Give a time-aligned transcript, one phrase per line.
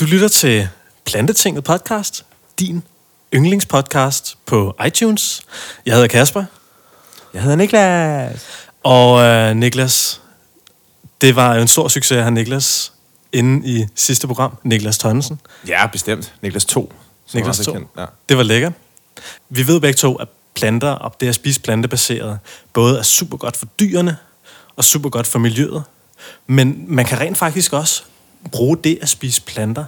[0.00, 0.68] Du lytter til
[1.04, 2.24] Plantetinget podcast,
[2.58, 2.82] din
[3.34, 5.42] yndlingspodcast på iTunes.
[5.86, 6.44] Jeg hedder Kasper.
[7.34, 8.46] Jeg hedder Niklas.
[8.82, 10.20] Og øh, Niklas,
[11.20, 12.92] det var jo en stor succes at have Niklas
[13.32, 14.56] inde i sidste program.
[14.62, 15.40] Niklas Tønnesen.
[15.68, 16.34] Ja, bestemt.
[16.42, 16.92] Niklas 2.
[17.34, 17.78] Niklas 2.
[17.98, 18.04] Ja.
[18.28, 18.72] Det var lækkert.
[19.48, 22.38] Vi ved begge to, at planter og det at spise plantebaseret
[22.72, 24.16] både er super godt for dyrene
[24.76, 25.82] og super godt for miljøet.
[26.46, 28.02] Men man kan rent faktisk også
[28.50, 29.84] bruge det at spise planter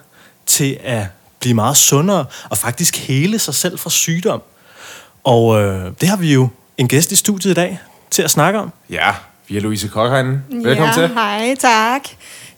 [0.47, 1.07] til at
[1.41, 4.43] blive meget sundere og faktisk hele sig selv fra sygdom.
[5.25, 7.79] Og øh, det har vi jo en gæst i studiet i dag
[8.11, 8.73] til at snakke om.
[8.91, 9.15] Ja,
[9.49, 10.41] vi er Louise Koch herinde.
[10.51, 11.09] Velkommen ja, til.
[11.15, 12.03] hej, tak.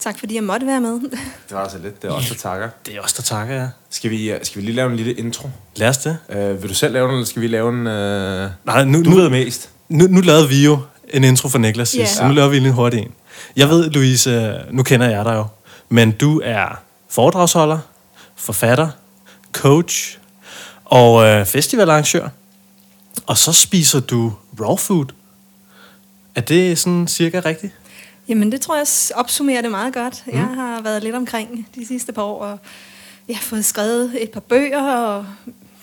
[0.00, 0.92] Tak fordi jeg måtte være med.
[1.00, 1.10] Det
[1.50, 2.02] var altså lidt.
[2.02, 2.68] Det er også der takker.
[2.86, 3.66] Det er også der takker, ja.
[3.90, 5.48] Skal vi, øh, skal vi lige lave en lille intro?
[5.76, 6.18] Lad os det.
[6.28, 7.78] Uh, vil du selv lave den, eller skal vi lave en...
[7.78, 8.50] Uh...
[8.66, 9.70] Nej, nu, du nu, ved mest.
[9.88, 12.06] Nu, nu lavede vi jo en intro for Niklas sidst, Ja.
[12.14, 13.12] så nu laver vi en lidt hurtig en.
[13.56, 15.46] Jeg ved, Louise, nu kender jeg dig jo,
[15.90, 17.78] men du er foredragsholder,
[18.36, 18.88] forfatter,
[19.52, 20.18] coach
[20.84, 22.28] og øh, festivalarrangør.
[23.26, 25.06] Og så spiser du raw food.
[26.34, 27.72] Er det sådan cirka rigtigt?
[28.28, 30.22] Jamen, det tror jeg opsummerer det meget godt.
[30.26, 30.32] Mm.
[30.32, 32.58] Jeg har været lidt omkring de sidste par år, og
[33.28, 35.26] jeg har fået skrevet et par bøger, og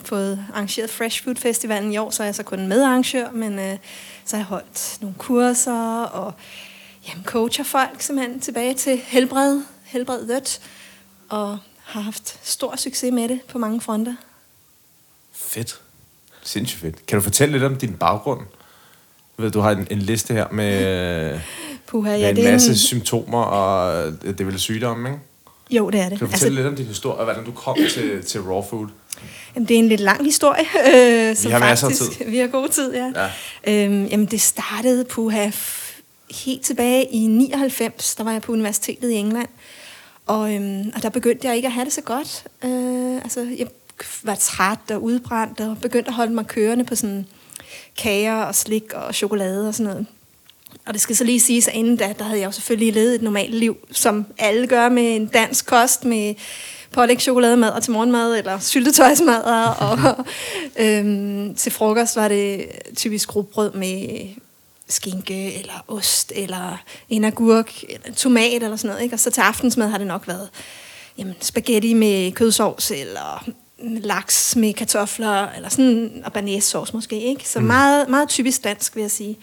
[0.05, 3.77] fået arrangeret Fresh Food Festivalen i år, så er jeg så kun medarrangør, men øh,
[4.25, 6.33] så har jeg holdt nogle kurser, og
[7.07, 10.59] jamen, coacher folk simpelthen tilbage til helbred, helbredet,
[11.29, 14.15] og har haft stor succes med det på mange fronter.
[15.33, 15.81] Fedt.
[16.43, 17.05] Sindssygt fedt.
[17.05, 18.41] Kan du fortælle lidt om din baggrund?
[19.37, 21.39] Ved, du har en, en liste her med,
[21.87, 25.21] Puha, med ja, en det masse en, symptomer, og det er vel sygdomme, ikke?
[25.69, 26.17] jo, det er det.
[26.19, 28.87] Kan du fortælle lidt om din historie, og hvordan du kom til, til raw food?
[29.55, 30.63] Jamen, det er en lidt lang historie.
[30.93, 32.25] Øh, som har masser af faktisk, tid.
[32.31, 33.11] Vi har god tid, ja.
[33.15, 33.85] Ja.
[33.85, 35.51] Øhm, jamen, det startede på have
[36.31, 38.15] helt tilbage i 99.
[38.15, 39.49] Der var jeg på universitetet i England.
[40.25, 42.43] Og, øhm, og der begyndte jeg ikke at have det så godt.
[42.63, 43.67] Øh, altså, jeg
[44.23, 47.25] var træt og udbrændt og begyndte at holde mig kørende på sådan
[47.97, 50.05] kager og slik og chokolade og sådan noget.
[50.85, 53.15] Og det skal så lige siges, at inden da, der havde jeg jo selvfølgelig levet
[53.15, 56.35] et normalt liv, som alle gør med en dansk kost, med
[56.91, 59.43] pålæg chokolademad til morgenmad, eller syltetøjsmad,
[59.79, 60.25] og
[60.79, 62.65] øhm, til frokost var det
[62.95, 64.27] typisk grobrød med
[64.89, 69.03] skinke, eller ost, eller en agurk, eller tomat, eller sådan noget.
[69.03, 69.15] Ikke?
[69.15, 70.49] Og så til aftensmad har det nok været
[71.17, 73.49] jamen, spaghetti med kødsovs, eller
[73.79, 77.49] laks med kartofler, eller sådan, og banæssauce måske, ikke?
[77.49, 79.37] Så meget, meget typisk dansk, vil jeg sige.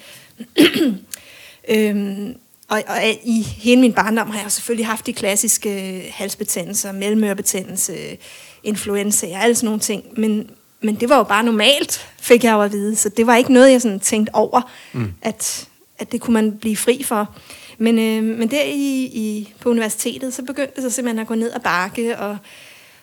[1.75, 2.37] øhm,
[2.69, 8.17] og, og i hele min barndom har jeg selvfølgelig haft de klassiske halsbetændelser, mellemørebetændelse,
[8.63, 10.05] influenza og alle sådan nogle ting.
[10.17, 10.51] Men,
[10.85, 12.97] men det var jo bare normalt, fik jeg jo at vide.
[12.97, 14.61] Så det var ikke noget, jeg sådan tænkte over,
[14.93, 15.13] mm.
[15.23, 15.69] at,
[15.99, 17.35] at det kunne man blive fri for.
[17.79, 21.35] Men, øh, men der i, i, på universitetet, så begyndte det så simpelthen at gå
[21.35, 22.39] ned ad bakke, og,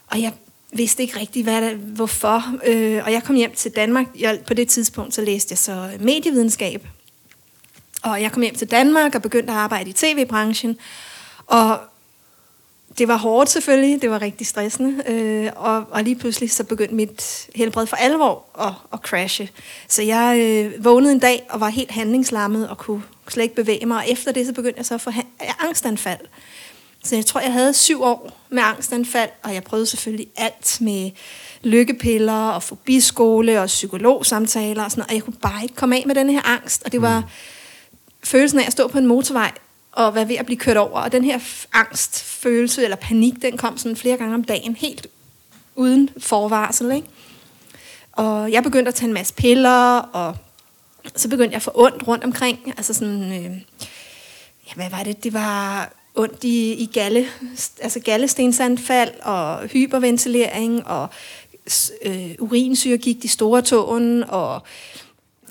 [0.08, 0.34] og jeg
[0.74, 2.44] vidste ikke rigtig, hvad der, hvorfor.
[2.68, 4.06] Øh, og jeg kom hjem til Danmark.
[4.19, 6.88] Jeg, på det tidspunkt, så læste jeg så medievidenskab.
[8.03, 10.78] Og jeg kom hjem til Danmark og begyndte at arbejde i tv-branchen.
[11.48, 11.80] Og
[12.97, 15.03] det var hårdt selvfølgelig, det var rigtig stressende.
[15.07, 19.50] Øh, og, og lige pludselig så begyndte mit helbred for alvor at, at crashe.
[19.88, 23.85] Så jeg øh, vågnede en dag og var helt handlingslammet og kunne slet ikke bevæge
[23.85, 23.97] mig.
[23.97, 25.12] Og efter det så begyndte jeg så at få
[25.59, 26.19] angstanfald.
[27.03, 31.12] Så jeg tror, jeg havde syv år med angstanfald, og jeg prøvede selvfølgelig alt med
[31.63, 36.03] lykkepiller og fobiskole og psykologsamtaler og sådan noget, og jeg kunne bare ikke komme af
[36.07, 36.84] med den her angst.
[36.85, 37.30] Og det var
[38.24, 39.51] følelsen af at stå på en motorvej
[39.91, 41.00] og være ved at blive kørt over.
[41.02, 45.07] Og den her f- angstfølelse eller panik, den kom sådan flere gange om dagen, helt
[45.75, 46.91] uden forvarsel.
[46.91, 47.07] Ikke?
[48.12, 50.35] Og jeg begyndte at tage en masse piller, og
[51.16, 52.74] så begyndte jeg at få ondt rundt omkring.
[52.78, 53.57] Altså sådan, øh,
[54.68, 55.24] ja, hvad var det?
[55.24, 57.28] Det var ondt i, i galle,
[57.81, 61.09] altså gallestensanfald og hyperventilering og
[62.06, 64.62] øh, urinsyregigt i store tåen og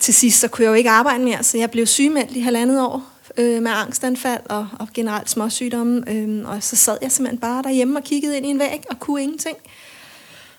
[0.00, 2.82] til sidst så kunne jeg jo ikke arbejde mere, så jeg blev sygemeldt i halvandet
[2.82, 3.02] år
[3.40, 6.04] øh, med angstanfald og, og generelt småsygdomme.
[6.08, 9.00] Øh, og så sad jeg simpelthen bare derhjemme og kiggede ind i en væg og
[9.00, 9.56] kunne ingenting.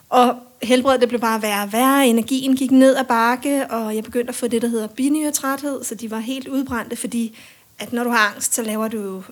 [0.09, 4.03] Og helbredet det blev bare værre og værre, energien gik ned ad bakke, og jeg
[4.03, 7.37] begyndte at få det, der hedder binyretræthed, så de var helt udbrændte, fordi
[7.79, 9.23] at når du har angst, så laver du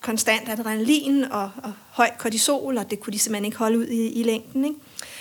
[0.00, 4.12] konstant adrenalin og, og høj kortisol, og det kunne de simpelthen ikke holde ud i,
[4.12, 4.64] i længden.
[4.64, 4.76] Ikke?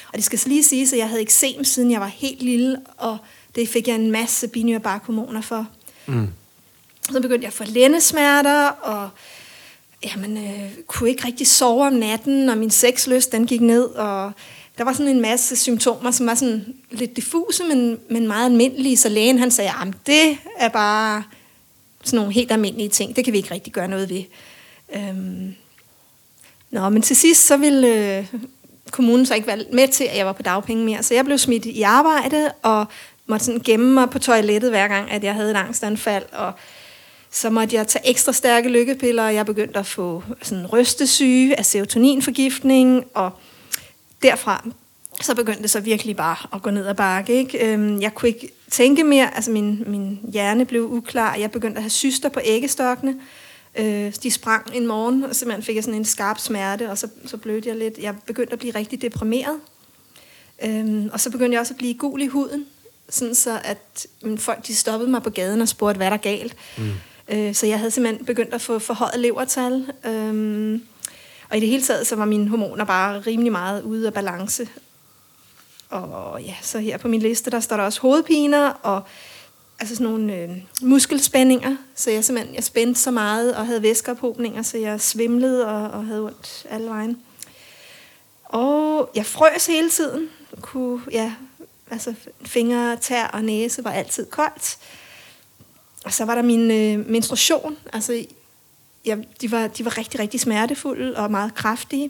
[0.08, 3.18] Og det skal lige sige, at jeg havde eksem, siden jeg var helt lille, og
[3.56, 5.68] det fik jeg en masse binyrebarkhormoner for.
[6.06, 6.28] Mm.
[7.12, 9.10] Så begyndte jeg at få lændesmerter, og
[10.06, 14.32] jamen, øh, kunne ikke rigtig sove om natten, og min sexlyst den gik ned, og
[14.78, 18.98] der var sådan en masse symptomer, som var sådan lidt diffuse, men, men meget almindelige.
[18.98, 21.24] Så lægen han sagde, at det er bare
[22.04, 23.16] sådan nogle helt almindelige ting.
[23.16, 24.24] Det kan vi ikke rigtig gøre noget ved.
[24.96, 25.56] Øhm,
[26.72, 28.34] Nå, men til sidst så ville øh,
[28.92, 31.04] kommunen så ikke være med til, at jeg var på dagpenge mere.
[31.04, 32.86] Så jeg blev smidt i arbejde og
[33.28, 36.26] måtte sådan gemme mig på toilettet hver gang, at jeg havde et angstanfald.
[36.32, 36.54] Og
[37.32, 41.66] så måtte jeg tage ekstra stærke lykkepiller, og jeg begyndte at få sådan rystesyge af
[41.66, 43.32] serotoninforgiftning, og
[44.22, 44.66] derfra
[45.22, 47.34] så begyndte det så virkelig bare at gå ned ad bakke.
[47.34, 47.74] Ikke?
[47.74, 51.84] Øhm, jeg kunne ikke tænke mere, altså min, min hjerne blev uklar, jeg begyndte at
[51.84, 53.16] have syster på æggestokkene.
[53.76, 57.08] Øh, de sprang en morgen, og simpelthen fik jeg sådan en skarp smerte, og så,
[57.26, 57.98] så blødte jeg lidt.
[57.98, 59.60] Jeg begyndte at blive rigtig deprimeret.
[60.64, 62.66] Øhm, og så begyndte jeg også at blive gul i huden,
[63.10, 64.08] sådan så at
[64.38, 66.56] folk de stoppede mig på gaden og spurgte, hvad der er galt.
[66.78, 66.92] Mm.
[67.30, 69.94] Øh, så jeg havde simpelthen begyndt at få forhøjet levertal.
[70.06, 70.84] Øhm,
[71.50, 74.70] og i det hele taget, så var mine hormoner bare rimelig meget ude af balance.
[75.90, 79.04] Og ja, så her på min liste, der står der også hovedpiner og
[79.80, 80.50] altså sådan nogle øh,
[80.82, 81.76] muskelspændinger.
[81.96, 86.06] Så jeg simpelthen jeg spændte så meget og havde væskeophobninger, så jeg svimlede og, og
[86.06, 87.22] havde ondt alle vejen.
[88.44, 90.30] Og jeg frøs hele tiden.
[90.62, 91.34] Kunne, ja,
[91.92, 92.14] altså
[92.46, 94.78] fingre, tær og næse var altid koldt.
[96.08, 97.78] Og så var der min øh, menstruation.
[97.94, 98.26] Altså,
[99.06, 102.10] ja, de, var, de var rigtig, rigtig smertefulde og meget kraftige.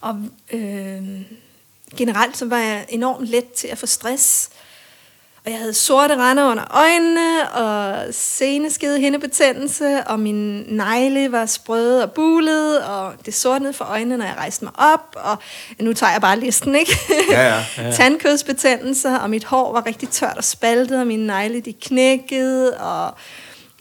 [0.00, 0.20] Og
[0.52, 1.20] øh,
[1.96, 4.50] generelt så var jeg enormt let til at få stress.
[5.44, 12.02] Og jeg havde sorte render under øjnene, og seneskede hindebetændelse, og min negle var sprøde
[12.02, 15.36] og bulet, og det sortnede for øjnene, når jeg rejste mig op, og
[15.80, 16.98] nu tager jeg bare listen, ikke?
[17.30, 17.64] Ja, ja.
[17.78, 17.92] Ja.
[17.96, 23.14] Tandkødsbetændelser, og mit hår var rigtig tørt og spaltet, og mine negle de knækkede, og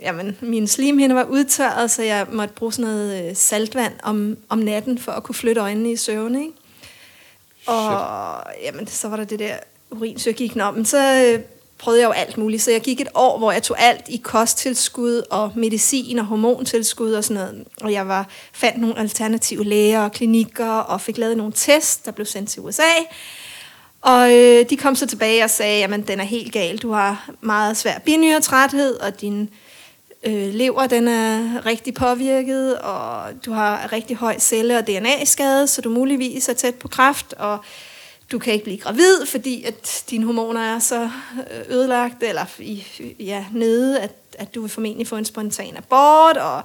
[0.01, 4.57] jamen, min slimhinde var udtørret, så jeg måtte bruge sådan noget øh, saltvand om, om
[4.57, 6.53] natten, for at kunne flytte øjnene i søvn, ikke?
[7.67, 9.55] Og jamen, så var der det der
[9.91, 10.55] urinsøg gik.
[10.55, 11.43] Nå, men så øh,
[11.81, 12.61] prøvede jeg jo alt muligt.
[12.61, 17.13] Så jeg gik et år, hvor jeg tog alt i kosttilskud og medicin og hormontilskud
[17.13, 17.67] og sådan noget.
[17.81, 22.11] Og jeg var, fandt nogle alternative læger og klinikker og fik lavet nogle tests, der
[22.11, 22.91] blev sendt til USA.
[24.01, 26.77] Og øh, de kom så tilbage og sagde, at den er helt gal.
[26.77, 29.49] Du har meget svær binyretræthed, og din
[30.23, 35.81] øh, lever den er rigtig påvirket, og du har rigtig høj celle- og DNA-skade, så
[35.81, 37.59] du muligvis er tæt på kræft, og
[38.31, 42.83] du kan ikke blive gravid, fordi at dine hormoner er så øh, ødelagt, eller i,
[43.19, 46.63] ja, nede, at, at du vil formentlig få en spontan abort, og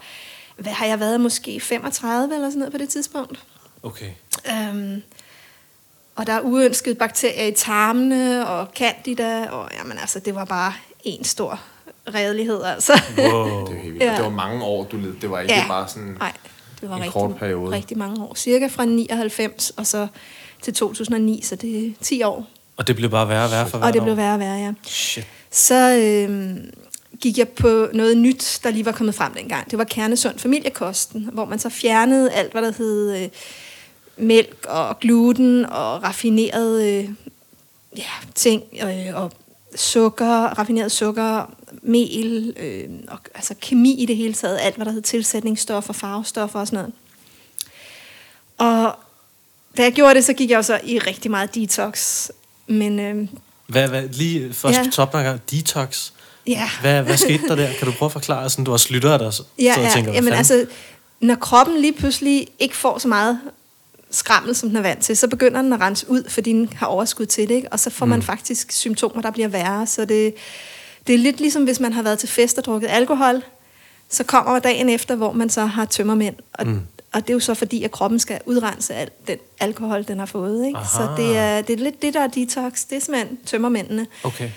[0.56, 3.44] hvad har jeg været, måske 35 eller sådan noget på det tidspunkt.
[3.82, 4.10] Okay.
[4.50, 5.02] Øhm,
[6.16, 10.72] og der er uønskede bakterier i tarmene, og candida, og jamen altså, det var bare
[11.04, 11.60] en stor
[12.14, 12.92] redelighed, altså.
[13.18, 13.66] Wow.
[13.66, 14.02] Det var helt.
[14.02, 14.16] Ja.
[14.16, 15.14] Det var mange år, du led.
[15.20, 16.16] Det var ikke bare sådan...
[16.18, 16.32] Nej,
[16.80, 17.72] det var en rigtig, kort periode.
[17.72, 18.34] rigtig mange år.
[18.34, 20.06] Cirka fra 99 og så
[20.66, 22.46] til 2009, så det er 10 år.
[22.76, 24.04] Og det blev bare værre og værre for Og hvert det år.
[24.04, 24.72] blev værre og værre, ja.
[24.84, 25.26] Shit.
[25.50, 26.56] Så øh,
[27.20, 29.70] gik jeg på noget nyt, der lige var kommet frem dengang.
[29.70, 33.28] Det var kernesund familiekosten, hvor man så fjernede alt, hvad der hed øh,
[34.16, 37.08] mælk og gluten og raffineret øh,
[37.96, 38.02] ja,
[38.34, 39.32] ting øh, og
[39.76, 44.92] sukker, raffineret sukker, mel, øh, og, altså kemi i det hele taget, alt hvad der
[44.92, 46.92] hed tilsætningsstoffer, farvestoffer og sådan noget.
[48.58, 48.98] Og
[49.76, 52.28] da jeg gjorde det, så gik jeg jo så i rigtig meget detox.
[52.66, 53.28] Men øh,
[53.66, 54.82] Hvad, hvad, lige først Ja.
[54.82, 54.90] ja.
[54.90, 56.10] toppen detox.
[56.46, 57.68] ja, Hvad, hvad skete der der?
[57.78, 59.90] Kan du prøve at forklare, sådan du har lyttet der, så Ja, så ja.
[59.94, 60.66] tænker, hvad Jamen, altså,
[61.20, 63.40] når kroppen lige pludselig ikke får så meget
[64.10, 66.86] skrammel, som den er vant til, så begynder den at rense ud, fordi den har
[66.86, 67.68] overskud til det, ikke?
[67.72, 69.86] og så får man faktisk symptomer, der bliver værre.
[69.86, 70.34] Så det,
[71.06, 73.42] det er lidt ligesom, hvis man har været til fest og drukket alkohol,
[74.10, 76.34] så kommer dagen efter, hvor man så har tømmermænd.
[76.52, 76.80] Og, mm.
[77.16, 80.26] Og det er jo så fordi, at kroppen skal udrense al den alkohol, den har
[80.26, 80.66] fået.
[80.66, 80.78] Ikke?
[80.92, 82.84] Så det er, det er lidt det, der er detox.
[82.90, 84.50] Det er simpelthen tømmermændene, Okay.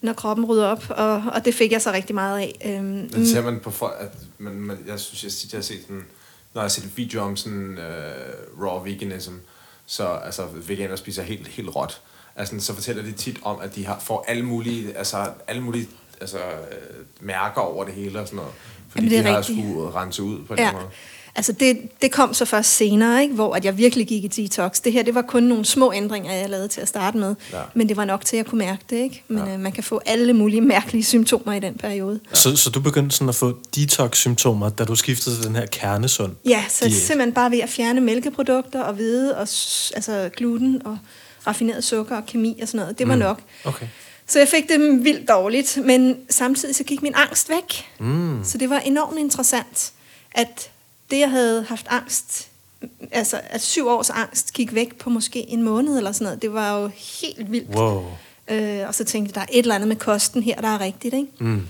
[0.00, 2.58] når kroppen rydder op, og, og det fik jeg så rigtig meget af.
[2.64, 5.62] Øhm, Det ser man på folk, at man, man, jeg synes, jeg, tit, jeg har
[5.62, 6.04] set sådan,
[6.54, 9.32] når jeg har set en video om sådan uh, raw veganism,
[9.86, 12.00] så altså veganer spiser helt, helt råt.
[12.36, 15.88] Altså, så fortæller de tit om, at de har, får alle mulige, altså, alle mulige
[16.20, 16.44] altså, øh,
[17.20, 18.52] mærker over det hele og sådan noget.
[18.88, 19.58] Fordi Jamen, det er de har rigtigt.
[19.58, 20.72] skulle rense ud på den Ja.
[20.72, 20.84] måde.
[21.40, 23.34] Altså det, det kom så først senere, ikke?
[23.34, 24.80] hvor at jeg virkelig gik i detox.
[24.80, 27.34] Det her, det var kun nogle små ændringer, jeg lavede til at starte med.
[27.52, 27.58] Ja.
[27.74, 28.96] Men det var nok til, at jeg kunne mærke det.
[28.96, 29.22] Ikke?
[29.28, 29.52] Men Ja.
[29.54, 32.20] øh, man kan få alle mulige mærkelige symptomer i den periode.
[32.30, 32.34] Ja.
[32.36, 36.32] Så, så du begyndte sådan at få detox-symptomer, da du skiftede til den her kernesund
[36.48, 36.96] Ja, så diæt.
[36.96, 40.98] simpelthen bare ved at fjerne mælkeprodukter og hvede og altså gluten og
[41.46, 42.98] raffineret sukker og kemi og sådan noget.
[42.98, 43.20] Det var mm.
[43.20, 43.40] nok.
[43.64, 43.86] Okay.
[44.26, 47.84] Så jeg fik det vildt dårligt, men samtidig så gik min angst væk.
[48.00, 48.40] Mm.
[48.44, 49.92] Så det var enormt interessant,
[50.32, 50.70] at
[51.10, 52.48] det, jeg havde haft angst,
[53.12, 56.42] altså at syv års angst gik væk på måske en måned eller sådan noget.
[56.42, 56.90] Det var jo
[57.20, 57.76] helt vildt.
[57.76, 58.04] Wow.
[58.48, 60.80] Øh, og så tænkte jeg, der er et eller andet med kosten her, der er
[60.80, 61.14] rigtigt.
[61.14, 61.28] Ikke?
[61.38, 61.66] Mm.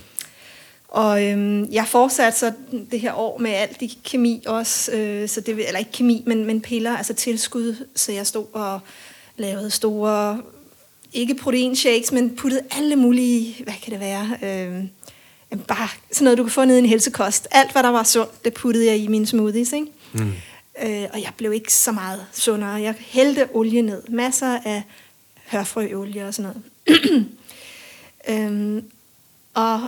[0.87, 2.53] Og øhm, jeg fortsatte så
[2.91, 6.45] det her år med alt i kemi også, øh, så det, eller ikke kemi, men,
[6.45, 8.79] men piller, altså tilskud, så jeg stod og
[9.37, 10.41] lavede store,
[11.13, 14.83] ikke proteinshakes, men puttede alle mulige, hvad kan det være, øh,
[15.59, 17.47] bare sådan noget, du kan få ned i en helsekost.
[17.51, 19.87] Alt, hvad der var sundt, det puttede jeg i mine smoothies, ikke?
[20.13, 20.33] Mm.
[20.83, 22.69] Øh, og jeg blev ikke så meget sundere.
[22.69, 24.03] Jeg hældte olie ned.
[24.09, 24.83] Masser af
[25.51, 26.51] hørfrøolie og sådan
[26.85, 27.27] noget.
[28.29, 28.83] øhm,
[29.53, 29.81] og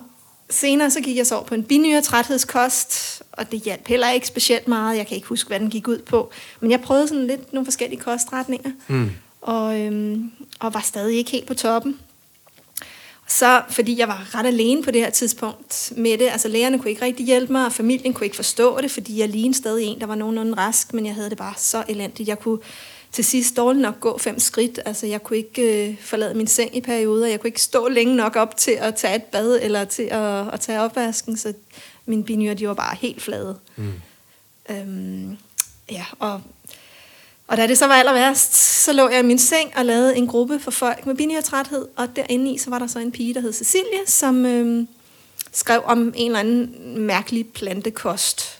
[0.50, 4.68] senere så gik jeg så over på en binyretræthedskost, og det hjalp heller ikke specielt
[4.68, 4.98] meget.
[4.98, 6.32] Jeg kan ikke huske, hvad den gik ud på.
[6.60, 9.12] Men jeg prøvede sådan lidt nogle forskellige kostretninger, mm.
[9.42, 12.00] og, øhm, og var stadig ikke helt på toppen.
[13.28, 16.90] Så, fordi jeg var ret alene på det her tidspunkt med det, altså lærerne kunne
[16.90, 20.00] ikke rigtig hjælpe mig, og familien kunne ikke forstå det, fordi jeg lignede stadig en,
[20.00, 22.30] der var nogenlunde rask, men jeg havde det bare så elendigt.
[22.30, 22.60] Jeg kunne
[23.12, 24.80] til sidst dårligt nok gå fem skridt.
[24.86, 27.28] Altså, jeg kunne ikke øh, forlade min seng i perioder.
[27.28, 30.54] Jeg kunne ikke stå længe nok op til at tage et bad eller til at,
[30.54, 31.54] at tage opvasken, så
[32.06, 33.58] mine binyrer, de var bare helt flade.
[33.76, 33.94] Mm.
[34.70, 35.38] Øhm,
[35.92, 36.42] ja, og,
[37.48, 40.18] og da det så var aller værst, så lå jeg i min seng og lavede
[40.18, 43.34] en gruppe for folk med binyrtræthed, og derinde i, så var der så en pige,
[43.34, 44.88] der hed Cecilie, som øhm,
[45.52, 48.60] skrev om en eller anden mærkelig plantekost.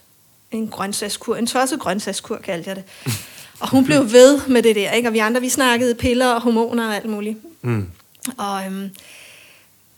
[0.50, 2.84] En grøntsagskur, en tosset grøntsagskur kaldte jeg det.
[3.60, 5.08] Og hun blev ved med det der, ikke?
[5.08, 7.38] Og vi andre, vi snakkede piller og hormoner og alt muligt.
[7.62, 7.86] Mm.
[8.36, 8.90] Og, øhm,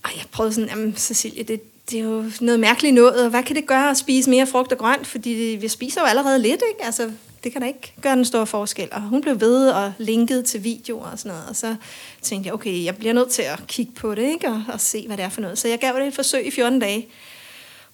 [0.02, 3.42] og jeg prøvede sådan, jamen Cecilie, det, det er jo noget mærkeligt noget, og hvad
[3.42, 5.06] kan det gøre at spise mere frugt og grønt?
[5.06, 6.84] Fordi vi spiser jo allerede lidt, ikke?
[6.84, 7.10] Altså,
[7.44, 8.88] det kan da ikke gøre den store forskel.
[8.92, 11.48] Og hun blev ved og linkede til videoer og sådan noget.
[11.48, 11.76] Og så
[12.22, 14.48] tænkte jeg, okay, jeg bliver nødt til at kigge på det, ikke?
[14.48, 15.58] Og, og se, hvad det er for noget.
[15.58, 17.08] Så jeg gav det et forsøg i 14 dage.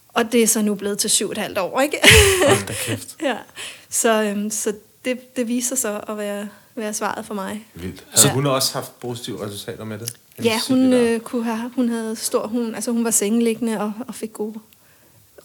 [0.08, 1.98] Og det er så nu blevet til syv og et halvt år, ikke?
[2.46, 3.16] Hold da kæft.
[3.22, 3.36] ja.
[3.90, 7.66] Så, øhm, så det, det viser sig at være, være svaret for mig.
[7.74, 8.04] Vildt.
[8.14, 8.34] Så ja.
[8.34, 10.14] hun har også haft positive resultater med det?
[10.44, 14.14] Ja, hun, øh, kunne have, hun havde stor, hun, altså hun var sengeliggende og, og
[14.14, 14.60] fik gode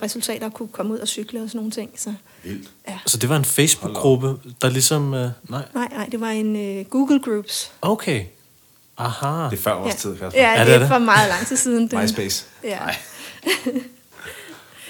[0.01, 1.89] resultater kunne komme ud og cykle og sådan nogle ting.
[1.95, 2.13] Så,
[2.43, 2.69] Vildt.
[2.87, 2.99] Ja.
[3.05, 5.13] Så det var en Facebook-gruppe, der ligesom...
[5.13, 5.61] Øh, nej.
[5.73, 7.71] nej, nej, det var en øh, Google Groups.
[7.81, 8.25] Okay.
[8.97, 9.49] Aha.
[9.49, 9.97] Det er før vores ja.
[9.97, 10.41] tid, Kasper.
[10.41, 11.87] Ja, Er det, det er for meget lang tid siden.
[11.91, 11.99] Den.
[12.01, 12.45] MySpace.
[12.63, 12.79] Ja.
[12.79, 12.95] Nej.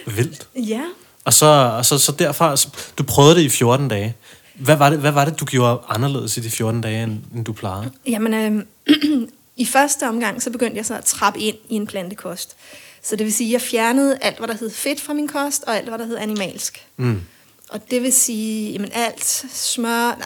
[0.16, 0.48] Vildt.
[0.56, 0.82] ja.
[1.26, 4.16] Og så, og så, så derfra, så, du prøvede det i 14 dage.
[4.56, 7.46] Hvad var, det, hvad var det, du gjorde anderledes i de 14 dage, end, end
[7.46, 7.92] du plejede?
[8.08, 8.66] Jamen, øh,
[9.56, 12.56] i første omgang, så begyndte jeg så at trappe ind i en plantekost.
[13.08, 15.64] Så det vil sige, at jeg fjernede alt, hvad der hed fedt fra min kost,
[15.64, 16.88] og alt, hvad der hed animalsk.
[16.98, 17.22] Mm.
[17.70, 20.18] Og det vil sige, jamen alt smør,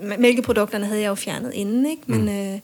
[0.00, 2.02] nej, mælkeprodukterne havde jeg jo fjernet inden, ikke?
[2.06, 2.60] Men øh,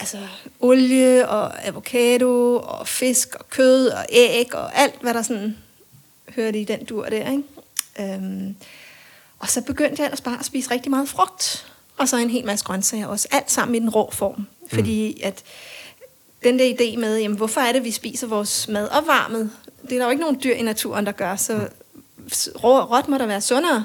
[0.00, 0.18] altså
[0.60, 5.56] olie og avocado og fisk og kød og æg og alt, hvad der sådan
[6.36, 8.14] hørte i den dur der, ikke?
[8.14, 8.56] Øhm,
[9.38, 11.66] og så begyndte jeg ellers bare at spise rigtig meget frugt.
[11.96, 13.28] Og så en hel masse grøntsager også.
[13.30, 14.46] Alt sammen i den rå form.
[14.72, 15.42] Fordi at
[16.42, 19.50] den der idé med, jamen, hvorfor er det, vi spiser vores mad opvarmet?
[19.82, 21.36] Det er der jo ikke nogen dyr i naturen, der gør.
[21.36, 21.68] Så
[22.64, 23.84] rå råt må der være sundere.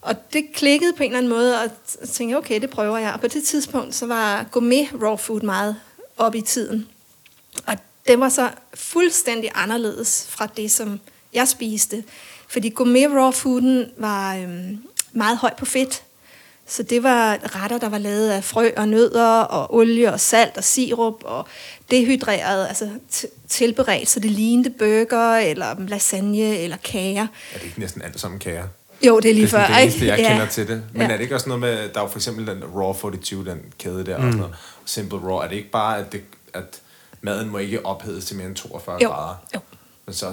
[0.00, 1.70] Og det klikkede på en eller anden måde, og
[2.08, 3.12] tænkte, okay, det prøver jeg.
[3.12, 5.76] Og på det tidspunkt, så var gourmet raw food meget
[6.16, 6.88] op i tiden.
[7.66, 11.00] Og det var så fuldstændig anderledes fra det, som
[11.32, 12.04] jeg spiste.
[12.48, 14.78] Fordi gourmet raw fooden var øhm,
[15.12, 16.02] meget høj på fedt.
[16.70, 20.56] Så det var retter, der var lavet af frø og nødder og olie og salt
[20.56, 21.46] og sirup og
[21.90, 27.22] dehydreret, altså t- tilberedt, så det lignede burger eller lasagne eller kager.
[27.54, 28.64] Er det ikke næsten alt sammen kager?
[29.06, 29.74] Jo, det er lige det er før.
[29.74, 30.30] det eneste, jeg ikke?
[30.30, 30.82] kender til det.
[30.92, 31.08] Men Ja.
[31.08, 33.60] er det ikke også noget med, der er jo for eksempel den Raw 42, den
[33.78, 34.28] kæde der, mm.
[34.28, 36.22] og noget, Simple Raw, er det ikke bare, at, det,
[36.54, 36.80] at
[37.20, 39.34] maden må ikke ophedes til mere end 42 Jo, grader?
[39.54, 39.60] jo.
[40.06, 40.26] Men så,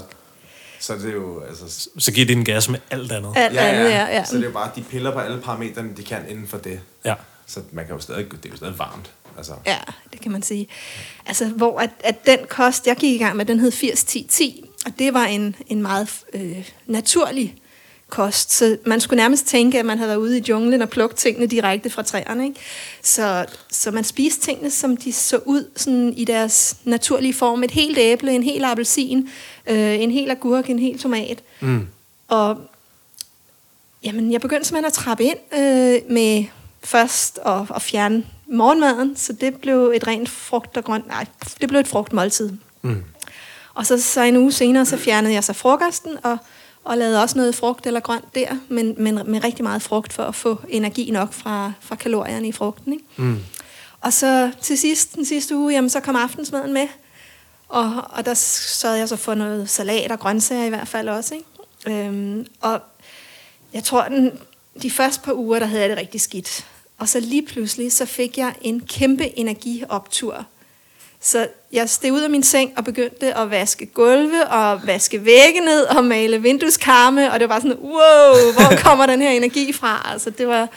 [0.79, 1.89] så er det jo, altså...
[1.97, 3.33] Så giver det en gas med alt andet.
[3.35, 4.25] Alt Ja, andet, ja, ja, ja.
[4.25, 6.79] Så det er jo bare, de piller på alle parametrene, de kan inden for det.
[7.05, 7.13] Ja.
[7.47, 9.11] Så man kan jo stadig, det er jo stadig varmt.
[9.37, 9.77] Altså, Ja,
[10.13, 10.67] det kan man sige.
[11.25, 14.91] Altså, hvor at, at den kost, jeg gik i gang med, den hed 80-10-10, og
[14.99, 17.55] det var en, en meget øh, naturlig
[18.09, 18.53] kost.
[18.53, 21.47] Så man skulle nærmest tænke, at man havde været ude i junglen og plukket tingene
[21.47, 22.43] direkte fra træerne.
[22.45, 22.59] Ikke?
[23.03, 27.63] Så, så man spiste tingene, som de så ud sådan i deres naturlige form.
[27.63, 29.29] Et helt æble, en hel appelsin,
[29.69, 31.43] øh, en hel agurk, en hel tomat.
[31.59, 31.87] Mm.
[32.27, 32.57] Og
[34.03, 36.45] jamen, jeg begyndte simpelthen at trappe ind øh, med
[36.83, 41.25] først at, at fjerne morgenmaden, så det blev et rent frugt og grønt, nej,
[41.61, 42.51] det blev et frugtmåltid.
[42.81, 43.03] Mm.
[43.73, 46.37] Og så, så en uge senere, så fjernede jeg så frokosten, og,
[46.83, 50.23] og lavede også noget frugt eller grønt der, men, men med rigtig meget frugt for
[50.23, 52.93] at få energi nok fra, fra kalorierne i frugten.
[52.93, 53.05] Ikke?
[53.15, 53.39] Mm.
[54.01, 56.87] Og så til sidst, den sidste uge, jamen, så kom aftensmaden med.
[57.69, 61.35] Og, og der sad jeg så for noget salat og grøntsager i hvert fald også.
[61.35, 62.05] Ikke?
[62.05, 62.79] Øhm, og
[63.73, 64.39] jeg tror, den,
[64.81, 66.65] de første par uger, der havde jeg det rigtig skidt.
[66.97, 70.45] Og så lige pludselig, så fik jeg en kæmpe energioptur.
[71.19, 75.59] Så jeg steg ud af min seng og begyndte at vaske gulve og vaske vægge
[75.59, 80.09] ned og male vindueskarme, og det var sådan, wow, hvor kommer den her energi fra?
[80.11, 80.69] Altså, det var,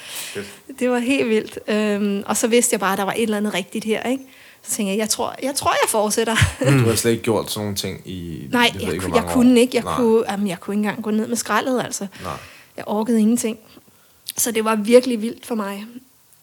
[0.79, 1.59] det var helt vildt.
[1.69, 4.25] Øhm, og så vidste jeg bare, at der var et eller andet rigtigt her, ikke?
[4.63, 6.37] Så tænkte jeg, jeg tror, jeg, tror, jeg fortsætter.
[6.61, 8.47] Du har slet ikke gjort sådan nogle ting i...
[8.51, 9.57] Nej, ved jeg, ikke, jeg, jeg kunne år.
[9.57, 9.77] ikke.
[9.77, 9.97] Jeg Nej.
[9.97, 12.07] kunne, jamen, jeg kunne ikke engang gå ned med skraldet, altså.
[12.23, 12.33] Nej.
[12.77, 13.59] Jeg orkede ingenting.
[14.37, 15.87] Så det var virkelig vildt for mig.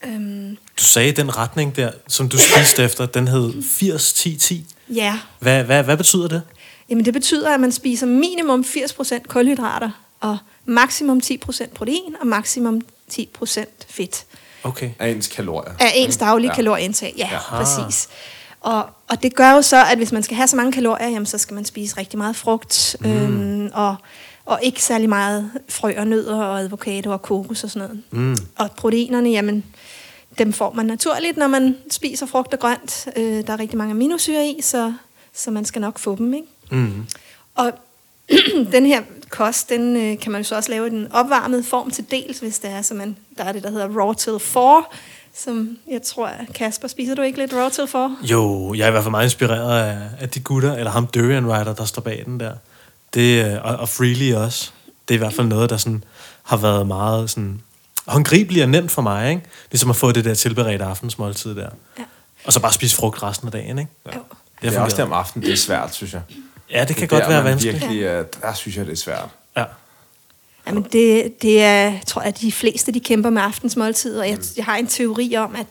[0.06, 4.56] Øhm, Du sagde den retning der, som du spiste efter, den hed 80-10-10.
[4.96, 6.42] ja, Hvad, hvad, hvad betyder det?
[6.90, 12.82] Jamen det betyder, at man spiser minimum 80% kulhydrater, og maksimum 10% protein, og maksimum
[13.14, 14.26] 10% fedt.
[14.68, 14.90] Okay.
[15.00, 15.72] Af ens kalorier.
[15.80, 16.52] Af ens daglige Ja.
[16.52, 16.56] ja.
[16.56, 17.58] kalorieindtag, ja, Aha.
[17.64, 18.08] præcis.
[18.62, 21.26] Og, og det gør jo så, at hvis man skal have så mange kalorier, jamen,
[21.26, 23.12] så skal man spise rigtig meget frugt, mm.
[23.12, 23.96] øhm, og,
[24.46, 28.04] og ikke særlig meget frø og nødder og avocado og kokos og sådan noget.
[28.12, 28.38] Mm.
[28.58, 29.64] Og proteinerne, jamen,
[30.38, 33.08] dem får man naturligt, når man spiser frugt og grønt.
[33.16, 34.94] Øh, der er rigtig mange aminosyre i, så,
[35.34, 36.48] så man skal nok få dem, ikke?
[36.72, 37.06] Mm.
[37.56, 37.72] Og
[38.72, 41.92] den her kost, den øh, kan man jo så også lave i den opvarmede form
[41.92, 44.84] til dels, hvis det er, så man, der er det, der hedder raw till 4,
[45.36, 48.18] som jeg tror, Kasper, spiser du ikke lidt raw till 4?
[48.24, 51.46] Jo, jeg er i hvert fald meget inspireret af, af de gutter, eller ham Durian
[51.52, 52.54] Rider, der står bag den der.
[53.14, 54.72] Det, øh, og, og Freely også.
[55.08, 56.04] Det er i hvert fald noget, der sådan,
[56.44, 57.62] har været meget sådan,
[58.08, 59.42] håndgribeligt og nemt for mig, ikke?
[59.72, 61.70] Ligesom at få det der tilberedte aftensmåltid der.
[62.00, 62.04] Ja.
[62.46, 63.92] Og så bare spise frugt resten af dagen, ikke?
[64.06, 64.12] Jo.
[64.12, 64.22] Det,
[64.62, 65.12] Det er også fungeret.
[65.12, 66.22] om aftenen, det er svært, synes jeg.
[66.72, 67.82] Ja, det kan Det godt der, være vanskeligt.
[67.82, 69.30] Virkelig, øh, der synes jeg, det er svært.
[69.58, 69.64] Ja.
[70.68, 74.66] Jamen det, det er, tror jeg, de fleste de kæmper med aftensmåltid, og jeg, jeg
[74.66, 75.66] har en teori om, at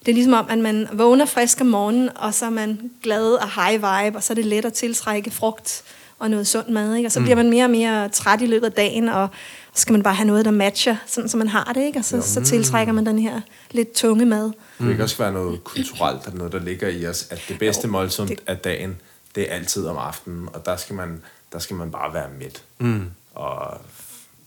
[0.00, 3.32] det er ligesom om, at man vågner frisk om morgenen, og så er man glad
[3.32, 5.82] og high vibe, og så er det let at tiltrække frugt
[6.18, 7.06] og noget sund mad, ikke?
[7.08, 9.28] og så bliver man mere og mere træt i løbet af dagen, og
[9.74, 11.98] så skal man bare have noget, der matcher, sådan som man har det, ikke?
[11.98, 13.40] og så, så tiltrækker man den her
[13.70, 14.44] lidt tunge mad.
[14.78, 17.88] Det kan også være noget kulturelt, eller noget, der ligger i os, at det bedste
[17.88, 18.96] måltid det- af dagen,
[19.34, 22.62] det er altid om aftenen, og der skal man, der skal man bare være mæt.
[22.78, 23.04] Mm.
[23.34, 23.80] Og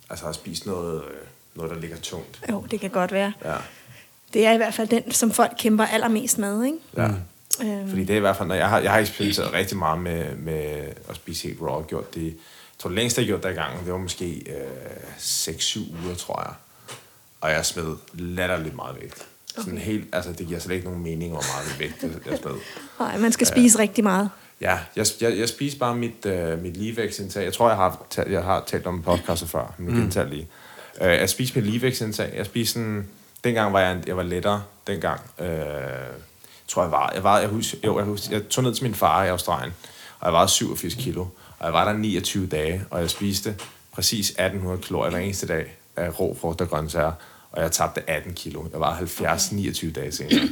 [0.10, 1.12] altså at spise noget, øh,
[1.56, 2.42] noget, der ligger tungt.
[2.50, 3.34] Jo, det kan godt være.
[3.46, 3.56] Ja.
[4.34, 6.78] Det er i hvert fald den, som folk kæmper allermest med, ikke?
[6.98, 7.10] ja.
[7.64, 10.00] Øhm, Fordi det er i hvert fald, når jeg har, jeg har eksperimenteret rigtig meget
[10.01, 12.34] med, med at spise helt raw, gjort det, jeg
[12.79, 14.68] tror det længste, jeg gjort der i gang, det var måske øh,
[15.18, 16.53] 6-7 uger, tror jeg.
[17.42, 19.25] Og jeg smed latterligt meget vægt.
[19.56, 19.82] Sådan Okay.
[19.86, 22.56] helt, altså det giver slet ikke nogen mening, hvor meget vægt jeg, jeg smed.
[23.00, 24.29] nej, man skal spise rigtig meget.
[24.61, 27.44] Ja, jeg, jeg, jeg spiser bare mit, øh, mit ligevægtsindtag.
[27.44, 30.48] Jeg tror, jeg har, talt, jeg har talt om podcastet før, men jeg gentager lige.
[31.01, 32.33] Øh, jeg spiser mit ligevægtsindtag.
[32.35, 33.07] Jeg spiser sådan...
[33.44, 34.63] Dengang var jeg, jeg var lettere.
[34.87, 35.48] Dengang øh,
[36.68, 37.11] tror jeg var...
[37.15, 39.74] Jeg, var jeg, husker, jo, jeg, husker, jeg tog ned til min far i Australien,
[40.20, 41.22] og jeg var 87 kilo.
[41.59, 43.55] Og jeg var der 29 dage, og jeg spiste
[43.91, 47.11] præcis 1800 kalorier hver eneste dag af rå frugt og grøntsager.
[47.51, 48.63] Og jeg tabte 18 kilo.
[48.72, 50.50] Jeg var 70-29 dage senere.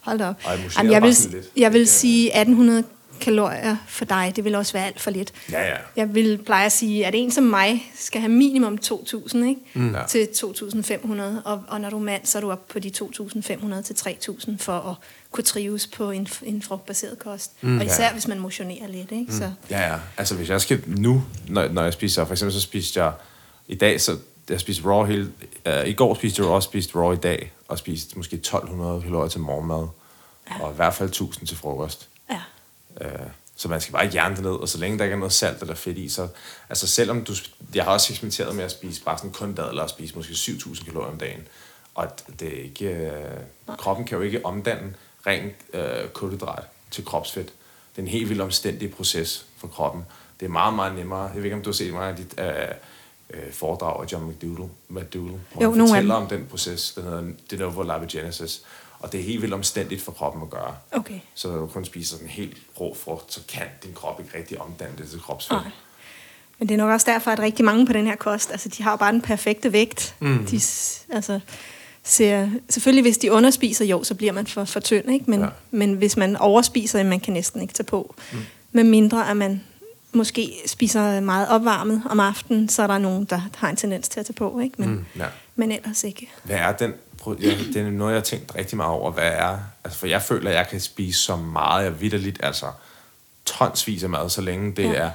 [0.00, 0.36] Hold da op.
[0.44, 1.16] Og jeg Jamen, jeg vil,
[1.56, 2.84] jeg vil sige 1800
[3.24, 5.32] kalorier for dig, det vil også være alt for lidt.
[5.52, 5.76] Ja, ja.
[5.96, 9.56] Jeg vil pleje at sige, at en som mig skal have minimum 2.000 ikke?
[9.74, 9.94] Mm.
[9.94, 10.02] Ja.
[10.08, 13.82] til 2.500, og, og når du er mand, så er du op på de 2.500
[13.82, 14.96] til 3.000 for at
[15.30, 17.52] kunne trives på en, en frugtbaseret kost.
[17.60, 18.12] Mm, og især ja.
[18.12, 19.12] hvis man motionerer lidt.
[19.12, 19.32] Ikke?
[19.32, 19.98] Så, Ja, ja.
[20.16, 23.12] Altså, hvis jeg skal nu, når, når jeg spiser, for eksempel så spiste jeg
[23.68, 24.16] i dag, så
[24.50, 25.32] jeg spiste raw hele,
[25.66, 29.28] uh, i går spiste jeg raw, spiste raw i dag, og spiste måske 1200 kalorier
[29.28, 29.86] til morgenmad,
[30.50, 30.64] ja.
[30.64, 32.08] og i hvert fald 1000 til frokost.
[33.00, 33.06] Uh,
[33.56, 35.60] så man skal bare hjerne det ned, og så længe der ikke er noget salt
[35.60, 36.28] eller fedt i, så
[36.68, 37.34] altså selvom du,
[37.74, 40.86] jeg har også eksperimenteret med at spise bare sådan kun dadler og spise måske 7000
[40.86, 41.48] kalorier om dagen,
[41.94, 42.08] og
[42.40, 43.12] det er ikke,
[43.68, 44.94] uh, kroppen kan jo ikke omdanne
[45.26, 47.52] ren uh, kulhydrat til kropsfedt.
[47.96, 50.04] Det er en helt vildt omstændig proces for kroppen.
[50.40, 51.20] Det er meget, meget nemmere.
[51.20, 54.30] Jeg ved ikke, om du har set mange af dit uh, uh, foredrag af John
[54.30, 58.62] McDougall, McDougall hvor Jo, han fortæller om den proces, den hedder de novo lipogenesis,
[59.04, 60.74] og det er helt vildt omstændigt for kroppen at gøre.
[60.92, 61.20] Okay.
[61.34, 64.38] Så når du kun spiser sådan en helt rå frugt, så kan din krop ikke
[64.38, 65.62] rigtig omdanne det til kropsfedt.
[65.62, 65.70] Nej.
[66.58, 68.82] Men det er nok også derfor, at rigtig mange på den her kost, altså de
[68.82, 70.14] har jo bare den perfekte vægt.
[70.20, 70.46] Mm.
[70.46, 70.60] De,
[71.10, 71.40] altså,
[72.02, 75.30] ser, selvfølgelig hvis de underspiser, jo, så bliver man for, for tynd, ikke?
[75.30, 75.46] Men, Ja.
[75.70, 78.14] men hvis man overspiser, man kan næsten ikke tage på.
[78.32, 78.38] Mm.
[78.72, 79.62] Med mindre at man
[80.12, 84.20] måske spiser meget opvarmet om aftenen, så er der nogen, der har en tendens til
[84.20, 84.74] at tage på, ikke?
[84.78, 85.04] Men, mm.
[85.18, 85.26] Ja.
[85.56, 86.30] men ellers ikke.
[86.44, 86.92] Hvad er den...
[87.32, 89.10] Ja, det er noget, jeg har tænkt rigtig meget over.
[89.10, 89.58] Hvad er...
[89.84, 92.66] Altså, for jeg føler, at jeg kan spise så meget, jeg vidderligt, altså
[93.44, 94.92] tonsvis af mad, så længe det Ja.
[94.94, 95.10] er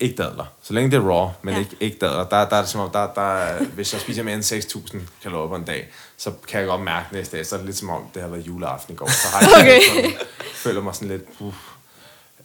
[0.00, 0.44] ikke dadler.
[0.62, 1.60] Så længe det er raw, men Ja.
[1.60, 2.24] ikke, ikke dadler.
[2.28, 4.98] Der, der er det som om, der, der, er- hvis jeg spiser mere end 6.000
[5.22, 7.76] kalorier på en dag, så kan jeg godt mærke næste dag, så er det lidt
[7.76, 9.08] som om, det har været juleaften i går.
[9.08, 9.80] Så har jeg Okay.
[9.96, 10.12] sådan,
[10.54, 11.22] føler mig sådan lidt...
[11.38, 11.54] Uh,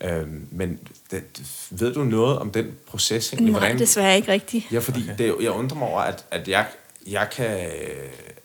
[0.03, 0.79] øhm, men
[1.12, 1.23] det,
[1.69, 3.33] ved du noget om den proces?
[3.33, 3.53] egentlig?
[3.53, 4.71] Nej, desværre ikke rigtigt.
[4.71, 5.17] Ja, fordi okay.
[5.23, 6.65] det, jeg undrer mig over, at, at jeg,
[7.07, 7.59] jeg kan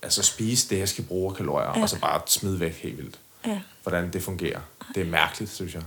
[0.04, 1.82] altså spise det, jeg skal bruge af kalorier, ja.
[1.82, 3.18] Og så bare smide væk helt vildt.
[3.46, 3.60] Ja.
[3.82, 4.60] Hvordan det fungerer.
[4.94, 5.82] det er mærkeligt, synes jeg.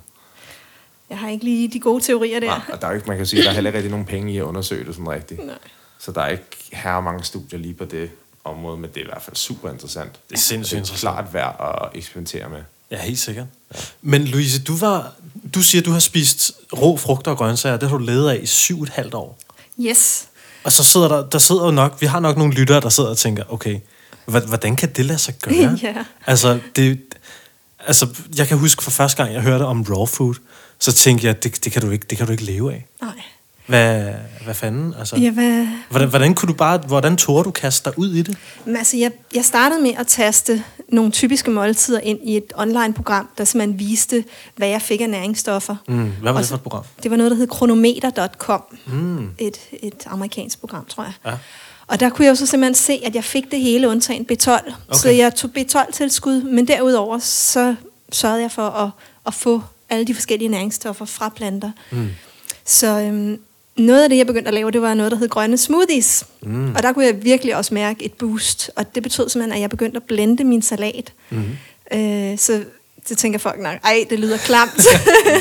[1.10, 2.48] Jeg har ikke lige de gode teorier der.
[2.48, 4.34] Nej, og der er ikke, man kan sige, der er heller ikke rigtig nogen penge
[4.34, 5.46] i at undersøge det sådan rigtigt.
[5.46, 5.58] Nej.
[6.00, 8.10] Så der er ikke her mange studier lige på det
[8.44, 10.12] område, men det er i hvert fald super interessant.
[10.30, 11.14] Det er sindssygt det er interessant.
[11.16, 12.64] klart værd at eksperimentere med.
[12.92, 13.46] Ja, helt sikkert.
[13.76, 13.80] Ja.
[14.02, 15.14] Men Louise, du, var,
[15.54, 17.78] du siger, du har spist rå frugter og grøntsager.
[17.78, 19.38] Det har du levet af i syv og et halvt år.
[19.82, 20.28] Yes.
[20.64, 23.10] Og så sidder der, der sidder jo nok, vi har nok nogle lyttere, der sidder
[23.10, 23.80] og tænker, okay,
[24.28, 25.80] hvordan kan det lade sig gøre?
[25.84, 25.94] Ja.
[26.28, 27.00] Altså, det,
[27.88, 30.36] altså, jeg kan huske for første gang, jeg hørte om raw food,
[30.80, 32.86] så tænkte jeg, det, det, kan, du ikke, det kan du ikke leve af.
[33.02, 33.12] Nej.
[33.68, 34.14] Hvad,
[34.44, 34.94] hvad fanden?
[35.00, 38.22] Altså, Ja, hvad, hvordan, hvordan kunne du bare, hvordan tog du kaste dig ud i
[38.22, 38.38] det?
[38.66, 43.30] Men altså, jeg, jeg startede med at taste nogle typiske måltider ind i et online-program,
[43.38, 44.24] der simpelthen viste,
[44.56, 45.76] hvad jeg fik af næringsstoffer.
[45.88, 46.84] Mm, hvad var Og det for et program?
[47.04, 48.64] Det var noget, der hed kronometer.com.
[48.88, 49.30] Mm.
[49.38, 51.14] Et, et amerikansk program, tror jeg.
[51.26, 51.38] Ja.
[51.88, 54.50] Og der kunne jeg jo så simpelthen se, at jeg fik det hele undtagen B12.
[54.50, 54.72] Okay.
[54.94, 57.76] Så jeg tog B12-tilskud, men derudover så
[58.12, 58.90] sørgede jeg for at,
[59.28, 61.72] at få alle de forskellige næringsstoffer fra planter.
[61.92, 62.10] Mm.
[62.66, 63.40] Så øhm,
[63.78, 66.26] noget af det, jeg begyndte at lave, det var noget, der hed grønne smoothies.
[66.42, 66.76] Mm.
[66.76, 68.72] Og der kunne jeg virkelig også mærke et boost.
[68.76, 71.14] Og det betød simpelthen, at jeg begyndte at blende min salat.
[71.30, 71.44] Mm.
[71.94, 72.64] Øh, så
[73.10, 74.86] det tænker folk nok, ej, det lyder klamt.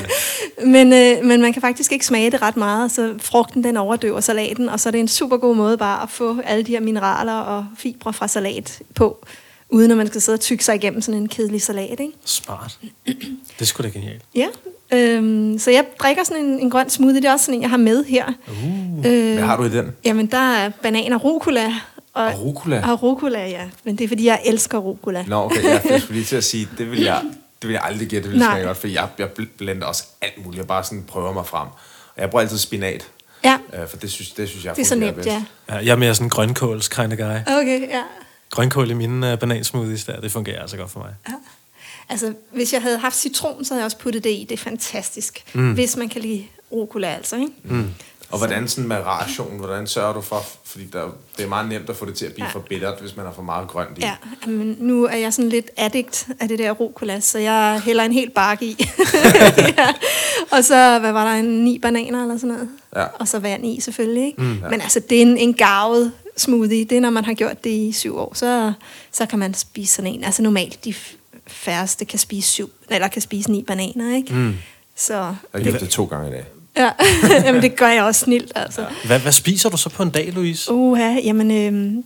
[0.74, 4.20] men, øh, men man kan faktisk ikke smage det ret meget, så frugten den overdøver
[4.20, 6.80] salaten, og så er det en super god måde bare at få alle de her
[6.80, 9.26] mineraler og fibre fra salat på,
[9.70, 12.12] uden at man skal sidde og tykke sig igennem sådan en kedelig salat, ikke?
[12.24, 12.78] Smart.
[13.06, 14.22] Det er sgu da genialt.
[14.34, 14.46] Ja,
[14.92, 17.70] øhm, så jeg drikker sådan en, en grøn smoothie, det er også sådan en, jeg
[17.70, 18.24] har med her.
[18.48, 19.06] Uh.
[19.06, 19.92] Øh, Hvad har du i den?
[20.04, 21.74] Jamen, der er banan og rucola.
[22.14, 22.90] Og, Og rucola?
[22.90, 23.62] Og rucola, ja.
[23.84, 25.24] Men det er, fordi jeg elsker rucola.
[25.28, 27.22] Nå, okay, jeg jeg skulle lige til at sige, det vil jeg,
[27.66, 28.50] det vil jeg aldrig gætte, det vil Nej.
[28.54, 30.58] smage godt, for jeg, jeg blender også alt muligt.
[30.58, 31.68] Jeg bare sådan prøver mig frem.
[32.16, 33.08] Og jeg bruger altid spinat,
[33.44, 35.28] Ja, øh, for det synes, det synes jeg det er så nemt, bedst.
[35.28, 35.44] ja.
[35.68, 37.52] Ja, jeg er mere sådan en grønkåls kind of guy.
[37.60, 38.02] Okay, ja.
[38.50, 41.14] Grønkål i mine uh, banansmoothies der, det fungerer altså godt for mig.
[41.28, 41.34] ja.
[42.08, 44.46] Altså, hvis jeg havde haft citron, så havde jeg også puttet det i.
[44.48, 45.44] Det er fantastisk.
[45.54, 45.72] Mm.
[45.72, 47.48] Hvis man kan lide rucola, altså, ikke?
[47.64, 47.90] Mm.
[48.30, 51.04] Og hvordan sådan med ration, hvordan sørger du for, fordi der,
[51.36, 52.52] det er meget nemt at få det til at blive Ja.
[52.52, 54.00] for bittert, hvis man har for meget grønt i.
[54.00, 54.14] Ja,
[54.46, 58.12] men nu er jeg sådan lidt addict af det der rucola, så jeg hælder en
[58.12, 58.76] hel bakke i.
[59.78, 59.88] ja.
[60.50, 62.68] Og så, hvad var der, en ni bananer eller sådan noget?
[62.96, 63.04] Ja.
[63.04, 64.42] Og så vand i selvfølgelig, ikke?
[64.42, 64.68] Mm, ja.
[64.68, 66.84] Men altså, det er en, en gavet smoothie.
[66.84, 68.72] Det er, når man har gjort det i syv år, så,
[69.12, 70.24] så kan man spise sådan en.
[70.24, 70.94] Altså normalt, de
[71.46, 74.34] færreste kan spise syv, eller kan spise ni bananer, ikke?
[74.34, 74.54] Mm.
[74.96, 76.44] Så, Jeg har gjort det to gange i dag.
[76.76, 76.90] Ja.
[77.46, 78.80] jamen, det gør jeg også snilt, altså.
[78.80, 78.86] Ja.
[79.04, 80.72] Hvad, hvad spiser du så på en dag, Louise?
[80.72, 82.04] Uha, jamen, øhm,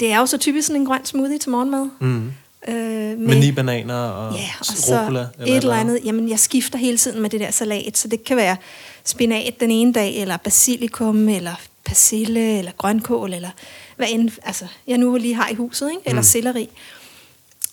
[0.00, 1.86] det er jo så typisk sådan en grøn smoothie til morgenmad.
[2.00, 2.32] Mm.
[2.68, 5.20] Øh, Med ni bananer og, Ja, og rucola?
[5.20, 6.00] et eller andet.
[6.04, 8.56] Jamen, jeg skifter hele tiden med det der salat, så det kan være
[9.04, 13.50] spinat den ene dag, eller basilikum, eller persille, eller grønkål, eller
[13.96, 16.02] hvad end, altså, jeg nu lige har i huset, ikke?
[16.06, 16.24] eller mm.
[16.26, 16.68] selleri.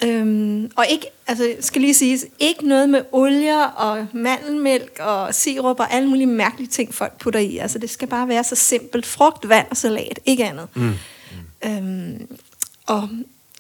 [0.04, 5.80] Øhm, og ikke, altså skal lige sige, ikke noget med olier og mandelmælk og sirup
[5.80, 7.58] og alle mulige mærkelige ting, folk putter i.
[7.58, 9.06] Altså det skal bare være så simpelt.
[9.06, 10.68] Frugt, vand og salat, ikke andet.
[10.76, 10.94] Mm.
[11.66, 12.28] Øhm,
[12.86, 13.10] og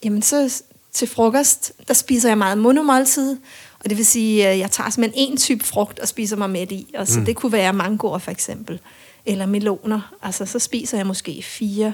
[0.04, 3.38] jamen så til frokost, der spiser jeg meget monomåltid,
[3.80, 6.72] og det vil sige, at jeg tager simpelthen en type frugt og spiser mig med
[6.72, 6.94] i.
[6.98, 7.26] Og så mm.
[7.26, 8.80] det kunne være mangoer for eksempel,
[9.26, 10.14] eller meloner.
[10.22, 11.94] Altså så spiser jeg måske fire,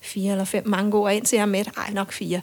[0.00, 1.68] fire eller fem mangoer, indtil jeg er mæt.
[1.76, 2.40] Ej, nok fire.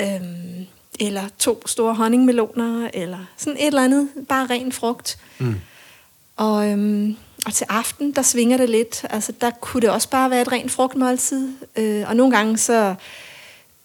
[0.00, 0.66] Øhm,
[1.00, 5.18] eller to store honningmeloner, eller sådan et eller andet, bare ren frugt.
[5.38, 5.54] Mm.
[6.36, 9.04] Og, øhm, og til aften, der svinger det lidt.
[9.10, 11.48] Altså, der kunne det også bare være et rent frugtmåltid.
[11.76, 12.94] Øh, og nogle gange så...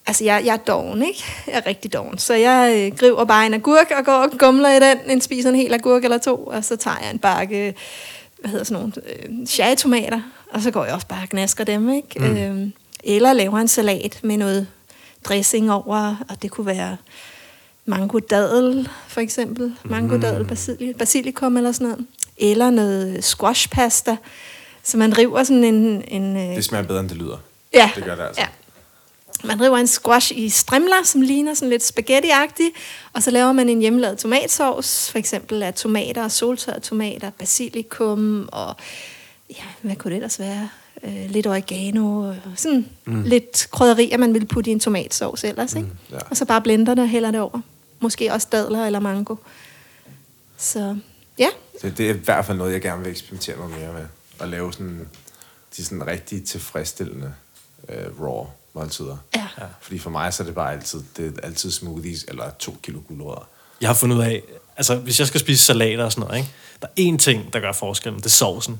[0.08, 1.24] Altså, jeg, jeg er doven, ikke?
[1.48, 2.18] Jeg er rigtig doven.
[2.18, 4.98] Så jeg øh, griber bare en agurk og går og gumler i den.
[5.10, 6.36] En spiser en hel agurk eller to.
[6.36, 7.76] Og så tager jeg en bakke,
[8.40, 10.22] hvad hedder sådan nogle, øh, cherrytomater.
[10.52, 12.20] Og så går jeg også bare og gnasker dem, ikke?
[12.20, 12.38] Mm.
[12.38, 12.68] Øh,
[13.04, 14.68] eller laver en salat med noget
[15.24, 16.16] dressing over.
[16.30, 16.98] Og det kunne være
[17.86, 19.74] mango dadel, for eksempel.
[19.84, 22.06] Mango dadel, basili- basilikum eller sådan noget.
[22.38, 24.18] Eller noget squash pasta.
[24.84, 26.04] Så man river sådan en...
[26.08, 27.38] en øh, Det smager bedre, end det lyder.
[27.74, 27.92] Ja.
[27.96, 28.42] Det gør det altså.
[28.42, 28.48] Ja.
[29.44, 32.72] Man river en squash i strimler, som ligner sådan lidt spaghetti-agtig,
[33.14, 38.76] og så laver man en hjemmelavet tomatsauce, for eksempel af tomater, soltørrede tomater, basilikum og
[39.58, 40.70] ja, hvad kunne det ellers være?
[41.04, 43.24] Øh, lidt oregano, og sådan mm.
[43.24, 45.88] lidt krydderier, man ville putte i en tomatsauce ellers, ikke?
[46.12, 46.18] ja.
[46.30, 47.62] Og så bare blender det og hælder det over.
[48.00, 49.36] Måske også dadler eller mango.
[50.58, 50.98] Så
[51.40, 51.48] ja,
[51.82, 54.06] Det, det er i hvert fald noget, jeg gerne vil eksperimentere noget mere med.
[54.40, 55.10] At lave sådan,
[55.78, 57.34] de sådan rigtig tilfredsstillende
[57.90, 59.18] øh, raw måltider.
[59.36, 59.48] Ja.
[59.58, 59.66] ja.
[59.82, 63.00] Fordi for mig så er det bare altid, det er altid smoothies eller to kilo
[63.08, 63.48] gulerødder.
[63.82, 64.42] Jeg har fundet ud af,
[64.78, 66.52] altså hvis jeg skal spise salater og sådan noget, ikke?
[66.82, 68.80] der er én ting, der gør forskellen, det er sovsen.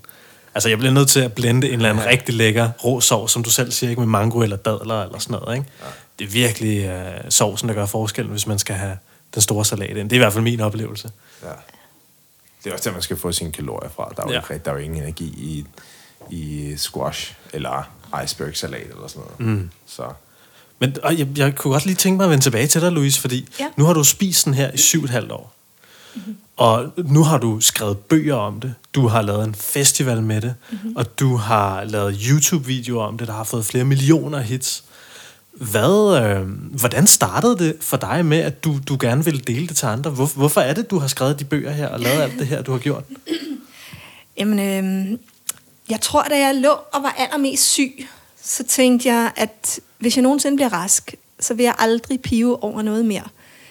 [0.56, 3.44] Altså jeg bliver nødt til at blende en eller anden rigtig lækker rå sovs, som
[3.44, 5.58] du selv siger, ikke med mango eller dadler eller sådan noget.
[5.58, 5.70] Ikke?
[5.82, 5.86] Ja.
[6.20, 8.98] Det er virkelig uh, sovsen, der gør forskellen, hvis man skal have
[9.34, 10.10] den store salat ind.
[10.10, 11.12] Det er i hvert fald min oplevelse.
[11.44, 11.48] Ja.
[12.64, 14.14] Det er også der, man skal få sine kalorier fra.
[14.18, 14.42] Der er jo, Ja.
[14.50, 14.54] ja.
[14.54, 15.66] ikke, der er jo ingen energi i,
[16.30, 17.90] i squash eller
[18.24, 19.58] iceberg-salat eller sådan noget.
[19.58, 19.70] Mm.
[19.88, 20.04] Så
[20.80, 23.22] Men og jeg, jeg kunne godt lige tænke mig at vende tilbage til dig, Louise,
[23.22, 23.66] fordi Ja.
[23.78, 25.54] nu har du spist den her i syv og et halvt år.
[26.16, 26.36] Mm-hmm.
[26.58, 28.74] Og nu har du skrevet bøger om det.
[28.96, 30.56] Du har lavet en festival med det.
[30.72, 30.96] Mm-hmm.
[30.96, 34.84] Og du har lavet YouTube-videoer om det, der har fået flere millioner hits.
[35.52, 36.48] Hvad, øh,
[36.80, 40.12] hvordan startede det for dig med, at du, du gerne ville dele det til andre?
[40.12, 42.62] Hvor, hvorfor er det, du har skrevet de bøger her og lavet alt det her,
[42.62, 43.04] du har gjort?
[44.38, 45.18] Jamen, øh,
[45.90, 48.08] jeg tror, da jeg lå og var allermest syg,
[48.44, 52.82] så tænkte jeg, at hvis jeg nogensinde bliver rask, så vil jeg aldrig pive over
[52.82, 53.28] noget mere.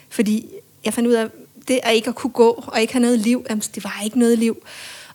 [0.09, 0.47] Fordi
[0.85, 1.27] jeg fandt ud af,
[1.69, 4.19] det at ikke at kunne gå og ikke have noget liv, jamen, det var ikke
[4.19, 4.57] noget liv.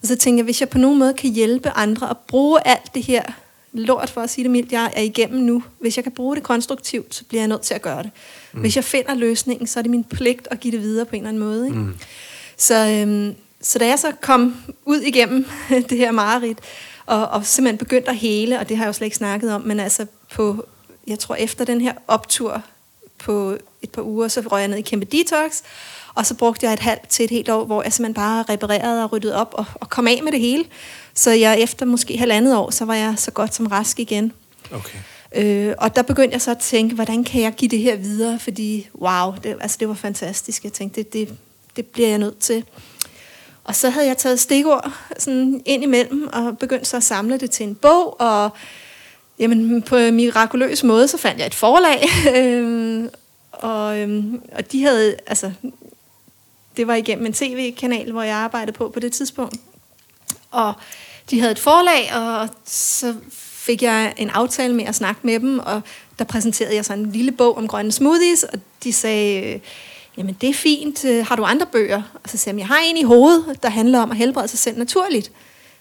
[0.02, 2.94] Og så tænkte jeg, hvis jeg på nogen måde kan hjælpe andre og bruge alt
[2.94, 3.22] det her
[3.72, 5.62] lort, for at sige det mildt, jeg er igennem nu.
[5.78, 8.10] Hvis jeg kan bruge det konstruktivt, så bliver jeg nødt til at gøre det.
[8.52, 8.60] Mm.
[8.60, 11.22] Hvis jeg finder løsningen, så er det min pligt at give det videre på en
[11.22, 11.66] eller anden måde.
[11.66, 11.78] Ikke?
[11.78, 11.94] Mm.
[12.56, 15.46] Så, øhm, så da jeg så kom ud igennem
[15.90, 16.58] det her mareridt,
[17.06, 19.60] og, og simpelthen begyndte at hele, og det har jeg jo slet ikke snakket om,
[19.60, 20.66] men altså på,
[21.06, 22.62] jeg tror efter den her optur
[23.18, 25.62] på et par uger, så røg jeg ned i kæmpe detox,
[26.16, 29.04] og så brugte jeg et halvt til et helt år, hvor jeg simpelthen bare reparerede
[29.04, 30.64] og ryddede op og, og kom af med det hele.
[31.14, 34.32] Så jeg efter måske halvandet år, så var jeg så godt som rask igen.
[34.72, 34.98] Okay.
[35.34, 38.38] Øh, og der begyndte jeg så at tænke, hvordan kan jeg give det her videre?
[38.38, 40.64] Fordi, wow, det, altså, det var fantastisk.
[40.64, 41.36] Jeg tænkte, det, det,
[41.76, 42.64] det bliver jeg nødt til.
[43.64, 47.50] Og så havde jeg taget stikord sådan ind imellem, og begyndt så at samle det
[47.50, 48.50] til en bog, og
[49.38, 53.08] jamen, på en mirakuløs måde, så fandt jeg et forlag, øhm,
[53.52, 55.52] og, øhm, og de havde, altså,
[56.76, 59.56] det var igennem en tv-kanal, hvor jeg arbejdede på på det tidspunkt,
[60.50, 60.72] og
[61.30, 63.14] de havde et forlag, og så
[63.66, 65.80] fik jeg en aftale med at snakke med dem, og
[66.18, 69.60] der præsenterede jeg så en lille bog om grønne smoothies, og de sagde, øh,
[70.16, 72.02] jamen det er fint, øh, har du andre bøger?
[72.24, 74.58] Og så sagde jeg, jeg har en i hovedet, der handler om at helbrede sig
[74.58, 75.32] selv naturligt.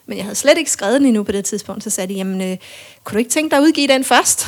[0.08, 2.52] Men jeg havde slet ikke skrevet den endnu på det tidspunkt, så sagde de, jamen,
[2.52, 2.58] øh,
[3.04, 4.48] kunne du ikke tænke dig at udgive den først?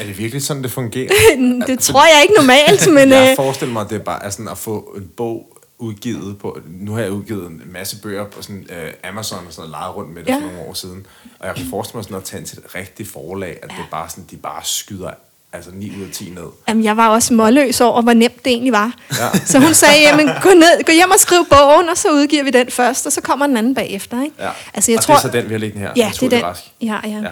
[0.00, 1.08] er det virkelig sådan, det fungerer?
[1.66, 3.08] det tror jeg ikke normalt, men...
[3.08, 6.38] jeg øh, forestiller mig, at det er bare er sådan at få en bog udgivet
[6.38, 6.58] på...
[6.66, 10.14] Nu har jeg udgivet en masse bøger på sådan, uh, Amazon og sådan noget, rundt
[10.14, 10.34] med det Ja.
[10.34, 10.40] ja.
[10.40, 11.06] for nogle år siden.
[11.38, 13.90] Og jeg kan forestille mig sådan at tage til et rigtigt forlag, at det er
[13.90, 15.10] bare sådan, de bare skyder
[15.52, 16.46] altså 9 ud af 10 ned.
[16.68, 18.94] Jamen, jeg var også målløs over, hvor nemt det egentlig var.
[19.10, 19.38] Ja.
[19.46, 22.50] Så hun sagde, jamen, gå, ned, gå hjem og skriv bogen, og så udgiver vi
[22.50, 24.22] den først, og så kommer den anden bagefter.
[24.22, 24.34] Ikke?
[24.38, 24.50] Ja.
[24.74, 25.92] Altså, jeg og tror, det er så den, vi har liggende her.
[25.96, 26.44] Ja, det er den.
[26.44, 26.62] Rask.
[26.80, 27.08] Ja, ja.
[27.08, 27.28] Ja.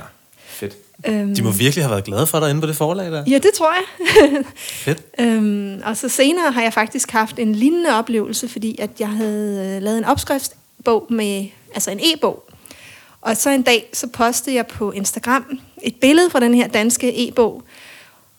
[1.07, 3.25] Øhm, De må virkelig have været glade for dig inde på det forlag der.
[3.29, 4.45] ja, det tror jeg.
[4.85, 5.03] Fedt.
[5.21, 9.75] øhm, og så senere har jeg faktisk haft en lignende oplevelse, fordi at jeg havde
[9.77, 12.43] øh, lavet en opskriftsbog med, altså en e-bog.
[13.21, 17.29] Og så en dag, så postede jeg på Instagram et billede fra den her danske
[17.29, 17.63] e-bog.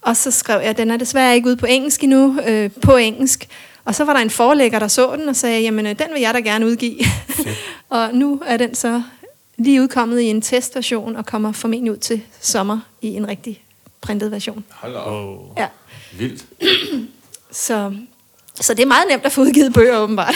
[0.01, 3.47] Og så skrev jeg, den er desværre ikke ude på engelsk endnu, øh, på engelsk.
[3.85, 6.21] Og så var der en forlægger, der så den og sagde, jamen øh, den vil
[6.21, 6.99] jeg da gerne udgive.
[7.89, 9.01] og nu er den så
[9.57, 13.63] lige udkommet i en testversion og kommer formentlig ud til sommer i en rigtig
[14.01, 14.63] printet version.
[14.69, 14.95] Hold.
[14.95, 15.37] Oh.
[15.57, 15.67] Ja.
[16.17, 16.45] Vildt.
[17.51, 17.93] Så,
[18.55, 20.35] så det er meget nemt at få udgivet bøger, åbenbart.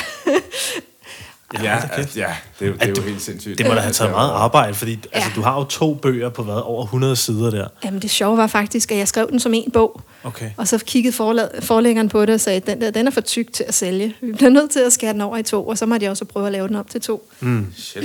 [1.54, 3.58] Ja, ja det, er jo- det er jo helt sindssygt.
[3.58, 4.98] Det må da have taget meget arbejde, fordi ja.
[5.12, 5.36] altså, Ja.
[5.36, 7.68] du har jo to bøger på hvad, over 100 sider der.
[7.86, 10.02] Jamen det sjove var faktisk, at jeg skrev den som en bog.
[10.24, 10.52] Okay.
[10.58, 13.54] Og så kiggede forla- forlæggeren på det og sagde, den der, den er for tyk
[13.54, 14.16] til at sælge.
[14.22, 16.26] Vi bliver nødt til at skære den over i to, og så måtte jeg også
[16.26, 17.30] prøve at lave den op til to.
[17.78, 18.04] Shit.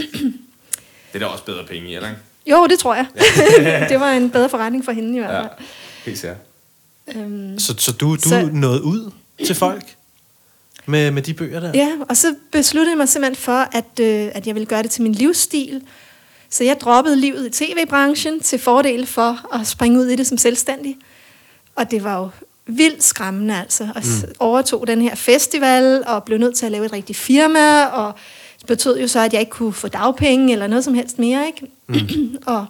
[1.18, 2.20] Det er da også bedre penge i, eller ikke?
[2.46, 3.06] Jo, det tror jeg.
[3.90, 5.50] det var en bedre forretning for hende i hvert Ja, fald.
[6.04, 6.38] helt sikkert.
[7.16, 9.10] Øhm, Så, så du, du Så- nåede ud
[9.46, 9.84] til folk
[10.86, 11.70] med, med de bøger der?
[11.74, 14.90] Ja, og så besluttede jeg mig simpelthen for, at, øh, at jeg ville gøre det
[14.90, 15.82] til min livsstil.
[16.50, 20.38] Så jeg droppede livet i tv-branchen til fordel for at springe ud i det som
[20.38, 20.96] selvstændig.
[21.76, 22.28] Og det var jo
[22.66, 23.82] vildt skræmmende altså.
[23.94, 24.32] Og mm.
[24.38, 27.84] overtog den her festival og blev nødt til at lave et rigtigt firma.
[27.84, 28.14] Og
[28.66, 31.46] betød jo så, at jeg ikke kunne få dagpenge eller noget som helst mere.
[31.46, 31.66] Ikke?
[31.86, 32.36] Mm.
[32.54, 32.66] og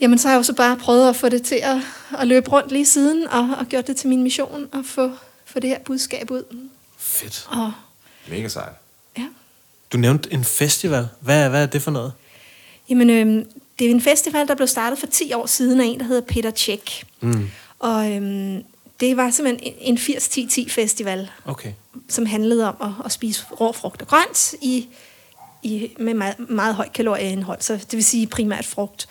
[0.00, 1.76] jamen, så har jeg jo så bare prøvet at få det til at,
[2.18, 5.10] at løbe rundt lige siden og, og gjort det til min mission at få,
[5.44, 6.42] få det her budskab ud.
[6.98, 7.46] Fedt.
[7.48, 7.72] Og
[8.28, 8.72] Mega sejt.
[9.18, 9.26] ja.
[9.92, 11.08] Du nævnte en festival.
[11.20, 12.12] Hvad, hvad er det for noget?
[12.88, 13.46] Jamen, øhm,
[13.78, 16.22] det er en festival, der blev startet for 10 år siden af en, der hedder
[16.22, 17.04] Peter Tjek.
[17.20, 17.50] Mm.
[17.78, 18.62] Og øhm,
[19.00, 21.72] det var simpelthen en en 80-10-10 festival, Okay
[22.08, 24.88] som handlede om at, at spise rå frugt og grønt i,
[25.62, 29.08] i, med meget, meget højt kalorieindhold, så det vil sige primært frugt.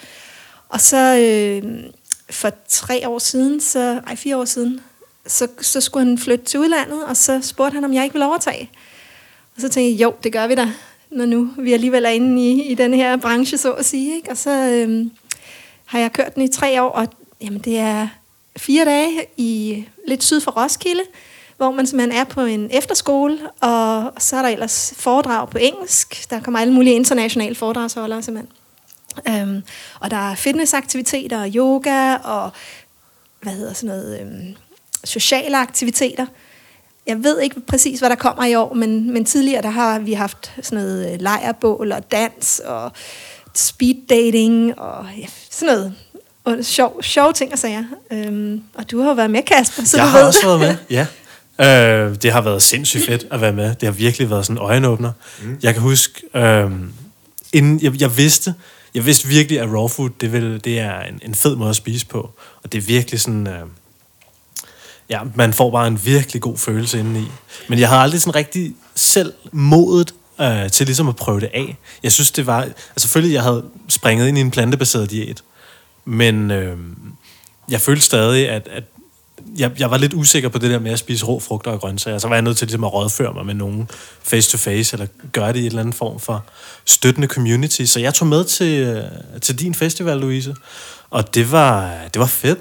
[0.69, 1.83] Og så øh,
[2.29, 4.79] for tre år siden, så, ej fire år siden,
[5.27, 8.27] så, så skulle han flytte til udlandet, og så spurgte han, om jeg ikke ville
[8.27, 8.69] overtage.
[9.55, 10.73] Og så tænkte jeg, jo, det gør vi da,
[11.09, 14.15] når nu vi alligevel er inde i, i den her branche, så at sige.
[14.15, 14.31] Ikke?
[14.31, 15.05] Og så øh,
[15.85, 17.07] har jeg kørt den i tre år, og
[17.41, 18.07] jamen, det er
[18.57, 21.03] fire dage i lidt syd for Roskilde,
[21.61, 26.29] hvor man simpelthen er på en efterskole, og så er der ellers foredrag på engelsk.
[26.29, 28.51] Der kommer alle mulige internationale foredragsholdere simpelthen.
[29.27, 29.63] Øhm,
[29.99, 32.49] og der er fitnessaktiviteter og yoga og
[33.41, 34.55] hvad hedder sådan noget, øhm,
[35.03, 36.25] sociale aktiviteter.
[37.07, 40.13] Jeg ved ikke præcis, hvad der kommer i år, men, men tidligere der har vi
[40.13, 42.91] haft sådan noget øh, lejrbål og dans og
[43.53, 45.93] speed dating og ja, sådan noget
[46.43, 47.83] og sjov, sjove ting og sager.
[48.11, 50.47] Øhm, og du har jo været med, Kasper, så jeg du har ved også det.
[50.47, 51.07] været med, ja.
[51.59, 53.75] Øh, det har været sindssygt fedt at være med.
[53.75, 55.11] Det har virkelig været sådan en øjenåbner.
[55.43, 55.57] Mm.
[55.63, 56.71] Jeg kan huske, øh,
[57.53, 58.53] inden jeg, jeg vidste,
[58.95, 61.75] jeg vidste virkelig, at raw food, det, vil, det er en, en fed måde at
[61.75, 62.29] spise på.
[62.63, 63.65] Og det er virkelig sådan, øh,
[65.09, 67.27] ja, man får bare en virkelig god følelse indeni.
[67.67, 71.77] Men jeg havde aldrig sådan rigtig selv modet øh, til ligesom at prøve det af.
[72.03, 75.43] Jeg synes, det var, altså selvfølgelig, jeg havde springet ind i en plantebaseret diæt,
[76.05, 76.77] men øh,
[77.69, 78.83] jeg følte stadig, at, at
[79.57, 82.17] jeg, jeg var lidt usikker på det der med at spise rå frugter og grøntsager.
[82.17, 83.89] Så var jeg nødt til ligesom at rådføre mig med nogen
[84.23, 86.45] face to face, eller gøre det i en eller anden form for
[86.85, 87.83] støttende community.
[87.83, 89.03] Så jeg tog med til, øh,
[89.41, 90.55] til din festival, Louise.
[91.09, 92.59] Og det var, det var fedt.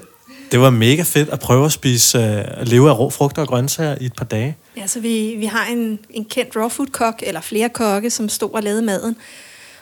[0.51, 3.95] Det var mega fedt at prøve at spise, at leve af rå frugter og grøntsager
[4.01, 4.57] i et par dage.
[4.77, 8.29] Ja, så vi, vi har en, en kendt raw food kok, eller flere kokke, som
[8.29, 9.15] stod og lavede maden.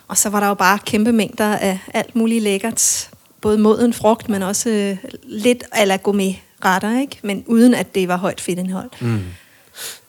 [0.08, 3.10] Og så var der jo bare kæmpe mængder af alt muligt lækkert.
[3.42, 7.20] Både moden frugt, men også øh, lidt ala gourmet retter, ikke?
[7.24, 8.90] Men uden at det var højt fedtindhold.
[9.02, 9.24] Mm.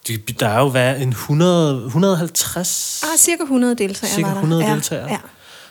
[0.09, 3.03] De, der er jo hvad, en 100, 150...
[3.13, 4.41] Ah, cirka 100 deltagere Cirka var der.
[4.41, 5.09] 100 ja, deltagere.
[5.11, 5.19] Ja.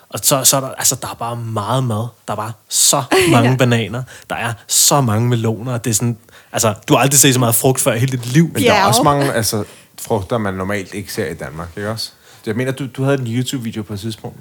[0.09, 2.07] Og så, så er der, altså, der er bare meget mad.
[2.27, 3.55] Der er bare så mange Ja.
[3.55, 4.03] bananer.
[4.29, 5.77] Der er så mange meloner.
[5.77, 6.17] Det er sådan,
[6.51, 8.49] altså, du har aldrig set så meget frugt før i hele dit liv.
[8.53, 8.87] Men der er Ja.
[8.87, 9.63] også mange altså,
[10.01, 12.11] frugter, man normalt ikke ser i Danmark, ikke også?
[12.45, 14.37] Jeg mener, du, du havde en YouTube-video på et tidspunkt,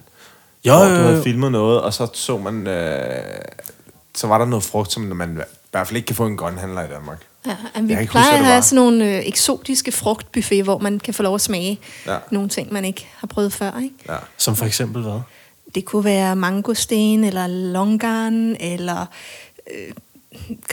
[0.65, 1.03] Jo, hvor jo, du jo.
[1.09, 2.67] havde filmet noget, og så så man...
[2.67, 3.25] Øh,
[4.15, 6.85] så var der noget frugt, som man hvert fald ikke kan få i en grønhandler
[6.85, 7.19] i Danmark.
[7.47, 10.99] Ja, Jeg jamen, vi plejer huske, at have sådan nogle øh, eksotiske frugtbuffet, hvor man
[11.01, 12.17] kan få lov at smage Ja.
[12.31, 13.79] nogle ting, man ikke har prøvet før.
[13.83, 13.95] Ikke?
[14.09, 14.17] Ja.
[14.37, 15.21] Som for eksempel hvad?
[15.75, 19.07] Det kunne være mangosten, eller longan, eller
[19.75, 19.93] øh,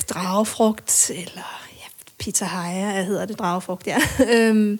[0.09, 1.87] dragefrugt, eller ja,
[2.19, 3.97] pitahaya, hedder det dragefrugt, ja.
[4.33, 4.79] øhm,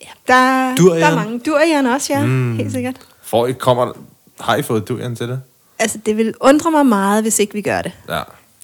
[0.00, 1.00] ja der, Durian.
[1.02, 1.38] der er mange.
[1.38, 2.56] Durian også, ja, mm.
[2.56, 2.96] helt sikkert.
[3.22, 3.92] For I kommer...
[4.40, 5.40] Har I fået durian til det?
[5.78, 7.92] Altså, det vil undre mig meget, hvis ikke vi gør det.
[8.08, 8.20] Ja.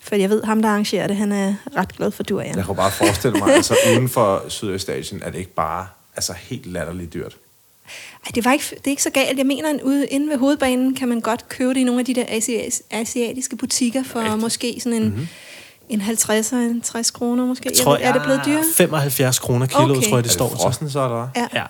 [0.08, 2.56] For jeg ved, ham der arrangerer det, han er ret glad for durian.
[2.56, 6.66] Jeg kunne bare forestille mig, altså uden for Sydøstasien, er det ikke bare altså, helt
[6.66, 7.36] latterligt dyrt.
[8.26, 9.38] Ej, det, var ikke, det er ikke så galt.
[9.38, 12.04] Jeg mener, at ude inde ved hovedbanen kan man godt købe det i nogle af
[12.04, 14.40] de der asi- asiatiske butikker for Rigtigt.
[14.40, 15.28] måske sådan en, mm-hmm.
[15.88, 17.68] en 50 og en 60 kroner måske.
[17.68, 18.64] Jeg tror, ved- er det blevet dyrere?
[18.74, 20.08] 75 kroner kilo, Okay.
[20.08, 20.62] tror jeg, det Er står det til.
[20.62, 21.28] frossen så, eller?
[21.36, 21.46] Ja.
[21.54, 21.64] Ja.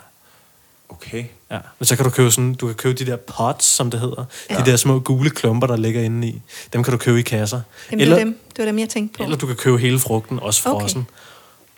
[0.88, 1.24] Okay.
[1.51, 4.01] Ja, men så kan du købe sådan, du kan købe de der pots, som det
[4.01, 4.24] hedder.
[4.51, 4.57] Ja.
[4.59, 6.42] De der små gule klumper, der ligger inde i.
[6.72, 7.61] Dem kan du købe i kasser.
[7.90, 9.22] Jamen, eller, det, var dem, det var dem, jeg tænkte på.
[9.24, 10.81] eller du kan købe hele frugten, også Okay.
[10.81, 11.07] frossen.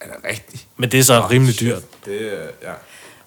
[0.01, 0.66] Er det rigtigt?
[0.77, 1.83] Men det er så rimelig dyrt.
[2.05, 2.20] Det,
[2.62, 2.70] ja.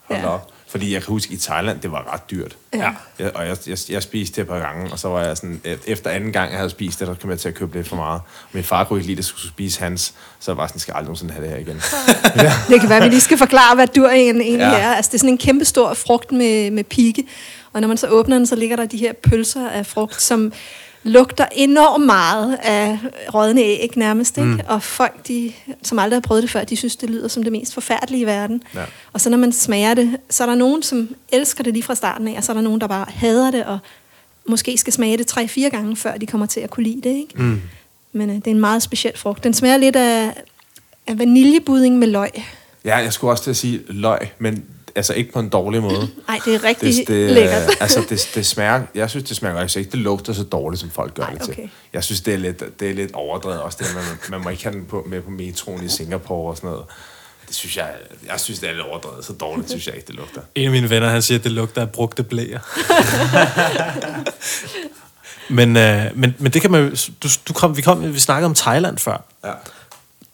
[0.04, 0.26] Hold Ja.
[0.26, 0.28] ja.
[0.34, 0.50] op.
[0.74, 2.56] Fordi jeg kan huske, i Thailand, det var ret dyrt.
[2.74, 2.92] Ja.
[3.20, 5.62] Jeg, og jeg, jeg, jeg spiste det et par gange, og så var jeg sådan,
[5.88, 7.96] efter anden gang, jeg havde spist det, der kom jeg til at købe lidt for
[7.96, 8.22] meget.
[8.54, 10.82] Min far kunne ikke lide, at jeg skulle spise hans, så jeg var sådan, jeg
[10.82, 11.76] skal aldrig nogensinde have det her igen.
[12.74, 14.72] Det kan være, at vi lige skal forklare, hvad durian egentlig Ja.
[14.72, 14.80] ja.
[14.80, 14.94] er.
[14.96, 17.24] Altså, det er sådan en kæmpe stor frugt med, med pigge.
[17.74, 20.54] Og når man så åbner den, så ligger der de her pølser af frugt, som
[21.04, 22.98] lugter enormt meget af
[23.34, 24.38] rådne æg nærmest.
[24.38, 24.50] Ikke?
[24.50, 24.60] Mm.
[24.68, 25.52] Og folk, de,
[25.84, 28.26] som aldrig har prøvet det før, de synes, det lyder som det mest forfærdelige i
[28.26, 28.64] verden.
[28.76, 28.84] Ja.
[29.14, 31.96] Og så når man smager det, så er der nogen, som elsker det lige fra
[31.96, 33.80] starten af, og så er der nogen, der bare hader det, og
[34.46, 37.16] måske skal smage det tre-fire gange, før de kommer til at kunne lide det.
[37.16, 37.34] Ikke?
[37.36, 37.62] Mm.
[38.12, 39.44] Men øh, det er en meget speciel frugt.
[39.44, 40.34] Den smager lidt af,
[41.08, 42.44] af vaniljebudding med løg.
[42.86, 44.64] Ja, jeg skulle også til at sige løg, men
[44.96, 46.08] altså ikke på en dårlig måde.
[46.28, 47.62] Nej, det er rigtig Det, det, lækkert.
[47.64, 50.82] øh, altså, det, det smager, jeg synes, det smager altså ikke, det lugter så dårligt,
[50.82, 51.52] som folk gør Nej, det til.
[51.52, 51.68] okay.
[51.94, 54.64] Jeg synes, det er lidt, det er lidt overdrevet også, det, man, man må ikke
[54.64, 56.86] have den på, med på metroen i Singapore og sådan noget.
[57.48, 57.90] Det synes jeg,
[58.28, 59.26] jeg synes, det er lidt overdrevet.
[59.26, 60.42] Så dårligt synes jeg ikke, det lugter.
[60.56, 62.60] En af mine venner, han siger, at det lugter af brugte blæer.
[65.50, 66.96] men, øh, men, men det kan man.
[67.24, 69.24] Du, du kom, vi, kom, vi snakkede om Thailand før.
[69.46, 69.52] Ja.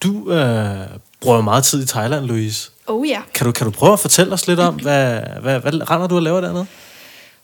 [0.02, 0.86] Du øh,
[1.20, 2.70] bruger meget tid i Thailand, Louise.
[2.90, 3.20] Oh ja.
[3.34, 6.14] Kan du, kan du prøve at fortælle os lidt om, hvad, hvad, hvad render du
[6.14, 6.66] og laver dernede?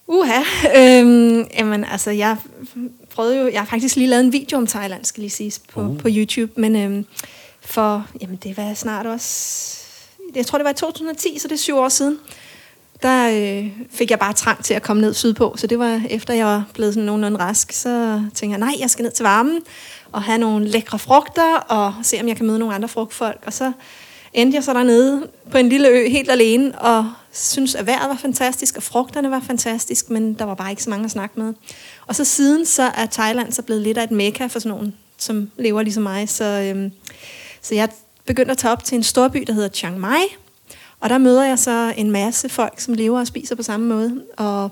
[0.07, 0.41] Uha.
[0.79, 2.37] Øhm, jamen, altså, jeg
[3.15, 3.49] prøvede jo...
[3.53, 5.99] Jeg har faktisk lige lavet en video om Thailand, skal lige siges, på, uh.
[5.99, 6.53] på YouTube.
[6.61, 7.07] Men øhm,
[7.61, 8.07] for...
[8.21, 9.77] Jamen, det var snart også...
[10.35, 12.19] Jeg tror, det var i 2010, så det er syv år siden.
[13.03, 15.55] Der øh, fik jeg bare trang til at komme ned sydpå.
[15.57, 17.73] Så det var efter, jeg var blevet sådan nogenlunde rask.
[17.73, 19.61] Så tænkte jeg, nej, jeg skal ned til varmen
[20.13, 23.43] og have nogle lækre frugter, og se, om jeg kan møde nogle andre frugtfolk.
[23.47, 23.73] Og så
[24.37, 28.17] endte jeg så dernede på en lille ø helt alene, og synes, at vejret var
[28.17, 31.55] fantastisk, og frugterne var fantastisk, men der var bare ikke så mange at snakke med.
[32.07, 34.95] Og så siden, så er Thailand så blevet lidt af et mekka for sådan nogen,
[35.19, 36.29] som lever ligesom mig.
[36.29, 36.93] Så, øhm,
[37.63, 37.89] så jeg
[38.27, 40.23] begyndt at tage op til en storby, der hedder Chiang Mai.
[41.01, 44.23] Og der møder jeg så en masse folk, som lever og spiser på samme måde.
[44.37, 44.71] Og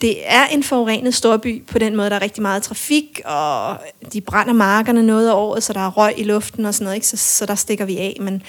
[0.00, 3.76] det er en forurenet storby på den måde, der er rigtig meget trafik, og
[4.12, 6.94] de brænder markerne noget af året, så der er røg i luften og sådan noget,
[6.94, 7.06] ikke?
[7.06, 8.16] Så, så der stikker vi af.
[8.20, 8.42] Men,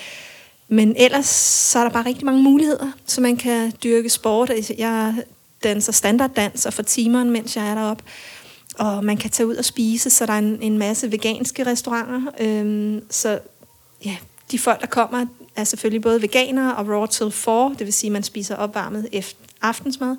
[0.68, 4.52] men ellers så er der bare rigtig mange muligheder, så man kan dyrke sport.
[4.78, 5.16] Jeg
[5.64, 8.04] danser standarddans og for timeren, mens jeg er deroppe.
[8.80, 12.32] Og man kan tage ud og spise, så der er en, en masse veganske restauranter.
[12.40, 13.40] Øhm, så
[14.06, 14.18] ja,
[14.52, 15.26] de folk, der kommer,
[15.56, 19.08] er selvfølgelig både veganere og raw till 4, det vil sige, at man spiser opvarmet
[19.12, 20.16] efter aftensmad.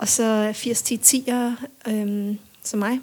[0.00, 3.00] Og så 80-10-10'ere øhm, som mig.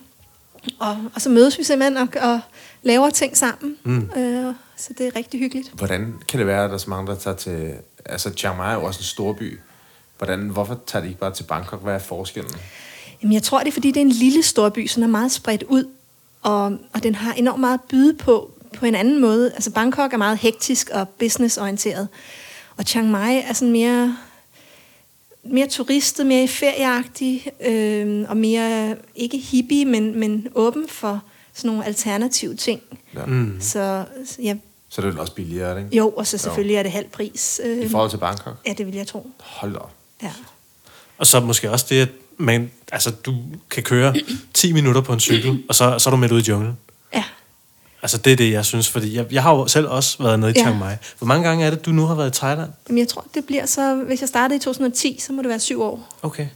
[0.79, 2.39] Og, og så mødes vi simpelthen og, og
[2.83, 3.75] laver ting sammen.
[3.83, 4.09] Mm.
[4.17, 5.71] Øh, så det er rigtig hyggeligt.
[5.73, 7.73] Hvordan kan det være, at der er så mange, der tager til...
[8.05, 9.59] Altså, Chiang Mai er jo også en stor by.
[10.17, 11.83] Hvordan, hvorfor tager de ikke bare til Bangkok?
[11.83, 12.53] Hvad er forskellen?
[13.21, 15.63] Jamen, jeg tror, det er, fordi det er en lille storby, som er meget spredt
[15.63, 15.85] ud,
[16.41, 19.51] og, og den har enormt meget at byde på, på en anden måde.
[19.53, 22.07] Altså, Bangkok er meget hektisk og businessorienteret,
[22.77, 24.17] og Chiang Mai er sådan mere,
[25.51, 31.21] mere turistet, mere ferieagtig, øh, og mere, ikke hippie, men, men åben for
[31.53, 32.81] sådan nogle alternative ting.
[33.15, 33.25] Ja.
[33.25, 33.57] Mm.
[33.59, 34.05] Så,
[34.43, 34.55] ja,
[34.89, 35.97] så det er det også billigere, ikke?
[35.97, 36.79] Jo, og så selvfølgelig jo.
[36.79, 37.61] er det halv pris.
[37.63, 38.57] Øh, I forhold til Bangkok?
[38.67, 39.29] Ja, det vil jeg tro.
[39.39, 39.91] Hold op.
[40.23, 40.31] Ja.
[41.17, 43.35] Og så måske også det, at man, altså, du
[43.69, 44.15] kan køre
[44.53, 46.77] 10 minutter på en cykel, og så, så er du med ud i junglen.
[48.07, 48.13] Ja.
[48.13, 50.51] Altså det er det, jeg synes, fordi jeg, jeg har jo selv også været nede
[50.51, 50.95] i Chiang Mai.
[51.17, 52.69] Hvor mange gange er det, du nu har været i Thailand?
[52.87, 55.59] Jamen jeg tror, det bliver så, hvis jeg startede i 2010, så må det være
[55.59, 56.17] syv år.
[56.21, 56.47] Okay.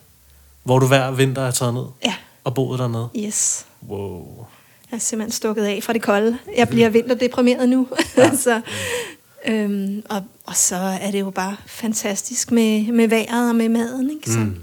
[0.63, 1.83] Hvor du hver vinter er taget ned?
[2.05, 2.13] Ja.
[2.43, 3.09] Og boet dernede?
[3.17, 3.65] Yes.
[3.87, 4.45] Wow.
[4.91, 6.37] Jeg er simpelthen stukket af fra det kolde.
[6.57, 6.93] Jeg bliver mm.
[6.93, 7.87] vinterdeprimeret nu.
[8.17, 8.35] Ja.
[8.45, 8.61] så,
[9.45, 14.09] øhm, og, og så er det jo bare fantastisk med, med vejret og med maden.
[14.09, 14.31] Ikke?
[14.31, 14.39] Så.
[14.39, 14.57] Mm.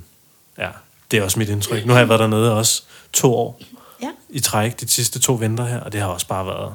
[0.58, 0.68] Ja,
[1.10, 1.86] det er også mit indtryk.
[1.86, 2.82] Nu har jeg været dernede også
[3.12, 3.60] to år
[4.02, 4.10] ja.
[4.30, 6.74] i træk, de sidste to vinter her, og det har også bare været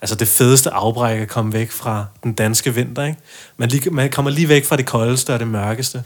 [0.00, 3.04] altså det fedeste afbræk at komme væk fra den danske vinter.
[3.04, 3.18] Ikke?
[3.56, 6.04] Man, lige, man kommer lige væk fra det koldeste og det mørkeste,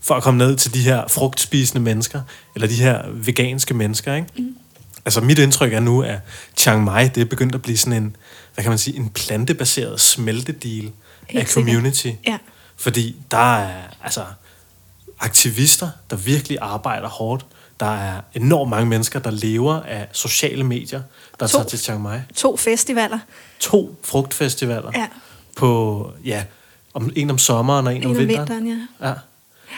[0.00, 2.20] for at komme ned til de her frugtspisende mennesker,
[2.54, 4.14] eller de her veganske mennesker.
[4.14, 4.28] Ikke?
[4.38, 4.56] Mm.
[5.04, 6.18] Altså mit indtryk er nu, at
[6.56, 8.16] Chiang Mai, det er begyndt at blive sådan en,
[8.54, 10.92] hvad kan man sige, en plantebaseret smeltedel
[11.28, 12.10] af community.
[12.26, 12.38] Ja.
[12.76, 14.24] Fordi der er altså
[15.20, 17.46] aktivister, der virkelig arbejder hårdt.
[17.80, 21.02] Der er enormt mange mennesker, der lever af sociale medier,
[21.40, 22.18] der to, tager til Chiang Mai.
[22.34, 23.18] To festivaler.
[23.60, 24.90] To frugtfestivaler.
[24.94, 25.06] Ja.
[25.56, 26.44] På, ja,
[26.94, 28.48] om, en om sommeren og en, en om vinteren.
[28.48, 29.08] vinteren ja.
[29.08, 29.14] ja.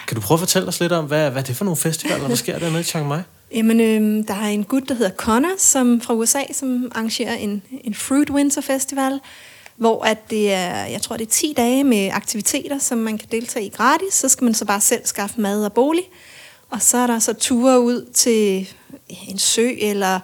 [0.08, 2.28] Kan du prøve at fortælle os lidt om, hvad, hvad det er for nogle festivaler,
[2.28, 3.20] der sker dernede i Chiang Mai?
[3.54, 7.62] Jamen, øh, der er en gut, der hedder Connor, som fra USA, som arrangerer en,
[7.84, 9.20] en Fruit Winter Festival,
[9.76, 13.28] hvor at det er, jeg tror, det er 10 dage med aktiviteter, som man kan
[13.32, 14.14] deltage i gratis.
[14.14, 16.04] Så skal man så bare selv skaffe mad og bolig.
[16.70, 18.68] Og så er der så ture ud til
[19.28, 20.20] en sø, eller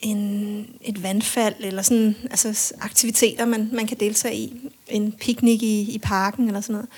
[0.00, 4.70] en, et vandfald, eller sådan, altså aktiviteter, man, man kan deltage i.
[4.88, 6.88] En picnic i, i parken, eller sådan noget.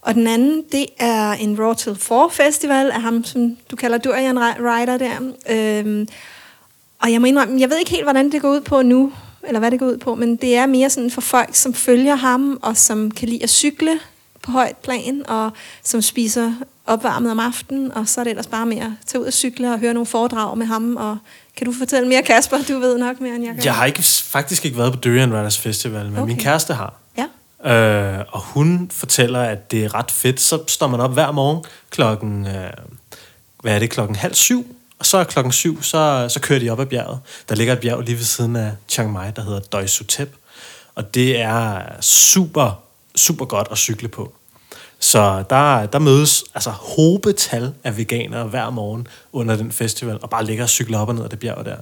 [0.00, 3.98] Og den anden, det er en Raw Till 4 Festival af ham, som du kalder
[3.98, 5.32] Durian Rider der.
[5.50, 6.08] Øhm,
[6.98, 9.12] og jeg må indrømme, jeg ved ikke helt, hvordan det går ud på nu,
[9.46, 12.14] eller hvad det går ud på, men det er mere sådan for folk, som følger
[12.14, 14.00] ham, og som kan lide at cykle
[14.48, 15.52] på højt plan, og
[15.84, 16.52] som spiser
[16.86, 19.72] opvarmet om aftenen, og så er det ellers bare mere at tage ud og cykle
[19.72, 21.18] og høre nogle foredrag med ham, og
[21.56, 22.56] kan du fortælle mere, Kasper?
[22.68, 23.64] Du ved nok mere, end jeg kan.
[23.64, 26.26] Jeg har ikke, faktisk ikke været på Durian Riders Festival, men okay.
[26.26, 26.94] min kæreste har.
[27.16, 27.24] Ja.
[28.18, 30.40] Øh, og hun fortæller, at det er ret fedt.
[30.40, 32.70] Så står man op hver morgen klokken, øh,
[33.62, 36.80] hvad er det, klokken halv syv, og så klokken syv, så, så kører de op
[36.80, 37.18] ad bjerget.
[37.48, 40.36] Der ligger et bjerg lige ved siden af Chiang Mai, der hedder Doi Sutep.
[40.94, 42.82] Og det er super,
[43.16, 44.32] super godt at cykle på.
[45.00, 50.44] Så der, der mødes altså hobetal af veganere hver morgen under den festival, og bare
[50.44, 51.76] ligger og cykler op og ned ad det bjerg der.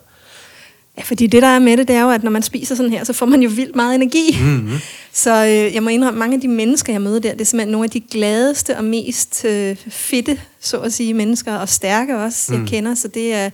[0.98, 2.92] Ja, fordi det, der er med det, det er jo, at når man spiser sådan
[2.92, 4.38] her, så får man jo vildt meget energi.
[4.40, 4.78] Mm-hmm.
[5.12, 7.72] Så øh, jeg må indrømme, mange af de mennesker, jeg møder der, det er simpelthen
[7.72, 12.54] nogle af de gladeste og mest øh, fitte, så at sige, mennesker, og stærke også,
[12.54, 12.60] mm.
[12.60, 12.94] jeg kender.
[12.94, 13.50] Så det er,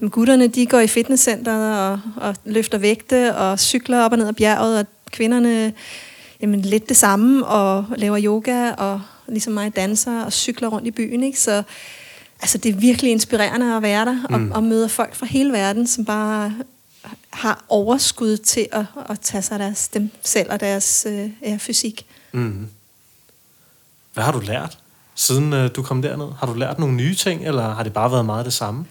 [0.00, 4.28] øh, gutterne, de går i fitnesscenteret og, og løfter vægte og cykler op og ned
[4.28, 5.72] ad bjerget, og kvinderne,
[6.40, 10.90] jamen lidt det samme, og laver yoga, og ligesom mig danser og cykler rundt i
[10.90, 11.40] byen, ikke?
[11.40, 11.62] Så
[12.40, 14.50] altså, det er virkelig inspirerende at være der, mm.
[14.50, 16.54] og, og møde folk fra hele verden, som bare
[17.30, 21.56] har overskud til at, at tage sig af deres, dem selv og deres øh, ja,
[21.60, 22.06] fysik.
[22.32, 22.68] Mm.
[24.14, 24.78] Hvad har du lært,
[25.14, 26.26] siden øh, du kom derned?
[26.38, 28.86] Har du lært nogle nye ting, eller har det bare været meget det samme?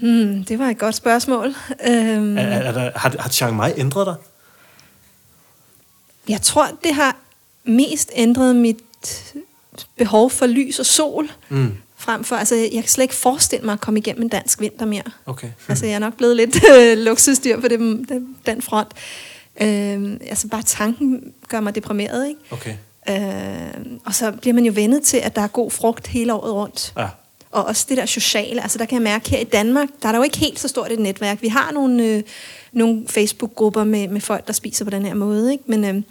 [0.00, 1.54] Hmm, det var et godt spørgsmål.
[1.86, 4.14] Øhm, er, er der, har, har Chiang Mai ændret dig?
[6.28, 7.16] Jeg tror, det har
[7.64, 8.78] mest ændret mit
[9.96, 11.30] behov for lys og sol.
[11.48, 14.60] Mm frem for, altså jeg kan slet ikke forestille mig at komme igennem en dansk
[14.60, 15.02] vinter mere.
[15.26, 15.48] Okay.
[15.68, 18.88] Altså jeg er nok blevet lidt øh, luksusdyr på det, den, den front.
[19.60, 22.40] Øh, altså bare tanken gør mig deprimeret, ikke?
[22.50, 22.74] Okay.
[23.08, 26.52] Øh, og så bliver man jo vendet til, at der er god frugt hele året
[26.52, 26.92] rundt.
[26.98, 27.08] Ja.
[27.50, 30.12] Og også det der sociale, altså der kan jeg mærke her i Danmark, der er
[30.12, 31.42] der jo ikke helt så stort et netværk.
[31.42, 32.22] Vi har nogle, øh,
[32.76, 35.64] nogle Facebook-grupper med, med folk, der spiser på den her måde, ikke?
[35.66, 36.02] men øh,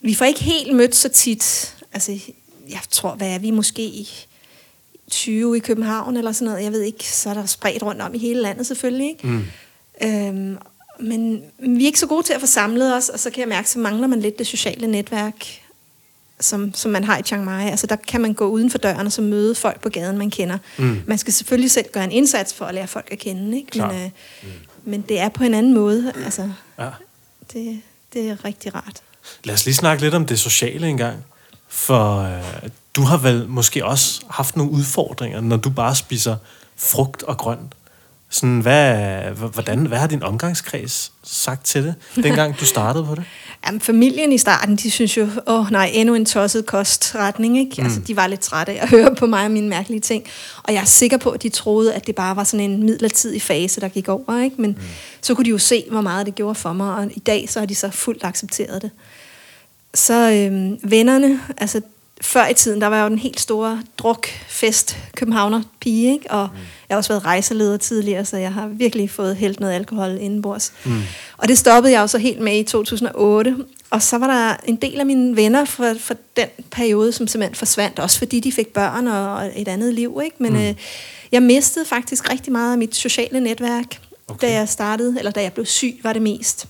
[0.00, 1.76] vi får ikke helt mødt så tit.
[1.92, 2.18] Altså,
[2.70, 4.08] jeg tror, hvad er vi måske i
[5.10, 8.14] 20 i København eller sådan noget, jeg ved ikke, så er der spredt rundt om
[8.14, 9.08] i hele landet selvfølgelig.
[9.08, 9.26] Ikke?
[9.26, 9.44] Mm.
[10.02, 10.58] Øhm,
[11.00, 13.48] men vi er ikke så gode til at få samlet os, og så kan jeg
[13.48, 15.46] mærke, så mangler man lidt det sociale netværk,
[16.40, 17.70] som, som man har i Chiang Mai.
[17.70, 20.30] Altså der kan man gå uden for døren og så møde folk på gaden, man
[20.30, 20.58] kender.
[20.78, 21.02] Mm.
[21.06, 23.78] Man skal selvfølgelig selv gøre en indsats for at lære folk at kende, ikke?
[23.78, 24.10] Men, øh,
[24.42, 24.48] mm.
[24.84, 26.12] Men det er på en anden måde.
[26.24, 26.90] Altså, ja.
[27.52, 27.80] det,
[28.12, 29.02] det er rigtig rart.
[29.44, 31.24] Lad os lige snakke lidt om det sociale engang.
[31.68, 36.36] For øh, du har vel måske også haft nogle udfordringer, når du bare spiser
[36.76, 37.74] frugt og grønt.
[38.32, 39.22] Sådan, hvad,
[39.52, 43.24] hvordan, hvad har din omgangskreds sagt til det, dengang du startede på det?
[43.66, 47.74] Jamen, familien i starten, de synes jo, åh oh, nej, endnu en tosset kostretning, ikke?
[47.78, 47.84] Mm.
[47.84, 50.24] Altså, de var lidt trætte af at høre på mig og mine mærkelige ting.
[50.62, 53.42] Og jeg er sikker på, at de troede, at det bare var sådan en midlertidig
[53.42, 54.62] fase, der gik over, ikke?
[54.62, 54.82] Men mm.
[55.20, 57.58] så kunne de jo se, hvor meget det gjorde for mig, og i dag, så
[57.58, 58.90] har de så fuldt accepteret det.
[59.94, 61.80] Så øhm, vennerne, altså
[62.20, 66.30] før i tiden, der var jeg jo den helt store drukfest københavner pige, ikke?
[66.30, 66.58] og mm.
[66.88, 70.72] jeg har også været rejseleder tidligere, så jeg har virkelig fået helt noget alkohol indenbords.
[70.84, 71.02] Mm.
[71.36, 73.56] Og det stoppede jeg jo så helt med i 2008,
[73.90, 77.54] og så var der en del af mine venner fra, fra den periode, som simpelthen
[77.54, 80.36] forsvandt, også fordi de fik børn og et andet liv, ikke?
[80.38, 80.58] men mm.
[80.58, 80.74] øh,
[81.32, 84.46] jeg mistede faktisk rigtig meget af mit sociale netværk, okay.
[84.46, 86.66] da jeg startede, eller da jeg blev syg, var det mest.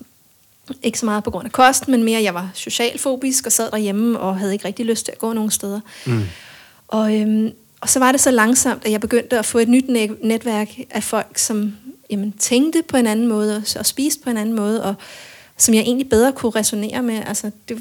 [0.82, 4.20] Ikke så meget på grund af kost, men mere, jeg var socialfobisk og sad derhjemme
[4.20, 5.80] og havde ikke rigtig lyst til at gå nogen steder.
[6.06, 6.22] Mm.
[6.88, 9.88] Og, øhm, og så var det så langsomt, at jeg begyndte at få et nyt
[10.22, 11.76] netværk af folk, som
[12.10, 14.94] jamen, tænkte på en anden måde og, og spiste på en anden måde, og
[15.56, 17.22] som jeg egentlig bedre kunne resonere med.
[17.26, 17.78] Altså, det,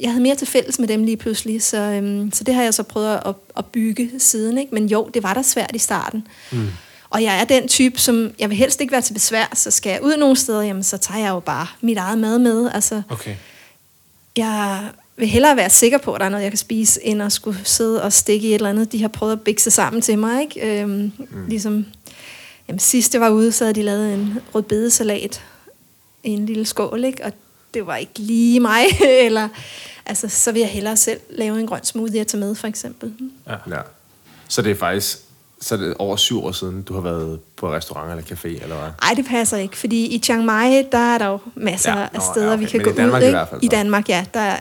[0.00, 2.74] jeg havde mere til fælles med dem lige pludselig, så, øhm, så det har jeg
[2.74, 4.58] så prøvet at, at bygge siden.
[4.58, 4.74] Ikke?
[4.74, 6.26] Men jo, det var da svært i starten.
[6.52, 6.68] Mm.
[7.14, 9.90] Og jeg er den type, som jeg vil helst ikke være til besvær, så skal
[9.90, 12.70] jeg ud nogle steder, jamen, så tager jeg jo bare mit eget mad med.
[12.74, 13.36] Altså, okay.
[14.36, 17.32] Jeg vil hellere være sikker på, at der er noget, jeg kan spise, end at
[17.32, 18.92] skulle sidde og stikke i et eller andet.
[18.92, 20.80] De har prøvet at bikse sammen til mig, ikke?
[20.82, 21.46] Øhm, mm.
[21.48, 21.86] Ligesom,
[22.68, 25.42] jamen, sidst jeg var ude, så havde de lavet en rødbedesalat
[26.24, 27.24] i en lille skål, ikke?
[27.24, 27.32] Og
[27.74, 28.84] det var ikke lige mig,
[29.26, 29.48] eller...
[30.06, 33.14] Altså, så vil jeg hellere selv lave en grøn smoothie at tage med, for eksempel.
[33.46, 33.56] Ja.
[33.76, 33.80] ja.
[34.48, 35.23] Så det er faktisk
[35.60, 38.76] så er det over syv år siden, du har været på restaurant eller café, eller
[38.76, 38.90] hvad?
[39.02, 42.22] Nej, det passer ikke, fordi i Chiang Mai, der er der jo masser ja, af
[42.22, 42.64] steder, ja, okay.
[42.64, 43.28] vi kan Men gå i Danmark ud.
[43.28, 44.24] I, hvert fald, I Danmark, ja.
[44.34, 44.56] Der,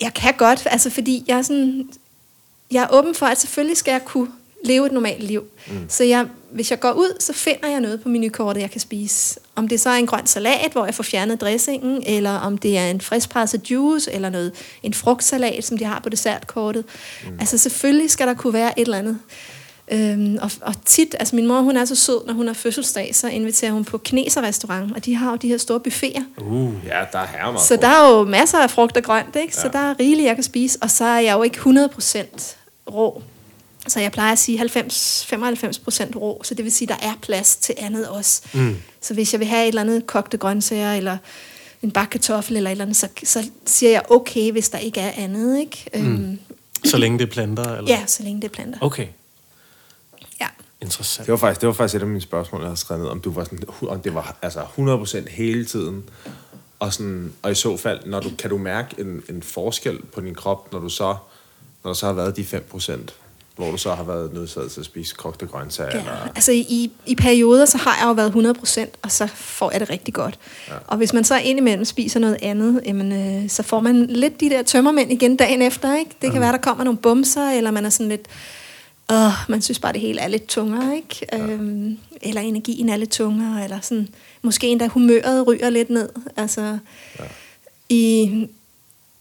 [0.00, 1.88] jeg kan godt, altså fordi jeg er sådan,
[2.70, 4.28] jeg er åben for, at selvfølgelig skal jeg kunne
[4.64, 5.44] leve et normalt liv.
[5.66, 5.74] Mm.
[5.88, 9.40] Så jeg, hvis jeg går ud, så finder jeg noget på menukortet, jeg kan spise.
[9.54, 12.78] Om det så er en grøn salat, hvor jeg får fjernet dressingen, eller om det
[12.78, 14.52] er en friskpresset juice, eller noget,
[14.82, 16.84] en frugtsalat, som de har på dessertkortet.
[17.24, 17.36] Mm.
[17.40, 19.18] Altså selvfølgelig skal der kunne være et eller andet.
[19.92, 23.14] Øhm, og, og tit, altså min mor, hun er så sød, når hun har fødselsdag,
[23.14, 26.22] så inviterer hun på kineserrestaurant, og de har jo de her store buffeter.
[26.38, 27.58] Uh, ja, der er hermer.
[27.58, 29.52] Så der er jo masser af frugt og grønt, ikke?
[29.56, 29.62] Ja.
[29.62, 32.54] Så der er rigeligt, jeg kan spise, og så er jeg jo ikke 100%
[32.90, 33.22] rå.
[33.88, 34.66] Så jeg plejer at sige 90-95%
[36.16, 38.42] rå, så det vil sige, der er plads til andet også.
[38.52, 38.76] Mm.
[39.00, 41.16] Så hvis jeg vil have et eller andet kogte grøntsager, eller
[41.82, 45.12] en bakkartoffel eller et eller andet, så, så siger jeg okay, hvis der ikke er
[45.16, 45.86] andet, ikke?
[45.94, 46.00] Mm.
[46.00, 46.38] Øhm,
[46.84, 47.76] så længe det er planter?
[47.76, 47.90] Eller?
[47.90, 48.78] Ja, så længe det er planter.
[48.80, 49.06] Okay.
[50.82, 51.26] Interessant.
[51.26, 53.20] Det var faktisk, det var faktisk et af mine spørgsmål, jeg havde skrevet ned, om
[53.20, 56.04] du var sådan, om det var altså 100% hele tiden,
[56.78, 60.20] og, sådan, og i så fald, når du, kan du mærke en, en forskel på
[60.20, 61.16] din krop, når du så,
[61.84, 62.98] når der så har været de 5%,
[63.56, 65.90] hvor du så har været nødsaget til at spise kogte grøntsager?
[65.90, 66.28] Ja, eller?
[66.34, 69.90] altså i, i perioder, så har jeg jo været 100%, og så får jeg det
[69.90, 70.38] rigtig godt.
[70.68, 70.74] Ja.
[70.86, 74.50] Og hvis man så indimellem spiser noget andet, jamen, øh, så får man lidt de
[74.50, 76.10] der tømmermænd igen dagen efter, ikke?
[76.10, 76.40] Det kan mm.
[76.40, 78.26] være, der kommer nogle bumser, eller man er sådan lidt
[79.10, 81.26] åh, man synes bare, det hele er lidt tungere, ikke?
[81.32, 81.38] Ja.
[81.38, 84.08] Øhm, eller energien er lidt tungere, eller sådan,
[84.42, 86.08] måske endda humøret ryger lidt ned.
[86.36, 86.78] Altså,
[87.18, 87.24] ja.
[87.88, 88.30] i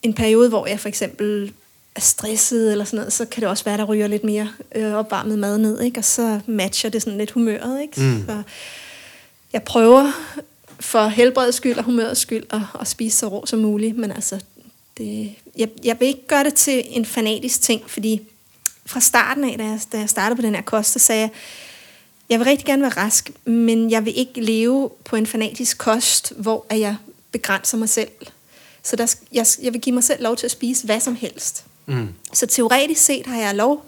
[0.03, 1.53] en periode, hvor jeg for eksempel
[1.95, 4.93] er stresset eller sådan noget, så kan det også være, der ryger lidt mere øh,
[4.93, 5.99] opvarmet mad ned, ikke?
[5.99, 8.01] Og så matcher det sådan lidt humøret, ikke?
[8.01, 8.25] Mm.
[8.25, 8.41] Så
[9.53, 10.11] jeg prøver
[10.79, 14.39] for helbredets skyld og humørets skyld at, at spise så rå som muligt, men altså,
[14.97, 18.21] det, jeg, jeg vil ikke gøre det til en fanatisk ting, fordi
[18.89, 21.29] fra starten af, da jeg, da jeg startede på den her kost, så sagde jeg,
[22.29, 26.33] jeg vil rigtig gerne være rask, men jeg vil ikke leve på en fanatisk kost,
[26.37, 26.95] hvor jeg
[27.31, 28.09] begrænser mig selv.
[28.83, 31.65] Så der, jeg, jeg vil give mig selv lov til at spise hvad som helst.
[31.85, 32.07] Mm.
[32.33, 33.85] Så teoretisk set har jeg lov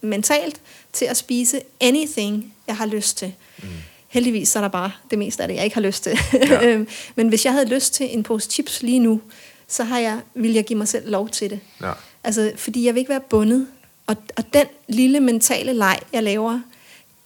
[0.00, 0.60] mentalt
[0.92, 3.34] til at spise anything, jeg har lyst til.
[3.62, 3.68] Mm.
[4.08, 6.18] Heldigvis så er der bare det meste af det, jeg ikke har lyst til.
[6.32, 6.62] Ja.
[6.66, 9.20] Øhm, Men hvis jeg havde lyst til en pose chips lige nu,
[9.68, 11.60] så har jeg, vil jeg give mig selv lov til det.
[11.82, 11.92] Ja.
[12.24, 13.66] Altså, fordi jeg vil ikke være bundet.
[14.06, 16.60] Og, og den lille mentale leg, jeg laver,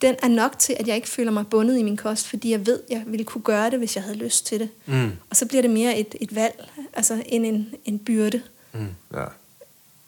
[0.02, 2.66] den er nok til, at jeg ikke føler mig bundet i min kost, fordi jeg
[2.66, 4.68] ved, jeg ville kunne gøre det, hvis jeg havde lyst til det.
[4.86, 5.12] Mm.
[5.30, 8.42] Og så bliver det mere et, et valg, altså end en, en byrde.
[9.12, 9.24] Ja.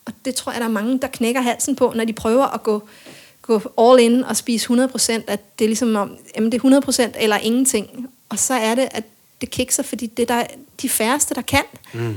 [0.04, 2.62] Og det tror jeg, der er mange, der knækker halsen på, når de prøver at
[2.62, 2.88] gå,
[3.42, 6.80] gå all in og spise 100%, at det er ligesom om, jamen det er
[7.12, 8.08] 100% eller ingenting.
[8.28, 9.04] Og så er det, at
[9.40, 10.46] det kikser, fordi det er der,
[10.82, 11.64] de færreste, der kan.
[11.94, 12.14] Mm.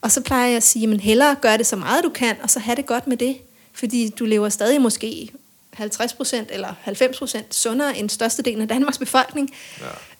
[0.00, 2.50] Og så plejer jeg at sige, men hellere gør det så meget du kan, og
[2.50, 3.36] så have det godt med det.
[3.78, 5.30] Fordi du lever stadig måske
[5.76, 9.50] 50% eller 90% sundere end størstedelen af Danmarks befolkning.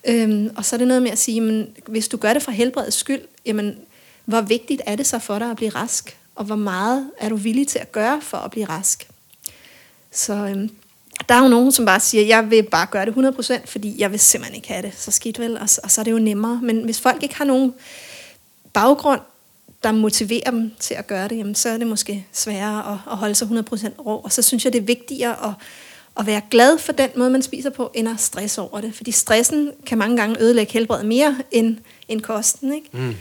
[0.04, 0.14] Ja.
[0.14, 2.50] Øhm, og så er det noget med at sige, men hvis du gør det for
[2.50, 3.78] helbredets skyld, jamen,
[4.24, 6.16] hvor vigtigt er det så for dig at blive rask?
[6.34, 9.08] Og hvor meget er du villig til at gøre for at blive rask?
[10.12, 10.70] Så øhm,
[11.28, 14.10] der er jo nogen, som bare siger, jeg vil bare gøre det 100%, fordi jeg
[14.10, 16.60] vil simpelthen ikke have det så skidt vel, og, og så er det jo nemmere.
[16.62, 17.74] Men hvis folk ikke har nogen
[18.72, 19.20] baggrund,
[19.82, 23.16] der motiverer dem til at gøre det, jamen, så er det måske sværere at, at
[23.16, 24.16] holde sig 100% rå.
[24.16, 25.52] Og så synes jeg, det er vigtigere at,
[26.18, 28.94] at være glad for den måde, man spiser på, end at stresse over det.
[28.94, 31.76] Fordi stressen kan mange gange ødelægge helbredet mere end,
[32.08, 32.72] end kosten.
[32.72, 32.88] Ikke?
[32.92, 33.14] Mm.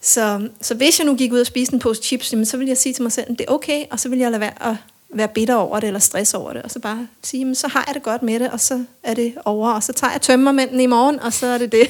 [0.00, 2.68] Så, så hvis jeg nu gik ud og spiste en pose chips, jamen, så ville
[2.68, 4.70] jeg sige til mig selv, at det er okay, og så vil jeg lade være
[4.70, 4.76] at
[5.14, 7.84] være bitter over det, eller stress over det, og så bare sige, jamen, så har
[7.86, 10.80] jeg det godt med det, og så er det over, og så tager jeg tømmermænden
[10.80, 11.88] i morgen, og så er det det,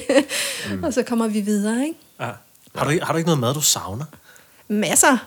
[0.71, 0.83] mm.
[0.85, 1.99] og så kommer vi videre, ikke?
[2.19, 2.29] Ja.
[2.75, 4.05] Har, du, har du ikke noget mad, du savner?
[4.67, 5.17] Masser.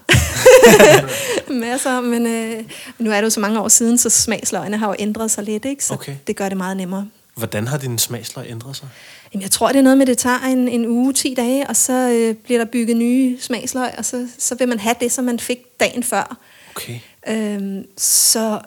[1.52, 2.64] Masser, men øh,
[2.98, 5.64] nu er det jo så mange år siden, så smagsløgene har jo ændret sig lidt,
[5.64, 5.84] ikke?
[5.84, 6.16] Så Okay.
[6.26, 7.08] det gør det meget nemmere.
[7.34, 8.88] Hvordan har din smagsløg ændret sig?
[9.32, 11.66] Jamen, jeg tror, det er noget med, at det tager en, en uge, 10 dage,
[11.68, 15.12] og så øh, bliver der bygget nye smagsløg, og så, så vil man have det,
[15.12, 16.36] som man fik dagen før.
[16.76, 16.98] Okay.
[17.28, 18.60] Øhm, så,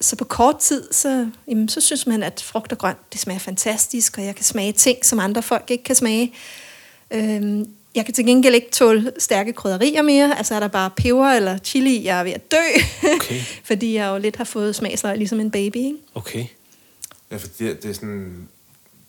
[0.00, 3.38] så på kort tid, så, jamen, så synes man, at frugt og grønt, det smager
[3.40, 6.32] fantastisk, og jeg kan smage ting, som andre folk ikke kan smage.
[7.10, 10.38] Øhm, jeg kan til gengæld ikke tåle stærke krydderier mere.
[10.38, 12.56] Altså er der bare peber eller chili, jeg er ved at dø.
[13.16, 13.40] Okay.
[13.68, 15.76] fordi jeg jo lidt har fået smagsløg ligesom en baby.
[15.76, 15.96] Ikke?
[16.14, 16.46] Okay.
[17.30, 18.48] Ja, for det, det er sådan,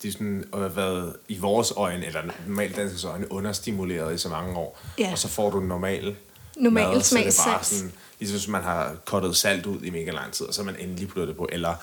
[0.02, 4.28] det er sådan have været i vores øjne, eller normalt danskers øjne, understimuleret i så
[4.28, 4.80] mange år.
[4.98, 5.08] Ja.
[5.12, 6.16] Og så får du normal
[6.56, 9.90] Normal mad, så det er bare sådan, ligesom hvis man har kottet salt ud i
[9.90, 11.48] mega lang tid, og så har man endelig puttet det på.
[11.52, 11.74] Eller,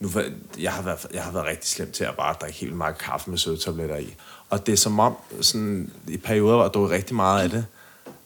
[0.00, 0.24] nu, for-
[0.58, 3.30] jeg, har været, jeg har været rigtig slem til at bare drikke helt meget kaffe
[3.30, 4.14] med sødetabletter i.
[4.50, 7.66] Og det er som om, sådan, i perioder, hvor jeg drukker rigtig meget af det,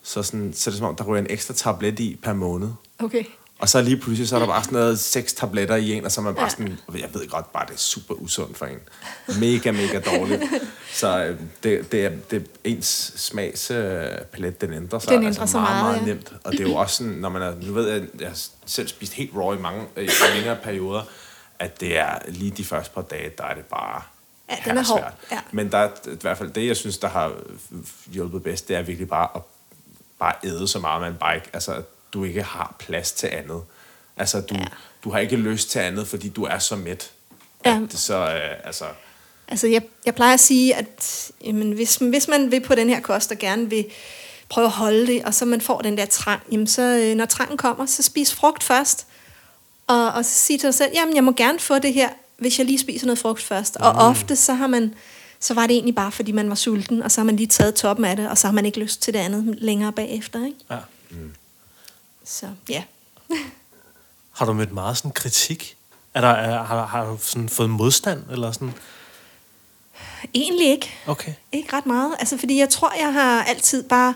[0.03, 2.69] så, sådan, så er det som om, der ryger en ekstra tablet i per måned.
[2.99, 3.23] Okay.
[3.59, 6.11] Og så lige pludselig, så er der bare sådan noget seks tabletter i en, og
[6.11, 8.77] så er man bare sådan, jeg ved godt bare, det er super usundt for en.
[9.39, 10.43] Mega, mega dårligt.
[10.93, 15.11] Så øh, det, det, er, det er ens smagspalet, den ændrer sig.
[15.11, 16.13] Den ændrer sig meget, meget, meget ja.
[16.13, 16.33] nemt.
[16.43, 18.87] Og det er jo også sådan, når man er, nu ved jeg, jeg har selv
[18.87, 21.01] spist helt raw i mange øh, i længere perioder,
[21.59, 24.01] at det er lige de første par dage, der er det bare
[24.49, 25.39] Ja, den er hård, ja.
[25.51, 27.33] Men der er i hvert fald det, jeg synes, der har
[28.11, 29.41] hjulpet bedst, det er virkelig bare at
[30.19, 31.83] bare æde så meget, man bare ikke, altså, at
[32.13, 33.61] du ikke har plads til andet.
[34.17, 34.65] Altså, du, ja.
[35.03, 37.11] du har ikke lyst til andet, fordi du er så mæt.
[37.65, 37.75] Ja.
[37.75, 38.85] At det så, øh, altså,
[39.47, 42.99] Altså, jeg, jeg plejer at sige, at jamen, hvis, hvis man vil på den her
[42.99, 43.85] kost og gerne vil
[44.49, 47.25] prøve at holde det, og så man får den der trang, jamen så øh, når
[47.25, 49.07] trangen kommer, så spis frugt først,
[49.87, 52.57] og, og så sige til dig selv, jamen jeg må gerne få det her, hvis
[52.59, 53.75] jeg lige spiser noget frugt først.
[53.77, 54.93] Og ofte så har man,
[55.39, 57.75] så var det egentlig bare, fordi man var sulten, og så har man lige taget
[57.75, 60.45] toppen af det, og så har man ikke lyst til det andet længere bagefter.
[60.45, 60.57] Ikke?
[60.71, 60.77] Ja.
[62.25, 62.83] Så ja.
[64.35, 65.77] Har du mødt meget sådan kritik?
[66.13, 68.23] Er der, er, har, har du sådan fået modstand?
[68.31, 68.73] Eller sådan?
[70.33, 70.93] Egentlig ikke.
[71.07, 71.33] Okay.
[71.51, 72.15] Ikke ret meget.
[72.19, 74.13] Altså, fordi jeg tror, jeg har altid bare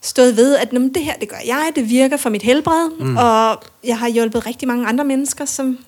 [0.00, 2.90] stået ved, at "Nå, men det her, det gør jeg, det virker for mit helbred,
[3.00, 3.16] mm.
[3.16, 5.78] og jeg har hjulpet rigtig mange andre mennesker, som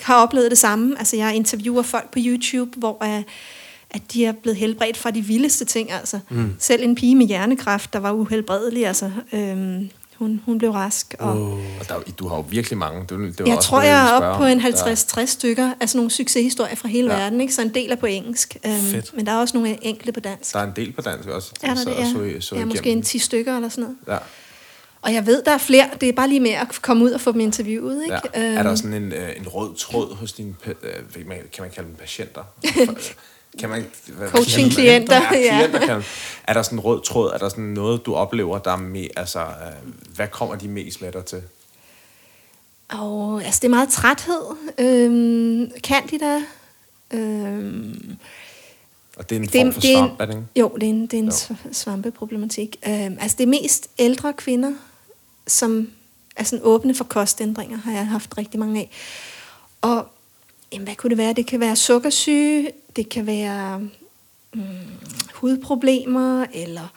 [0.00, 0.98] har oplevet det samme.
[0.98, 3.22] Altså, jeg interviewer folk på YouTube, hvor uh,
[3.90, 5.92] at de er blevet helbredt fra de vildeste ting.
[5.92, 6.18] Altså.
[6.30, 6.54] Mm.
[6.58, 11.14] Selv en pige med hjernekræft, der var uhelbredelig, altså, øhm, hun, hun blev rask.
[11.18, 11.52] Og, Oh.
[11.80, 13.00] og der, er du har jo virkelig mange.
[13.00, 15.70] Det, det var jeg også tror, noget, jeg er oppe på en Der- 50-60 stykker
[15.80, 17.18] af sådan nogle succeshistorier fra hele Ja.
[17.20, 17.54] verden, ikke?
[17.54, 18.56] så en del er på engelsk.
[18.66, 19.16] Øhm, Fedt.
[19.16, 20.52] men der er også nogle enkelte på dansk.
[20.52, 21.52] Der er en del på dansk også.
[21.62, 21.96] Er der så, det?
[21.98, 23.96] Ja, så, så ja måske en 10 stykker eller sådan noget.
[24.08, 24.18] Ja.
[25.02, 25.90] Og jeg ved, der er flere.
[26.00, 28.02] Det er bare lige med at komme ud og få dem interviewet.
[28.04, 28.18] Ikke?
[28.34, 28.40] Ja.
[28.42, 31.88] Er der sådan en, øh, en rød tråd hos dine, øh, man- kan man kalde
[31.88, 32.42] dem patienter?
[33.60, 35.56] kan man, hvad- Coaching-klienter, Ja, ja.
[35.58, 36.04] klienter kan man.
[36.44, 37.30] Er der sådan en rød tråd?
[37.34, 41.02] Er der sådan noget, du oplever, der er med, altså, øh, hvad kommer de mest
[41.02, 41.42] med dig til?
[42.88, 44.42] Og, altså, det er meget træthed.
[44.78, 46.40] Øhm, candida.
[47.10, 48.16] Øhm,
[49.16, 50.46] Og det er en form for det er er det ikke?
[50.56, 51.56] Jo, det er en, det er en Jo.
[51.72, 52.76] svampeproblematik.
[52.88, 54.72] Øhm, altså det er mest ældre kvinder,
[55.46, 55.88] som
[56.36, 58.90] er sådan åbne for kostændringer, har jeg haft rigtig mange af.
[59.80, 60.06] Og
[60.72, 61.32] jamen, hvad kunne det være?
[61.32, 63.78] Det kan være sukkersyge, det kan være
[64.54, 64.62] mm,
[65.34, 66.88] hudproblemer, eller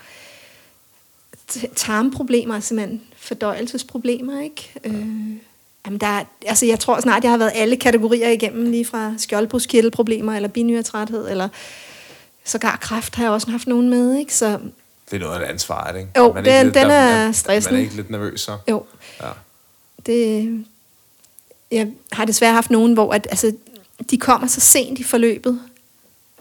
[1.75, 4.71] tarmproblemer, simpelthen fordøjelsesproblemer, ikke?
[4.83, 4.93] Øh,
[5.85, 9.13] jamen der, er- altså jeg tror snart, jeg har været alle kategorier igennem, lige fra
[9.17, 11.49] skjoldbruskkirtelproblemer, eller binyretræthed, eller
[12.43, 14.35] sågar kræft har jeg også haft nogen med, ikke?
[14.35, 14.59] Så
[15.11, 16.11] Det er noget af et ansvar, er det ikke?
[16.17, 17.79] Jo, Man ikke den- lidt- den der- er Man stressende.
[17.79, 18.57] er ikke lidt nervøs så?
[18.69, 18.83] jo,
[19.21, 19.27] Ja.
[20.05, 20.65] det,
[21.71, 23.53] jeg har desværre haft nogen, hvor at, altså,
[24.11, 25.59] de kommer så sent i forløbet,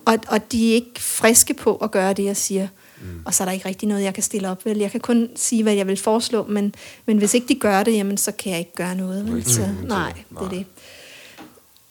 [0.04, 2.68] og, og de er ikke friske på at gøre det, jeg siger.
[3.00, 3.22] Mm.
[3.24, 4.64] Og så er der ikke rigtig noget, jeg kan stille op.
[4.66, 4.78] Vel?
[4.78, 6.74] Jeg kan kun sige, hvad jeg vil foreslå, men,
[7.06, 9.20] men hvis ikke de gør det, jamen, så kan jeg ikke gøre noget.
[9.20, 9.44] Er Vel?
[9.44, 10.38] Så, nej, det.
[10.40, 10.66] er det.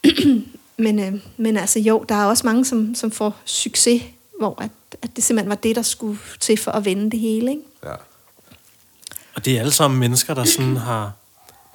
[0.78, 4.02] men, øh, men altså jo, der er også mange, som, som får succes,
[4.44, 4.70] hvor at,
[5.02, 7.52] at det simpelthen var det, der skulle til for at vende det hele.
[7.52, 7.64] Ikke?
[7.86, 7.94] ja.
[9.36, 11.12] Og det er alle sammen mennesker, der sådan har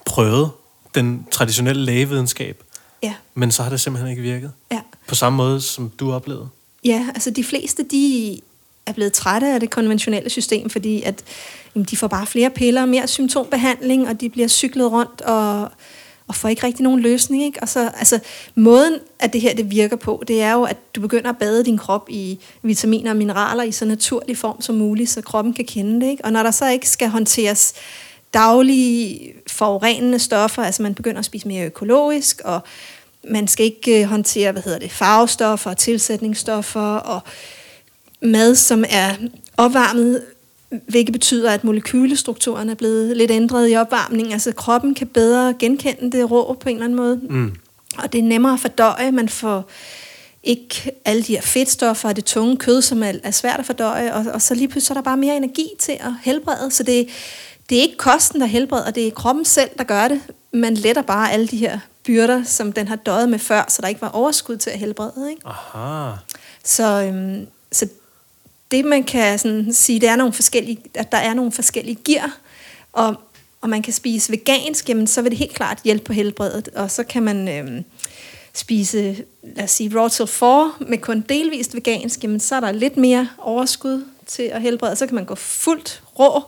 [0.07, 0.51] prøvet
[0.95, 2.62] den traditionelle lægevidenskab,
[3.03, 4.53] Ja, men så har det simpelthen ikke virket.
[4.73, 4.81] ja.
[5.07, 6.49] På samme måde, som du oplevede.
[6.85, 8.41] Ja, altså de fleste, de
[8.87, 11.23] er blevet trætte af det konventionelle system, fordi at,
[11.75, 15.71] jamen, de får bare flere piller og mere symptombehandling, og de bliver cyklet rundt og,
[16.29, 17.45] og får ikke rigtig nogen løsning.
[17.45, 17.59] Ikke?
[17.62, 18.18] Og så, altså,
[18.55, 21.64] måden, at det her det virker på, det er jo, at du begynder at bade
[21.64, 25.64] din krop i vitaminer og mineraler i så naturlig form som muligt, så kroppen kan
[25.64, 26.11] kende det.
[26.11, 26.24] Ikke?
[26.24, 27.74] Og når der så ikke skal håndteres
[28.35, 32.61] daglige forurenende stoffer, altså man begynder at spise mere økologisk, og
[33.31, 37.20] man skal ikke øh, håndtere, hvad hedder det, farvestoffer og tilsætningsstoffer, og
[38.22, 39.14] mad, som er
[39.57, 40.22] opvarmet,
[40.71, 44.33] hvilket betyder, at molekylestrukturen er blevet lidt ændret i opvarmning.
[44.33, 47.21] Altså kroppen kan bedre genkende det rå på en eller anden måde.
[47.31, 47.55] Mm.
[47.99, 49.12] Og det er nemmere at fordøje.
[49.12, 49.71] Man får
[50.43, 54.14] ikke alle de her fedtstoffer og det tunge kød, som er, er svært at fordøje.
[54.14, 56.71] Og, og så lige pludselig så er der bare mere energi til at helbrede.
[56.71, 57.09] Så det,
[57.69, 60.21] det er ikke kosten, der helbreder, det er kroppen selv, der gør det.
[60.53, 63.89] Man letter bare alle de her byrder, som den har døjet med før, så der
[63.89, 65.31] ikke var overskud til at helbrede.
[65.31, 65.43] Ikke?
[65.45, 66.16] Aha.
[66.64, 67.89] Så, øhm, så
[68.71, 72.39] det man kan sådan sige, det er nogle forskellige, at der er nogle forskellige gear,
[72.93, 73.14] og,
[73.61, 76.91] og man kan spise vegansk, jamen, så vil det helt klart hjælpe på helbredet, og
[76.91, 77.83] så kan man øh,
[78.53, 82.73] spise, lad os sige, raw till 4 med kun delvist vegansk, jamen, så er der
[82.73, 86.43] lidt mere overskud til at helbrede, så kan man gå fuldt rå,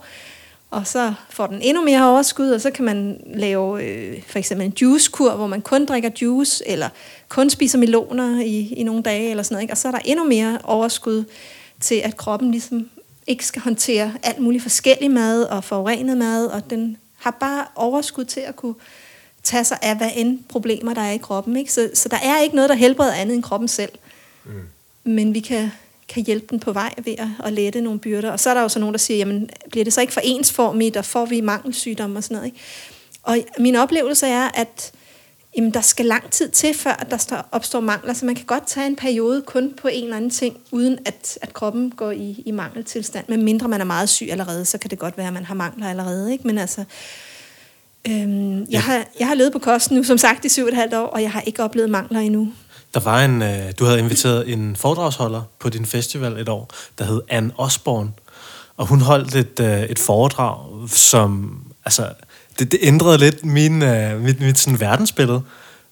[0.70, 4.66] og så får den endnu mere overskud, og så kan man lave øh, for eksempel
[4.66, 6.88] en juicekur, hvor man kun drikker juice, eller
[7.28, 9.72] kun spiser meloner i, i nogle dage, eller sådan noget, ikke?
[9.72, 11.24] og så er der endnu mere overskud
[11.80, 12.90] til, at kroppen ligesom
[13.26, 18.24] ikke skal håndtere alt muligt forskellig mad og forurenet mad, og den har bare overskud
[18.24, 18.74] til at kunne
[19.42, 21.56] tage sig af, hvad end problemer der er i kroppen.
[21.56, 21.72] Ikke?
[21.72, 23.92] Så, så der er ikke noget, der helbreder andet end kroppen selv.
[24.44, 24.52] Mm.
[25.04, 25.70] Men vi kan,
[26.08, 28.30] kan hjælpe den på vej ved at, at lette nogle byrder.
[28.30, 30.20] Og så er der jo så nogen, der siger, jamen bliver det så ikke for
[30.24, 32.46] ensformigt, og får vi mangelsygdomme og sådan noget.
[32.46, 32.58] Ikke?
[33.22, 34.92] Og min oplevelse er, at
[35.56, 38.66] jamen, der skal lang tid til, før der står- opstår mangler, så man kan godt
[38.66, 42.42] tage en periode kun på en eller anden ting, uden at, at kroppen går i,
[42.46, 43.24] i mangeltilstand.
[43.28, 45.54] Men mindre man er meget syg allerede, så kan det godt være, at man har
[45.54, 46.32] mangler allerede.
[46.32, 46.46] Ikke?
[46.46, 46.84] Men altså,
[48.08, 48.78] øhm, jeg, Ja.
[48.78, 51.06] har, jeg har levet på kosten nu, som sagt, i syv og et halvt år,
[51.06, 52.52] og jeg har ikke oplevet mangler endnu.
[52.94, 57.04] Der var en, øh, du havde inviteret en foredragsholder på din festival et år, der
[57.04, 58.14] hed Anne Osborn.
[58.76, 62.06] Og hun holdt et, øh, et foredrag, som, altså,
[62.58, 65.42] det, det ændrede lidt min, øh, mit, mit sådan verdensbillede.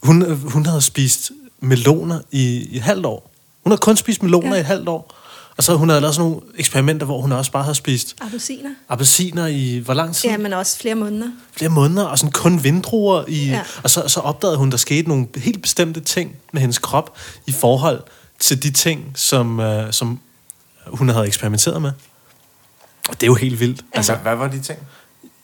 [0.03, 1.31] Hun, øh, hun havde spist
[1.61, 3.31] meloner i, i et halvt år.
[3.65, 4.55] Hun havde kun spist meloner Ja.
[4.57, 5.15] i et halvt år.
[5.57, 8.71] Og så hun havde lavet sådan nogle eksperimenter, hvor hun også bare havde spist Appelsiner?
[8.89, 10.31] appelsiner i hvor lang tid?
[10.31, 11.29] Ja, men også flere måneder.
[11.57, 13.45] flere måneder, og sådan kun vindruer i...
[13.47, 13.51] Ja.
[13.53, 13.63] Ja.
[13.83, 17.53] Og så, så opdagede hun, der skete nogle helt bestemte ting med hendes krop i
[17.53, 18.03] forhold
[18.39, 20.21] til de ting, som, øh, som
[20.87, 21.91] hun havde eksperimenteret med.
[23.09, 23.85] Og det er jo helt vildt.
[23.93, 24.79] Altså, hvad var de ting?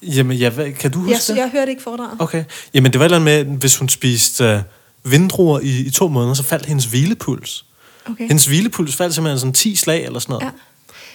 [0.04, 1.36] Jamen, ja, hvad, kan du huske Jeg, det?
[1.36, 2.16] jeg hørte ikke foredraget.
[2.20, 2.44] Okay.
[2.74, 4.60] Jamen, det var et eller andet med, hvis hun spiste øh,
[5.04, 7.64] vindruer i, i to måneder, så faldt hendes hvilepuls.
[8.10, 8.28] Okay.
[8.28, 10.44] Hendes hvilepuls faldt simpelthen sådan 10 slag eller sådan noget.
[10.44, 10.50] Ja.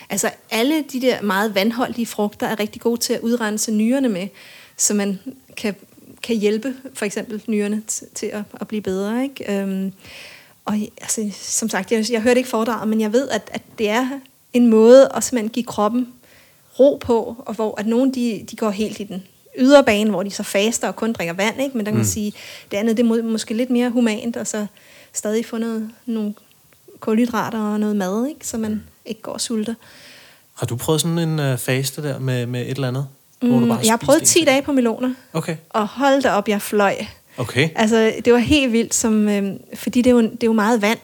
[0.10, 4.28] Altså alle de der meget vandholdige frugter er rigtig gode til at udrense nyrerne med,
[4.78, 5.20] så man
[5.58, 5.76] kan,
[6.24, 9.24] kan hjælpe for eksempel nyrerne t- til at, at blive bedre.
[9.24, 9.60] Ikke?
[9.62, 9.92] Øhm,
[10.66, 13.90] og altså, som sagt, jeg, jeg hørte ikke foredraget, men jeg ved, at, at det
[13.90, 14.10] er
[14.54, 16.08] en måde at simpelthen give kroppen
[16.80, 19.24] ro på, og hvor at nogle de, de går helt i den
[19.60, 21.78] ydre bane, hvor de så faster og kun drikker vand, ikke?
[21.78, 22.00] men der kan mm.
[22.00, 22.34] man sige,
[22.72, 24.66] det andet det er må- måske lidt mere humant, og så
[25.14, 26.34] stadig få noget, nogle
[27.00, 28.48] kulhydrater og noget mad, ikke?
[28.48, 29.74] så man ikke går og sulter.
[30.54, 33.08] Har du prøvet sådan en øh, faste der med, med et eller andet?
[33.40, 34.48] hvor du Mm, bare jeg har prøvet en 10 ting?
[34.48, 35.56] dage på meloner, Okay.
[35.70, 36.96] og hold da op, jeg fløj.
[37.38, 37.70] Okay.
[37.76, 40.82] Altså, det var helt vildt, som, øh, fordi det er, jo, det er jo meget
[40.82, 41.00] vand.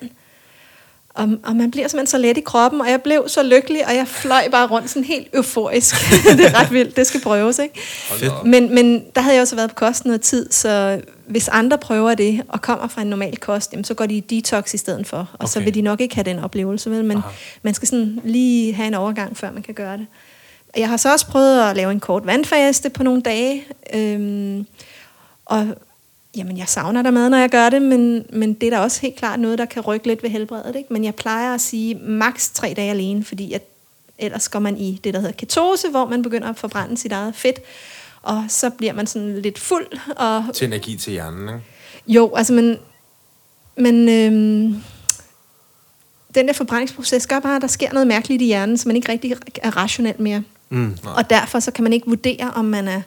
[1.16, 3.96] Og, og man bliver simpelthen så let i kroppen, og jeg blev så lykkelig, og
[3.96, 5.96] jeg fløj bare rundt sådan helt euforisk.
[6.38, 7.80] det er ret vildt, det skal prøves, ikke?
[8.46, 12.16] Men, men der havde jeg også været på kost noget tid, så hvis andre prøver
[12.16, 15.08] det, og kommer fra en normal kost, jamen, så går de i detox i stedet
[15.08, 15.48] for, og okay.
[15.48, 17.06] så vil de nok ikke have den oplevelse, vel?
[17.06, 17.30] men Aha.
[17.64, 20.08] man skal sådan lige have en overgang, før man kan gøre det.
[20.78, 23.64] Jeg har så også prøvet at lave en kort vandfaste på nogle dage,
[23.94, 24.66] øhm,
[25.46, 25.68] og
[26.38, 29.02] jamen, jeg savner der mad, når jeg gør det, men, men det er da også
[29.02, 30.76] helt klart noget, der kan rykke lidt ved helbredet.
[30.76, 30.94] Ikke?
[30.94, 33.64] Men jeg plejer at sige maks tre dage alene, fordi at
[34.18, 37.36] ellers går man i det, der hedder ketose, hvor man begynder at forbrænde sit eget
[37.36, 37.60] fedt,
[38.22, 39.88] og så bliver man sådan lidt fuld.
[40.16, 41.62] Og, Til energi til hjernen, ikke?
[42.08, 42.78] jo, altså, men,
[43.78, 44.84] men øhm,
[46.36, 49.12] den der forbrændingsproces gør bare, at der sker noget mærkeligt i hjernen, så man ikke
[49.12, 50.44] rigtig er rationel mere.
[50.70, 50.98] Mm.
[51.04, 51.14] Nej.
[51.18, 53.02] Og derfor så kan man ikke vurdere, om man er,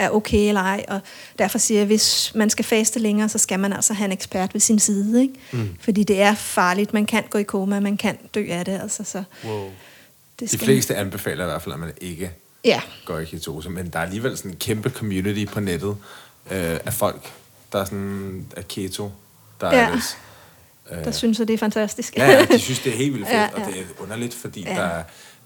[0.00, 0.84] er okay eller ej.
[0.88, 1.00] Og
[1.38, 4.12] derfor siger jeg, at hvis man skal faste længere, så skal man altså have en
[4.12, 5.22] ekspert ved sin side.
[5.22, 5.34] Ikke?
[5.52, 5.68] Mm.
[5.80, 6.92] Fordi det er farligt.
[6.92, 8.80] Man kan gå i koma, man kan dø af det.
[8.82, 9.70] Altså, så Wow.
[10.40, 12.30] det De fleste anbefaler i hvert fald, at man ikke
[12.64, 15.96] Ja, går i ketose, men der er alligevel sådan en kæmpe community på nettet
[16.50, 17.30] øh, af folk,
[17.72, 19.10] der er sådan er keto,
[19.60, 19.78] der Ja.
[19.88, 21.04] er det.
[21.04, 22.16] der synes jeg, det er fantastisk.
[22.16, 24.34] Ja, ja, de synes, det er helt vildt fedt, Ja, ja, og det er underligt,
[24.34, 24.74] fordi ja.
[24.74, 25.02] der, er,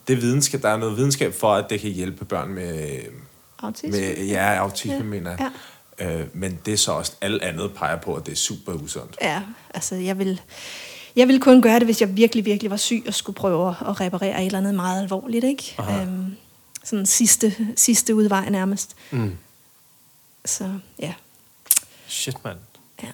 [0.08, 2.98] det videnskab, der er noget videnskab for, at det kan hjælpe børn med,
[3.58, 3.90] Autisme.
[4.00, 5.04] med ja, autisme, Ja, ja.
[5.04, 5.50] mener jeg.
[6.00, 6.20] Ja.
[6.20, 9.16] Øh, men det er så også, alt andet peger på, at det er super usundt.
[9.22, 9.42] Ja,
[9.74, 10.40] altså jeg vil,
[11.16, 14.00] jeg ville kun gøre det, hvis jeg virkelig, virkelig var syg og skulle prøve at
[14.00, 15.44] reparere et eller andet meget alvorligt.
[15.44, 15.76] Ikke?
[15.80, 16.36] Øhm,
[16.84, 18.96] sådan sidste, sidste udvej nærmest.
[19.10, 19.36] Mm.
[20.44, 21.14] Så ja.
[22.08, 22.58] Shit, mand.
[23.02, 23.08] ja.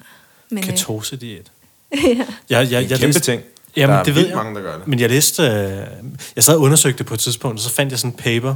[0.51, 1.51] Men, øh, Ketose-diæt.
[1.93, 1.99] ja.
[1.99, 3.43] Jeg, jeg, Det er en jeg kæmpe læste- ting.
[3.77, 4.37] Jamen, der er det ved jeg.
[4.37, 4.87] mange, der gør det.
[4.89, 5.49] Men jeg læste, øh,
[6.37, 8.55] jeg sad og undersøgte det på et tidspunkt, og så fandt jeg sådan en paper,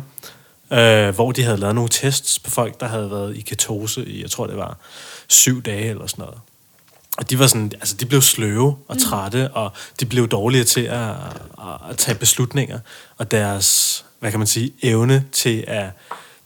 [0.73, 4.23] øh, hvor de havde lavet nogle tests på folk, der havde været i ketose i,
[4.23, 4.77] jeg tror det var
[5.29, 6.39] syv dage eller sådan noget.
[7.17, 10.81] Og de var sådan, altså de blev sløve og trætte, og de blev dårligere til
[10.81, 11.11] at,
[11.91, 12.79] at, tage beslutninger.
[13.19, 15.91] Og deres, hvad kan man sige, evne til at,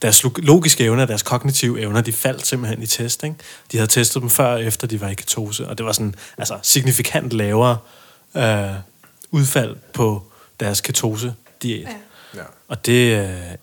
[0.01, 3.23] deres log- logiske evner, deres kognitive evner, de faldt simpelthen i test.
[3.23, 3.35] Ikke?
[3.71, 6.15] De havde testet dem før og efter, de var i ketose, og det var sådan,
[6.37, 7.77] altså signifikant lavere
[8.37, 8.69] øh,
[9.31, 10.23] udfald på
[10.59, 11.87] deres ketose-diæt.
[11.87, 11.95] Ja.
[12.35, 12.43] Ja.
[12.67, 13.55] Og det, øh,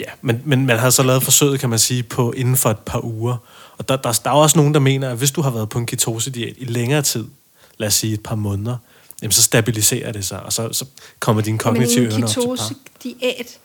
[0.00, 2.78] ja, men, men man har så lavet forsøget, kan man sige, på inden for et
[2.78, 3.36] par uger.
[3.78, 5.78] Og der, der, der er også nogen, der mener, at hvis du har været på
[5.78, 7.24] en ketose-diæt i længere tid,
[7.78, 8.76] lad os sige et par måneder,
[9.22, 10.84] jamen så stabiliserer det sig, og så, så
[11.20, 12.46] kommer dine kognitive Men evner en op til par.
[12.56, 13.58] ketose-diæt,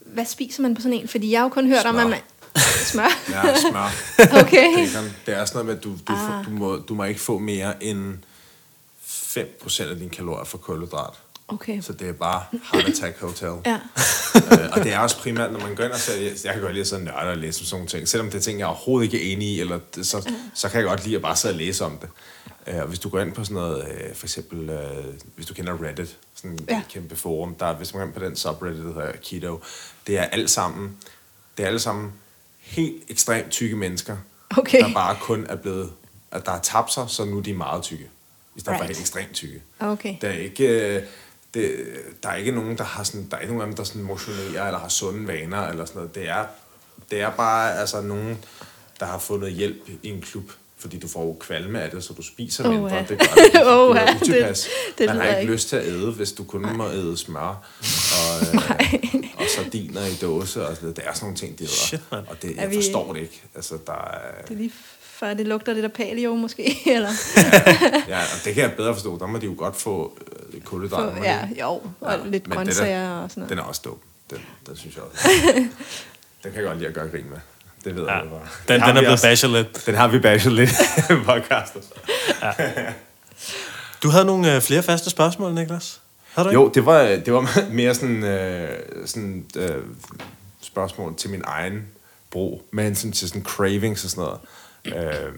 [0.00, 1.08] hvad spiser man på sådan en?
[1.08, 2.02] Fordi jeg har jo kun hørt om, Smør.
[2.04, 2.18] at man...
[2.86, 3.08] Smør?
[3.44, 3.92] Ja, smør.
[4.42, 4.88] Okay.
[5.26, 6.38] Det er sådan noget med, at du, du, Ah.
[6.38, 6.44] ah.
[6.46, 8.14] du, må, du må ikke få mere end
[9.06, 11.14] 5% af dine kalorier fra kulhydrat.
[11.48, 11.80] Okay.
[11.80, 12.42] Så det er bare
[12.72, 13.52] heart attack hotel.
[13.66, 13.74] Ja.
[14.52, 16.62] øh, og det er også primært, når man går ind og ser, jeg, jeg kan
[16.62, 18.08] godt lide at sidde og nørde og læse om sådan nogle ting.
[18.08, 20.88] Selvom det er ting, jeg overhovedet ikke er enig i, eller så, så kan jeg
[20.88, 22.08] godt lide at bare sidde og læse om det.
[22.66, 25.54] Øh, og hvis du går ind på sådan noget, øh, for eksempel, øh, hvis du
[25.54, 26.82] kender Reddit, sådan et Ja.
[26.90, 29.62] kæmpe forum, der, hvis man går ind på den subreddit, der hedder Keto,
[30.06, 30.96] det er alt sammen,
[31.56, 32.12] det er alle sammen
[32.60, 34.16] helt ekstremt tykke mennesker,
[34.56, 34.80] Okay.
[34.80, 35.90] der bare kun er blevet,
[36.30, 38.04] at der har tabt sig, så nu er de meget tykke.
[38.56, 38.80] I stedet right.
[38.82, 39.62] for helt ekstremt tykke.
[39.80, 40.16] Okay.
[40.20, 41.02] Der er ikke, øh,
[41.56, 41.76] det,
[42.22, 44.02] der er ikke nogen, der har sådan, der er ikke nogen af dem, der sådan
[44.02, 46.14] motionerer eller har sunde vaner eller sådan noget.
[46.14, 46.44] Det er,
[47.10, 48.38] det er bare altså nogen,
[49.00, 50.44] der har fundet hjælp i en klub,
[50.78, 52.94] fordi du får jo kvalme af det, så du spiser mindre.
[52.94, 53.00] ja.
[53.08, 54.14] Det gør, bliver ja.
[54.16, 54.60] utilpas.
[54.62, 55.52] Det- det Man har ikke ikke.
[55.52, 57.40] lyst til at æde, hvis du kun må æde smør
[58.12, 58.60] og, øh,
[59.36, 60.66] og sardiner i dåse.
[60.66, 60.96] Og sådan noget.
[60.96, 61.72] Det er sådan nogle ting, de æder.
[61.72, 62.24] Shit, mand.
[62.26, 63.42] og det, jeg vi- forstår det ikke.
[63.54, 67.10] Altså, der er, Det er lige før, det lugter lidt af paleo måske, eller...
[68.08, 69.18] ja, og det kan jeg bedre forstå.
[69.18, 70.18] Der må de jo godt få
[70.64, 71.14] kulhydrater.
[71.14, 71.66] de ja, jo,
[72.00, 73.64] og Ja, lidt grøntsager og sådan Den noget.
[73.64, 73.98] er også dum.
[74.30, 75.28] Den, den synes jeg også.
[76.44, 77.38] den kan jeg godt lide at gøre grin med.
[77.84, 78.14] Det ved Ja.
[78.16, 78.40] jeg bare.
[78.68, 79.86] Den, har den er blevet bashed lidt.
[79.86, 80.70] Den har vi bashed lidt
[81.10, 81.82] i podcastet.
[84.02, 86.00] Du havde nogle øh, flere faste spørgsmål, Niklas?
[86.34, 86.60] Havde du ikke?
[86.62, 89.82] Jo, det var, det var mere sådan, øh, sådan øh,
[90.60, 91.86] spørgsmål til min egen
[92.30, 95.14] brug, men sådan til sådan cravings og sådan noget.
[95.26, 95.32] Øh,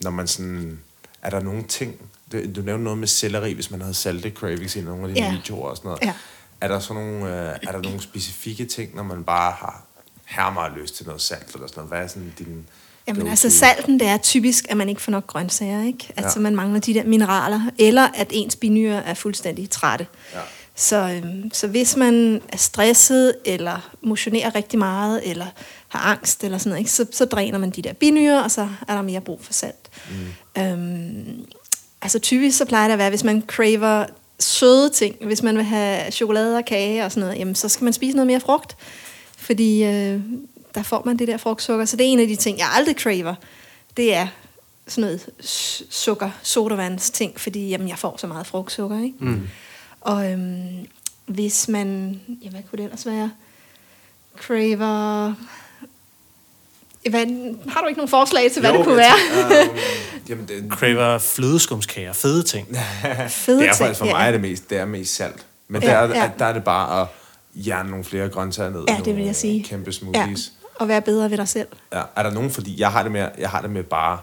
[0.00, 0.80] når man sådan,
[1.22, 2.10] er der nogle ting,
[2.56, 5.32] du nævnte noget med selleri, hvis man havde salte cravings i nogle af dine Ja.
[5.32, 6.02] videoer og sådan noget.
[6.04, 6.12] Ja.
[6.60, 9.84] Er der sådan nogle, øh, er der nogle specifikke ting, når man bare har
[10.24, 11.88] her meget lyst til noget salt eller sådan noget?
[11.90, 12.66] Hvad er sådan din
[13.08, 16.12] Jamen altså salten, det er typisk, at man ikke får nok grøntsager, ikke?
[16.16, 16.42] Altså Ja.
[16.42, 20.06] man mangler de der mineraler, eller at ens binyrer er fuldstændig trætte.
[20.34, 20.38] Ja.
[20.76, 25.46] Så, øhm, så hvis man er stresset, eller motionerer rigtig meget, eller
[25.88, 26.90] har angst, eller sådan noget, ikke?
[26.90, 29.90] Så, så dræner man de der binyrer, og så er der mere brug for salt.
[30.56, 30.62] Mm.
[30.62, 31.44] Øhm,
[32.04, 34.06] altså typisk så plejer det at være, hvis man craver
[34.40, 37.84] søde ting, hvis man vil have chokolade og kage og sådan noget, jamen så skal
[37.84, 38.76] man spise noget mere frugt,
[39.36, 40.20] fordi øh,
[40.74, 41.84] der får man det der frugtsukker.
[41.84, 43.34] Så det er en af de ting, jeg aldrig craver,
[43.96, 44.26] det er
[44.88, 45.30] sådan noget
[45.90, 49.16] sukker, sodavands ting, fordi jamen, jeg får så meget frugtsukker, ikke?
[49.20, 49.48] Mm.
[50.00, 50.86] Og øhm,
[51.26, 53.30] hvis man, ja, hvad kunne det ellers være?
[54.36, 55.34] Craver...
[57.10, 57.26] Hvad,
[57.68, 59.12] har du ikke nogen forslag til, hvad Jo, det kunne være?
[59.42, 59.78] tænker, øhm,
[60.28, 62.68] jamen, det, Craver flødeskumskager, fede ting.
[63.28, 64.12] Fede det er faktisk for ja.
[64.12, 65.46] mig er det mest, det er mest salt.
[65.68, 66.30] Men Ja, der, er, ja.
[66.38, 67.08] der er det bare at
[67.54, 68.80] jern nogle flere grøntsager ned.
[68.80, 69.64] i Ja, det vil nogle jeg sige.
[69.64, 70.52] Kæmpe Ja, smoothies.
[70.74, 71.68] og være bedre ved dig selv.
[71.92, 72.02] Ja.
[72.16, 74.18] Er der nogen, fordi jeg har det med, jeg har det med bare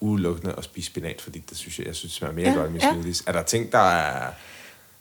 [0.00, 2.64] udelukkende at spise spinat, fordi det synes jeg, jeg synes, det smager mere Ja, godt
[2.66, 2.90] end med ja.
[2.92, 3.22] smoothies.
[3.26, 4.26] Er der ting, der er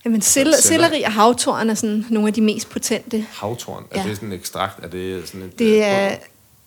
[0.05, 3.25] Jamen, sel- selleri og havtorn er sådan nogle af de mest potente.
[3.31, 3.83] havtorn?
[3.91, 4.07] Er Ja.
[4.07, 4.83] det sådan en ekstrakt?
[4.83, 5.59] Er det sådan et...
[5.59, 6.15] Det øh, er,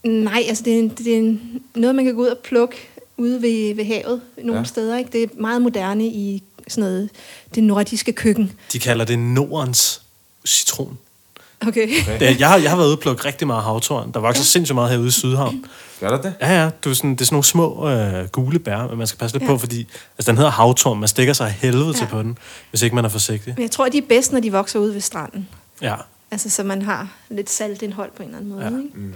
[0.05, 2.76] nej, altså det er, en- det er en- noget, man kan gå ud og plukke
[3.16, 4.64] ude ved, ved havet nogle Ja.
[4.64, 4.98] steder.
[4.98, 5.11] Ikke?
[5.12, 7.11] Det er meget moderne i sådan noget,
[7.55, 8.53] det nordiske køkken.
[8.72, 10.03] De kalder det Nordens
[10.46, 10.98] citron.
[11.66, 11.88] Okay.
[12.14, 12.38] Okay.
[12.40, 14.12] Jeg, har, jeg har været ude og plukke rigtig meget havtorn.
[14.12, 14.44] Der vokser ja.
[14.44, 15.64] sindssygt meget herude i Sydhavn.
[16.00, 16.34] Gør der det?
[16.40, 16.70] Ja, ja.
[16.84, 19.36] Du er sådan, det er sådan nogle små øh, gule bær, men man skal passe
[19.36, 19.48] lidt ja.
[19.48, 19.86] På, fordi
[20.18, 20.98] altså, den hedder havtorn.
[21.00, 21.92] Man stikker sig af helvede ja.
[21.92, 22.38] til på den,
[22.70, 23.55] hvis ikke man er forsigtig.
[23.57, 25.48] Men jeg tror, de er bedst, når de vokser ude ved stranden.
[25.82, 25.94] Ja.
[26.30, 28.62] Altså, så man har lidt saltindhold på en eller anden måde.
[28.62, 28.68] Ja.
[28.68, 28.80] Ikke?
[28.94, 29.14] Mm.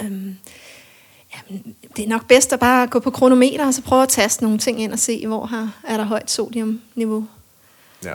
[0.00, 0.36] Øhm,
[1.34, 4.42] jamen, det er nok bedst at bare gå på kronometer, og så prøve at taste
[4.42, 7.26] nogle ting ind og se, hvor har, er der højt sodiumniveau.
[8.04, 8.14] Ja.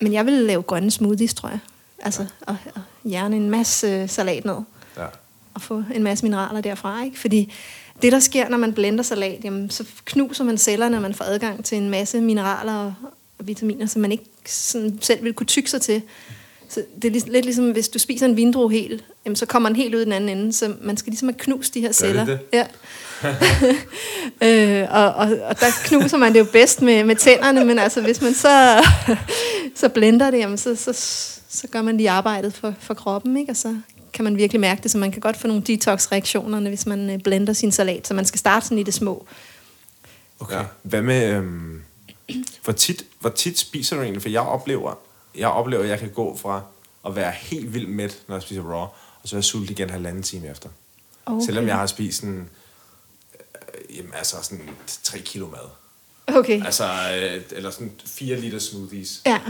[0.00, 1.58] Men jeg vil lave grønne smoothies, tror jeg.
[1.98, 4.58] Altså, og, og gerne en masse øh, salat ned.
[4.96, 5.06] ja.
[5.54, 7.20] Og få en masse mineraler derfra, ikke?
[7.20, 7.52] Fordi
[8.02, 11.24] det, der sker, når man blender salat, jamen, så knuser man cellerne, og man får
[11.24, 12.94] adgang til en masse mineraler og,
[13.38, 16.02] og vitaminer, som man ikke sådan selv vil kunne tykke sig til.
[16.74, 19.76] Så det er lidt ligesom, hvis du spiser en vindrue helt, jamen, så kommer den
[19.76, 20.52] helt ud i den anden ende.
[20.52, 22.24] Så man skal ligesom have knust de her celler.
[22.24, 22.38] det?
[22.52, 22.66] Ja.
[24.82, 28.00] øh, og, og, og der knuser man det jo bedst med, med tænderne, men altså,
[28.00, 28.84] hvis man så,
[29.80, 30.92] så blender det, jamen, så, så,
[31.48, 33.52] så gør man lige arbejdet for, for kroppen, ikke?
[33.52, 33.76] og så
[34.12, 37.18] kan man virkelig mærke det, så man kan godt få nogle detox-reaktioner, hvis man øh,
[37.18, 39.26] blender sin salat, så man skal starte sådan i det små.
[40.40, 40.56] Okay.
[40.56, 40.62] Ja.
[40.82, 41.32] Hvad med...
[41.32, 41.82] Øhm,
[42.64, 44.22] hvor, tit, hvor tit spiser du egentlig?
[44.22, 44.98] For jeg oplever,
[45.34, 46.62] jeg oplever, at jeg kan gå fra
[47.06, 48.86] at være helt vildt mæt, når jeg spiser raw,
[49.22, 50.68] og så er jeg sulten igen halvanden time efter.
[51.26, 51.44] Okay.
[51.46, 52.48] Selvom jeg har spist sådan,
[53.34, 54.68] øh, jamen, altså sådan
[55.02, 55.68] 3 kilo mad.
[56.38, 59.22] Okay, Altså, øh, eller sådan 4 liter smoothies.
[59.26, 59.40] ja.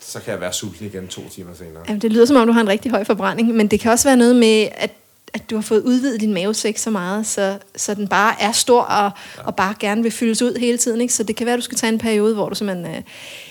[0.00, 1.82] Så kan jeg være sulten igen to timer senere.
[1.88, 4.08] Jamen, det lyder som om, du har en rigtig høj forbrænding, men det kan også
[4.08, 4.90] være noget med, at,
[5.34, 8.80] at du har fået udvidet din mavesæk så meget, så, så den bare er stor
[8.82, 9.42] og, ja.
[9.46, 11.00] og bare gerne vil fyldes ud hele tiden.
[11.00, 11.14] Ikke?
[11.14, 13.02] Så det kan være, at du skal tage en periode, hvor du simpelthen øh,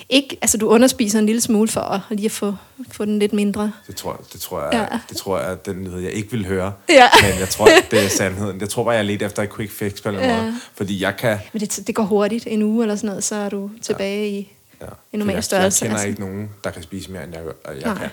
[0.10, 2.56] ikke, altså du underspiser en lille smule for at lige at få,
[2.92, 3.72] få den lidt mindre.
[3.88, 5.00] Det tror, det tror jeg, Ja.
[5.10, 6.74] det tror jeg den nyhed, jeg ikke vil høre.
[6.90, 7.08] Ja.
[7.22, 8.62] Men jeg tror, det er sandheden.
[8.62, 10.42] Jeg tror bare, jeg er lidt efter et quick fix på en Ja.
[10.42, 10.54] måde.
[10.76, 11.38] Fordi jeg kan...
[11.54, 14.52] Men det, det går hurtigt, en uge eller sådan noget, så er du tilbage i
[14.82, 14.88] Ja.
[15.14, 15.86] en normal jeg, størrelse.
[15.86, 16.08] Jeg kender altså.
[16.08, 17.44] ikke nogen, der kan spise mere, end jeg,
[17.82, 17.98] jeg Nej.
[17.98, 18.10] kan.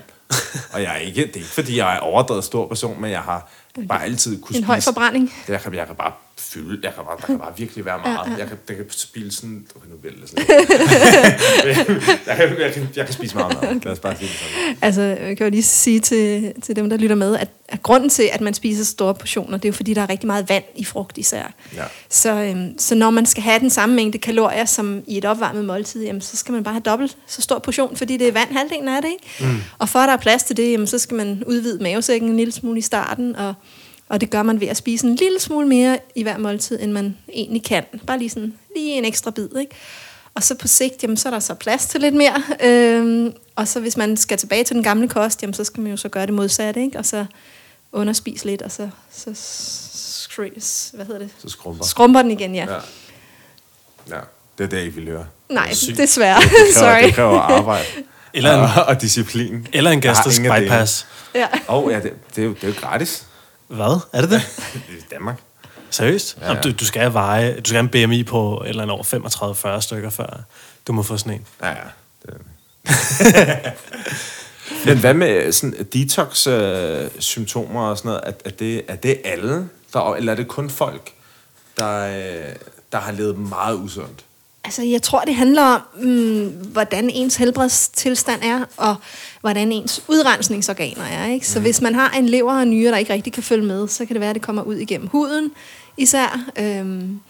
[0.73, 3.21] Og jeg er ikke, det er ikke, fordi jeg er overdrevet stor person, men jeg
[3.21, 3.51] har
[3.89, 4.66] bare altid kunne En spise.
[4.66, 5.33] høj forbrænding.
[5.49, 8.26] Jeg kan, jeg bare fylde, jeg kan bare, der kan bare virkelig være meget.
[8.26, 8.38] Ja, ja.
[8.38, 10.45] Jeg kan, det kan spille sådan, okay, nu bliver det sådan.
[12.26, 13.80] jeg, kan, jeg, kan, jeg kan spise meget mad.
[13.84, 14.76] Lad os bare sige det sådan.
[14.82, 18.11] Altså, jeg kan jo lige sige til, til dem, der lytter med, at, at grunden
[18.11, 20.64] til, at man spiser store portioner, det er jo fordi, der er rigtig meget vand
[20.76, 21.53] i frugt især.
[21.76, 21.84] Ja.
[22.09, 25.64] Så, øhm, så når man skal have den samme mængde kalorier som i et opvarmet
[25.64, 28.53] måltid, jamen, så skal man bare have dobbelt så stor portion, fordi det er vand
[28.53, 29.11] halvdelen af det.
[29.11, 29.53] Ikke?
[29.53, 29.61] Mm.
[29.78, 32.36] Og for at der er plads til det, jamen, så skal man udvide mavesækken en
[32.36, 33.55] lille smule i starten, og,
[34.11, 36.92] og det gør man ved at spise en lille smule mere i hver måltid, end
[36.92, 37.84] man egentlig kan.
[38.06, 39.48] Bare lige, sådan, lige en ekstra bid.
[39.61, 39.74] Ikke?
[40.34, 42.42] Og så på sigt, jamen, så er der så plads til lidt mere.
[42.64, 45.90] Øhm, og så hvis man skal tilbage til den gamle kost, jamen, så skal man
[45.90, 46.98] jo så gøre det modsatte, ikke?
[46.98, 47.26] og så
[47.92, 51.30] underspise lidt, og så, så skr- hvad hedder det?
[51.38, 51.84] Så skrumper.
[51.84, 52.66] Skrumper den igen, ja.
[52.72, 52.78] Ja.
[54.08, 54.20] Ja,
[54.58, 55.26] det er det, jeg ikke vil høre.
[55.48, 55.98] Nej, Sygt.
[55.98, 56.40] desværre.
[56.40, 57.06] Det kræver, Sorry.
[57.06, 57.86] det kræver arbejde.
[58.34, 59.66] Eller en- og, og disciplin.
[59.72, 61.06] Eller en gastrisk bypass.
[61.34, 61.46] Ja.
[61.68, 63.26] Åh, oh, ja, det, det, er jo, det er jo gratis
[63.71, 64.01] Hvad?
[64.12, 64.43] Er det det?
[65.12, 65.37] Danmark.
[65.91, 66.37] Seriøst?
[66.41, 66.57] Ja, Ja, ja.
[66.57, 66.62] ja.
[66.62, 69.81] Du, du skal veje, du skal have en BMI på et eller andet over 35-40
[69.81, 70.41] stykker, før
[70.87, 71.47] du må få sådan en.
[71.62, 71.75] Ja, ja.
[72.27, 72.35] Det.
[74.87, 78.23] Men hvad med sådan detox-symptomer og sådan noget?
[78.27, 81.11] Er, er, det, er det alle, der, eller er det kun folk,
[81.79, 82.55] der, øh,
[82.93, 84.25] der har levet meget usundt?
[84.64, 88.96] Altså, jeg tror, det handler om, mm, hvordan ens helbredstilstand er, og
[89.40, 91.26] hvordan ens udrensningsorganer er.
[91.26, 91.48] Ikke?
[91.48, 94.04] Så hvis man har en lever og nyre, der ikke rigtig kan følge med, så
[94.04, 95.52] kan det være, at det kommer ud igennem huden
[95.96, 96.50] især.
[96.58, 97.20] Øhm,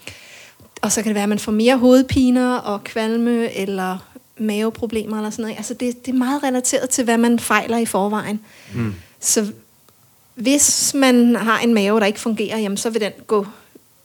[0.82, 3.98] og så kan det være, at man får mere hovedpiner og kvalme, eller
[4.38, 5.56] maveproblemer eller sådan noget.
[5.56, 8.40] Altså, det, det er meget relateret til, hvad man fejler i forvejen.
[8.74, 8.94] Mm.
[9.20, 9.52] Så
[10.34, 13.46] hvis man har en mave, der ikke fungerer, jamen, så vil den gå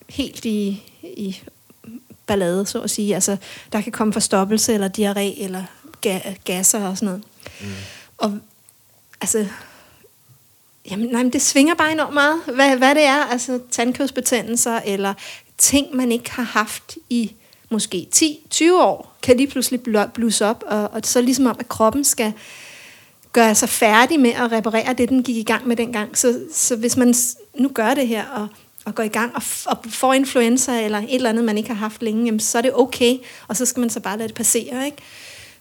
[0.09, 1.37] helt i, i
[2.27, 3.15] ballade, så at sige.
[3.15, 3.37] Altså,
[3.71, 5.63] der kan komme forstoppelse, eller diarré, eller
[6.07, 7.23] ga- gasser og sådan noget.
[7.61, 7.67] Mm.
[8.17, 8.39] Og
[9.21, 9.47] altså,
[10.91, 13.23] jamen, nej, men det svinger bare enormt meget, hvad, hvad det er.
[13.25, 15.13] Altså tandkødsbetændelser, eller
[15.57, 17.35] ting, man ikke har haft i
[17.69, 19.81] måske 10-20 år, kan lige pludselig
[20.13, 22.33] blusse op, og, og så ligesom om, at kroppen skal
[23.31, 26.17] gøre sig færdig med at reparere det, den gik i gang med dengang.
[26.17, 27.13] Så, så hvis man
[27.57, 28.47] nu gør det her, og,
[28.85, 31.75] og går i gang og, og får influenza, eller et eller andet, man ikke har
[31.75, 33.17] haft længe, jamen, så er det okay,
[33.47, 34.97] og så skal man så bare lade det passere, ikke?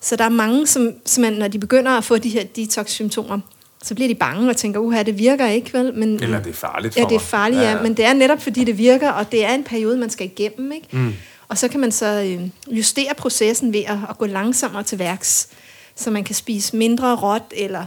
[0.01, 3.39] Så der er mange, som, som når de begynder at få de her detox-symptomer,
[3.83, 5.95] så bliver de bange og tænker, uha, det virker ikke, vel?
[5.95, 7.71] Men, Eller det er farligt for Ja, det er farligt, ja.
[7.71, 7.83] ja.
[7.83, 10.73] Men det er netop, fordi det virker, og det er en periode, man skal igennem,
[10.73, 10.89] ikke?
[10.91, 11.15] Mm.
[11.49, 15.49] Og så kan man så øh, justere processen ved at, at gå langsommere til værks,
[15.97, 17.85] så man kan spise mindre råt, eller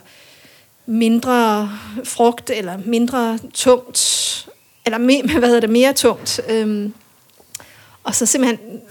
[0.85, 1.69] mindre
[2.03, 4.47] frugt, eller mindre tungt,
[4.87, 6.39] eller me, hvad hedder det, mere tungt.
[6.49, 6.93] Øhm,
[8.03, 8.81] og så simpelthen,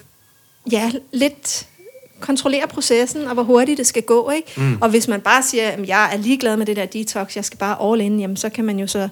[0.72, 1.66] ja, lidt
[2.20, 4.30] kontrollere processen, og hvor hurtigt det skal gå.
[4.30, 4.52] Ikke?
[4.56, 4.78] Mm.
[4.80, 7.58] Og hvis man bare siger, at jeg er ligeglad med det der detox, jeg skal
[7.58, 9.08] bare all in, jamen, så kan man jo så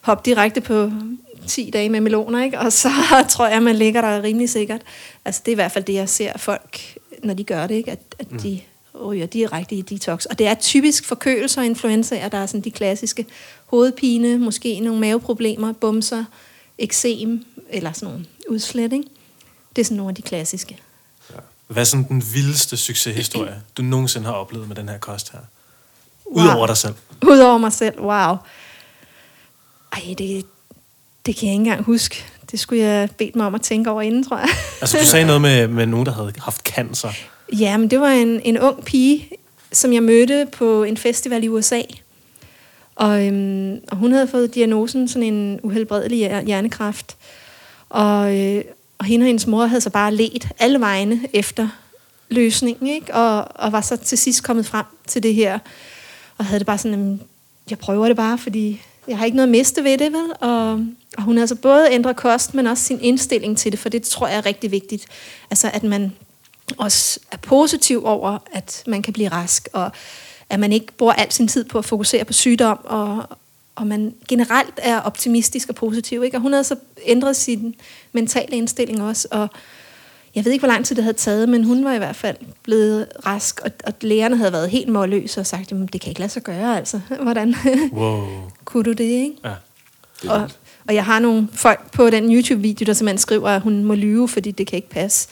[0.00, 0.90] hoppe direkte på
[1.46, 2.58] 10 dage med meloner, ikke?
[2.58, 2.88] og så
[3.28, 4.80] tror jeg, man ligger der rimelig sikkert.
[5.24, 7.90] Altså, det er i hvert fald det, jeg ser folk, når de gør det, ikke?
[7.90, 8.38] at, at mm.
[8.38, 8.60] de
[9.04, 10.24] ryger direkte i detox.
[10.24, 13.26] Og det er typisk forkølelser og influenzaer, der er sådan de klassiske
[13.68, 16.24] hovedpine, måske nogle maveproblemer, bumser,
[16.78, 18.92] eksem eller sådan nogle udslæt.
[18.92, 19.04] Ikke?
[19.76, 20.78] Det er sådan nogle af de klassiske.
[21.66, 25.38] Hvad er sådan den vildeste succeshistorie, du nogensinde har oplevet med den her kost her?
[26.24, 26.66] Udover wow.
[26.66, 26.94] dig selv.
[27.22, 28.36] Udover mig selv, wow.
[29.92, 30.46] Ej, det,
[31.26, 32.24] det kan jeg ikke engang huske.
[32.50, 34.48] Det skulle jeg bedt mig om at tænke over inden, tror jeg.
[34.80, 37.10] altså, du sagde noget med, med nogen, der havde haft cancer.
[37.52, 39.30] Ja, men det var en, en ung pige,
[39.72, 41.82] som jeg mødte på en festival i USA.
[42.98, 47.16] Og, øhm, og hun havde fået diagnosen sådan en uhelbredelig hjernekræft.
[47.88, 48.64] Og, øh,
[48.98, 51.68] og hende og hendes mor havde så bare let alle vegne efter
[52.28, 53.14] løsningen, ikke?
[53.14, 55.58] Og, og var så til sidst kommet frem til det her,
[56.38, 57.20] og havde det bare sådan,
[57.70, 60.30] jeg prøver det bare, fordi jeg har ikke noget at miste ved det, vel?
[60.40, 60.70] Og,
[61.16, 64.02] og hun har altså både ændret kost, men også sin indstilling til det, for det
[64.02, 65.06] tror jeg er rigtig vigtigt.
[65.50, 66.12] Altså, at man
[66.76, 69.92] også er positiv over, at man kan blive rask, og
[70.50, 73.24] at man ikke bruger al sin tid på at fokusere på sygdom, og,
[73.76, 76.24] og man generelt er optimistisk og positiv.
[76.24, 76.36] Ikke?
[76.36, 76.76] Og hun havde så
[77.06, 77.74] ændret sin
[78.12, 79.48] mentale indstilling også, og
[80.34, 82.36] jeg ved ikke, hvor lang tid det havde taget, men hun var i hvert fald
[82.62, 86.20] blevet rask, og, og lærerne havde været helt målløse og sagt, at det kan ikke
[86.20, 87.00] lade sig gøre, altså.
[87.22, 87.54] Hvordan
[87.92, 88.26] wow.
[88.64, 89.34] kunne du det, ikke?
[89.44, 89.54] Ja.
[90.22, 90.50] Det og,
[90.88, 94.28] og jeg har nogle folk på den YouTube-video, der simpelthen skriver, at hun må lyve,
[94.28, 95.28] fordi det kan ikke passe.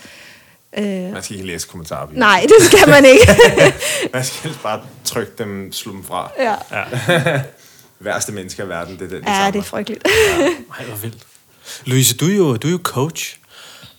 [0.77, 2.07] Uh, man skal ikke læse kommentarer.
[2.13, 3.37] Nej, det skal man ikke.
[4.15, 6.31] man skal bare trykke dem, slå dem fra.
[6.39, 6.55] Ja.
[6.73, 7.41] ja.
[8.01, 10.03] Værste mennesker i verden, det er det, de Ja, det er frygteligt.
[10.39, 10.45] ja.
[10.79, 11.19] Ej, hvor vildt.
[11.85, 13.39] Louise, du er jo, du er jo coach.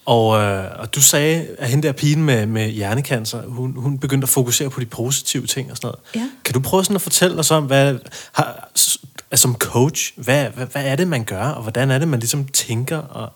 [0.06, 4.26] Og, øh, og du sagde, at hende der pigen med, med hjernekancer, hun, hun begyndte
[4.26, 6.00] at fokusere på de positive ting og sådan noget.
[6.16, 6.30] Ja.
[6.46, 8.00] Kan du prøve sådan at fortælle os om, hvad,
[8.32, 9.00] har, altså,
[9.36, 12.48] som coach, hvad, hvad, hvad er det, man gør, og hvordan er det, man ligesom
[12.48, 13.34] tænker og,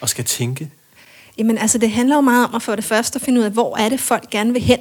[0.00, 0.70] og skal tænke?
[1.38, 3.50] Jamen altså, det handler jo meget om at få det første at finde ud af,
[3.50, 4.80] hvor er det, folk gerne vil hen.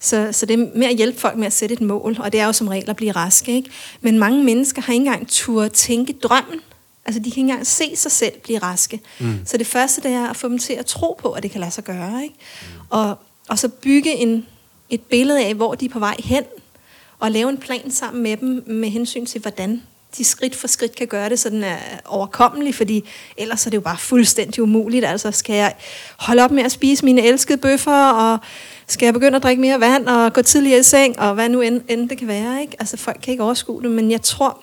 [0.00, 2.40] Så, så det er med at hjælpe folk med at sætte et mål, og det
[2.40, 3.52] er jo som regel at blive raske.
[3.52, 3.70] Ikke?
[4.00, 6.60] Men mange mennesker har ikke engang tur tænke drømmen
[7.08, 9.00] Altså, de kan ikke engang se sig selv blive raske.
[9.18, 9.40] Mm.
[9.44, 11.60] Så det første, det er at få dem til at tro på, at det kan
[11.60, 12.22] lade sig gøre.
[12.22, 12.34] Ikke?
[12.62, 12.80] Mm.
[12.90, 14.46] Og, og så bygge en,
[14.90, 16.44] et billede af, hvor de er på vej hen,
[17.18, 19.82] og lave en plan sammen med dem med hensyn til, hvordan
[20.16, 23.70] de skridt for skridt kan gøre det, så den er øh, overkommelig, fordi ellers er
[23.70, 25.04] det jo bare fuldstændig umuligt.
[25.04, 25.74] Altså, skal jeg
[26.18, 28.38] holde op med at spise mine elskede bøffer, og
[28.86, 31.60] skal jeg begynde at drikke mere vand, og gå tidligere i seng, og hvad nu
[31.60, 32.60] end, end det kan være.
[32.60, 32.76] Ikke?
[32.78, 34.62] Altså, folk kan ikke overskue det, men jeg tror,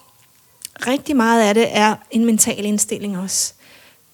[0.87, 3.53] rigtig meget af det er en mental indstilling også.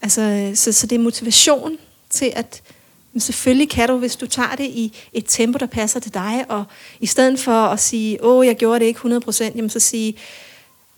[0.02, 1.78] Altså, så, så det er motivation
[2.10, 2.62] til at,
[3.14, 6.46] men selvfølgelig kan du, hvis du tager det i et tempo, der passer til dig,
[6.50, 6.64] og
[7.00, 10.16] i stedet for at sige, åh, jeg gjorde det ikke 100%, jamen så sige,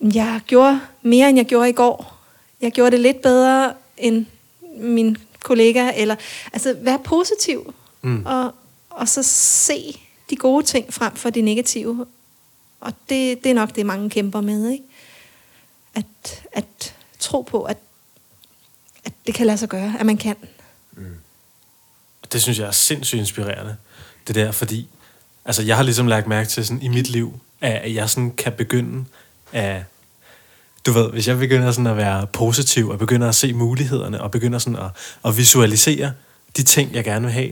[0.04, 2.18] jeg gjorde mere, end jeg gjorde i går.
[2.62, 4.26] Jeg gjorde det lidt bedre end
[4.78, 6.16] min kollega, eller
[6.54, 8.26] altså være positiv, mm.
[8.26, 8.56] og,
[8.90, 10.00] og så se
[10.30, 12.06] de gode ting frem for de negative.
[12.80, 14.84] Og det, det er nok det, mange kæmper med, ikke?
[15.96, 17.78] at, at tro på, at,
[19.06, 20.36] at det kan lade sig gøre, at man kan.
[20.92, 21.16] Mm.
[22.34, 23.78] Det synes jeg er sindssygt inspirerende,
[24.28, 24.88] det der, fordi
[25.46, 28.54] altså, jeg har ligesom lagt mærke til sådan, i mit liv, at jeg sådan kan
[28.54, 29.06] begynde
[29.52, 29.84] at
[30.86, 34.32] du ved, hvis jeg begynder sådan at være positiv, og begynder at se mulighederne, og
[34.32, 34.90] begynder sådan at,
[35.26, 36.12] at visualisere
[36.58, 37.52] de ting, jeg gerne vil have,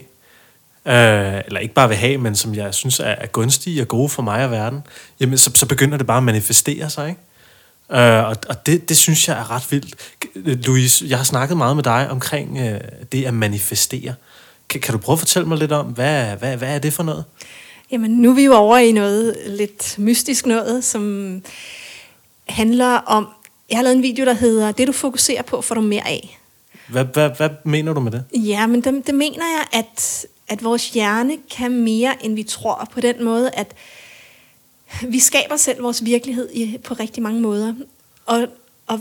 [0.86, 4.10] øh, eller ikke bare vil have, men som jeg synes er, er gunstige og gode
[4.10, 4.80] for mig og verden,
[5.20, 7.22] jamen så, så begynder det bare at manifestere sig, ikke?
[7.92, 9.96] Øh, og og det, det synes jeg er ret vildt.
[10.66, 12.82] Louise, jeg har snakket meget med dig omkring øh,
[13.12, 14.14] det at manifestere.
[14.70, 17.04] Kan, kan du prøve at fortælle mig lidt om, hvad, hvad, hvad er det for
[17.04, 17.24] noget?
[17.92, 21.34] Jamen, nu er vi jo over i noget lidt mystisk noget, som
[22.48, 23.28] handler om...
[23.70, 26.40] Jeg har lavet en video, der hedder Det, du fokuserer på, får du mere af.
[26.88, 28.24] Hvad, hvad, hvad mener du med det?
[28.34, 32.88] Ja, men det, det mener jeg, at, at vores hjerne kan mere, end vi tror.
[32.92, 33.74] På den måde, at
[35.08, 37.74] vi skaber selv vores virkelighed i, på rigtig mange måder.
[38.26, 38.48] Og,
[38.88, 39.00] og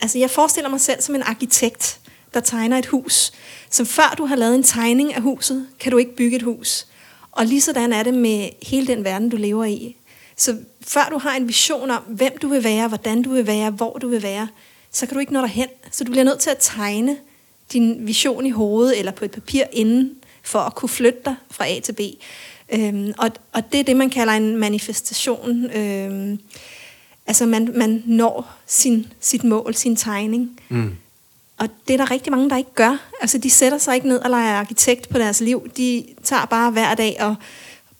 [0.00, 2.00] altså jeg forestiller mig selv som en arkitekt,
[2.34, 3.32] der tegner et hus.
[3.70, 6.86] Så før du har lavet en tegning af huset, kan du ikke bygge et hus.
[7.32, 9.96] Og lige sådan er det med hele den verden, du lever i.
[10.42, 13.70] Så før du har en vision om, hvem du vil være, hvordan du vil være,
[13.70, 14.48] hvor du vil være,
[14.90, 15.68] så kan du ikke nå derhen.
[15.90, 17.16] Så du bliver nødt til at tegne
[17.72, 21.68] din vision i hovedet eller på et papir inden, for at kunne flytte dig fra
[21.68, 22.00] A til B.
[22.72, 25.70] Øhm, og, og det er det, man kalder en manifestation.
[25.70, 26.38] Øhm,
[27.26, 30.60] altså man, man når sin, sit mål, sin tegning.
[30.68, 30.96] Mm.
[31.58, 33.10] Og det er der rigtig mange, der ikke gør.
[33.20, 35.70] Altså de sætter sig ikke ned og leger arkitekt på deres liv.
[35.76, 37.34] De tager bare hver dag og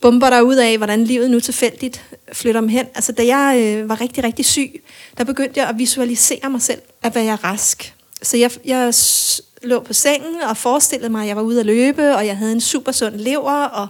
[0.03, 2.87] bomber der ud af, hvordan livet nu tilfældigt flytter dem hen.
[2.95, 4.83] Altså da jeg øh, var rigtig, rigtig syg,
[5.19, 7.95] der begyndte jeg at visualisere mig selv, at være rask.
[8.23, 8.95] Så jeg, jeg
[9.63, 12.53] lå på sengen og forestillede mig, at jeg var ude at løbe, og jeg havde
[12.53, 13.89] en super sund lever, og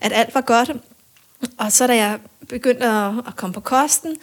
[0.00, 0.70] at alt var godt.
[1.58, 2.18] Og så da jeg
[2.48, 4.16] begyndte at, at komme på kosten,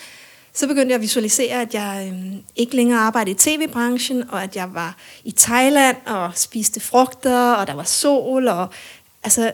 [0.53, 4.55] så begyndte jeg at visualisere, at jeg øh, ikke længere arbejdede i tv-branchen, og at
[4.55, 8.67] jeg var i Thailand og spiste frugter, og der var sol, og
[9.23, 9.51] altså,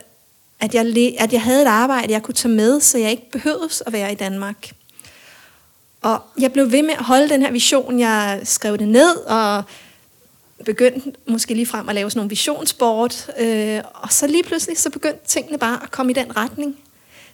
[0.64, 3.69] at, jeg, at jeg havde et arbejde, jeg kunne tage med, så jeg ikke behøvede
[3.85, 4.72] at være i Danmark.
[6.02, 7.99] Og jeg blev ved med at holde den her vision.
[7.99, 9.64] Jeg skrev det ned, og
[10.65, 13.30] begyndte måske lige frem at lave sådan nogle visionsboard.
[13.40, 16.76] Øh, og så lige pludselig, så begyndte tingene bare at komme i den retning.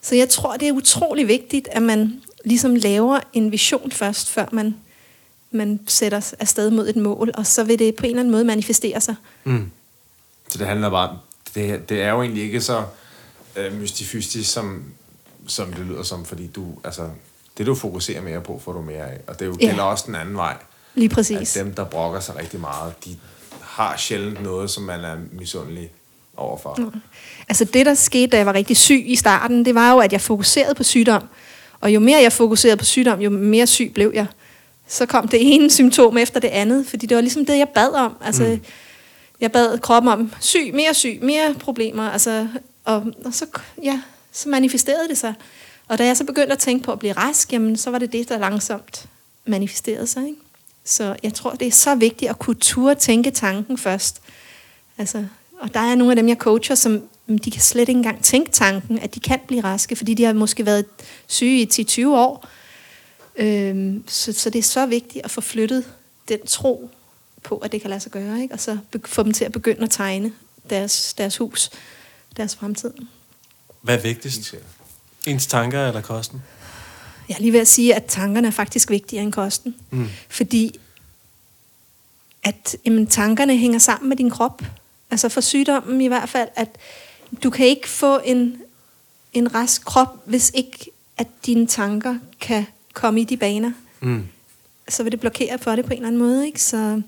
[0.01, 4.45] Så jeg tror, det er utrolig vigtigt, at man ligesom laver en vision først, før
[4.51, 4.75] man,
[5.51, 8.43] man sætter afsted mod et mål, og så vil det på en eller anden måde
[8.43, 9.15] manifestere sig.
[9.43, 9.71] Mm.
[10.49, 11.17] Så det handler bare,
[11.55, 12.83] det, det er jo egentlig ikke så
[13.55, 14.83] øh, mystifystisk, som,
[15.47, 17.09] som det lyder som, fordi du, altså,
[17.57, 19.17] det du fokuserer mere på, får du mere af.
[19.27, 19.83] Og det jo, gælder ja.
[19.83, 20.57] også den anden vej.
[20.95, 21.57] Lige præcis.
[21.57, 23.17] At dem, der brokker sig rigtig meget, de
[23.61, 25.91] har sjældent noget, som man er misundelig
[26.37, 26.75] overfor.
[26.77, 27.01] Mm.
[27.49, 30.13] Altså det, der skete, da jeg var rigtig syg i starten, det var jo, at
[30.13, 31.23] jeg fokuserede på sygdom.
[31.81, 34.25] Og jo mere jeg fokuserede på sygdom, jo mere syg blev jeg.
[34.87, 37.89] Så kom det ene symptom efter det andet, fordi det var ligesom det, jeg bad
[37.89, 38.17] om.
[38.21, 38.61] Altså, mm.
[39.41, 42.09] Jeg bad kroppen om syg, mere syg, mere problemer.
[42.09, 42.47] Altså,
[42.83, 43.45] og, og så,
[43.83, 44.01] ja,
[44.31, 45.33] så manifesterede det sig.
[45.87, 48.11] Og da jeg så begyndte at tænke på at blive rask, jamen, så var det
[48.11, 49.05] det, der langsomt
[49.45, 50.27] manifesterede sig.
[50.27, 50.39] Ikke?
[50.83, 54.21] Så jeg tror, det er så vigtigt at kunne turde tænke tanken først.
[54.97, 55.25] Altså,
[55.59, 58.23] og der er nogle af dem, jeg coacher, som mm, de kan slet ikke engang
[58.23, 60.85] tænke tanken, at de kan blive raske, fordi de har måske været
[61.27, 62.47] syge i 10-20 år.
[63.35, 65.85] Øhm, så, så det er så vigtigt at få flyttet
[66.29, 66.89] den tro
[67.43, 68.53] på, at det kan lade sig gøre, ikke?
[68.53, 70.31] og så få dem til at begynde at tegne
[70.69, 71.69] deres, deres hus,
[72.39, 72.91] deres fremtid.
[73.81, 74.55] Hvad er vigtigst?
[75.25, 76.41] Ens tanker eller kosten?
[77.29, 79.75] Jeg er lige ved at sige, at tankerne er faktisk vigtigere end kosten.
[79.89, 80.07] Mm.
[80.29, 80.79] Fordi
[82.43, 84.61] at jamen, tankerne hænger sammen med din krop.
[85.11, 86.77] Altså for sygdommen i hvert fald, at
[87.43, 88.61] du kan ikke få en,
[89.33, 93.71] en rask krop, hvis ikke at dine tanker kan komme i de baner.
[93.99, 94.27] Mm.
[94.89, 96.45] Så vil det blokere for det på en eller anden måde.
[96.45, 96.63] Ikke?
[96.63, 97.01] Så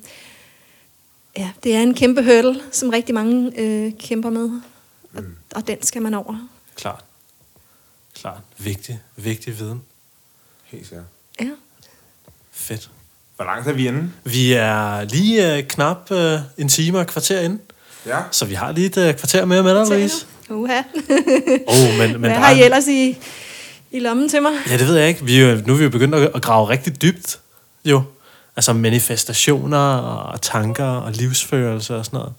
[1.38, 4.62] ja, det er en kæmpe hurdle, som rigtig mange øh, kæmper med.
[5.14, 5.36] Og, mm.
[5.56, 6.48] og den skal man over.
[6.76, 7.04] Klart.
[8.16, 8.42] Klart.
[8.58, 9.82] Vigtig, vigtig viden.
[10.64, 11.06] Helt sikkert.
[11.42, 11.50] Ja.
[12.52, 12.90] Fedt.
[13.36, 14.12] Hvor langt er vi inde?
[14.24, 17.60] Vi er lige øh, knap øh, en time og kvarter inde.
[18.06, 18.20] Ja.
[18.32, 20.26] Så vi har lige et øh, kvarter mere med dig, Louise.
[20.50, 20.82] Uha.
[21.68, 23.18] oh, men, men Hvad har I ellers i,
[23.92, 24.52] i lommen til mig?
[24.70, 25.26] Ja, det ved jeg ikke.
[25.26, 27.40] Vi er, nu er vi jo begyndt at, at grave rigtig dybt,
[27.86, 28.04] jo.
[28.56, 32.34] Altså manifestationer og tanker og livsførelse og sådan noget.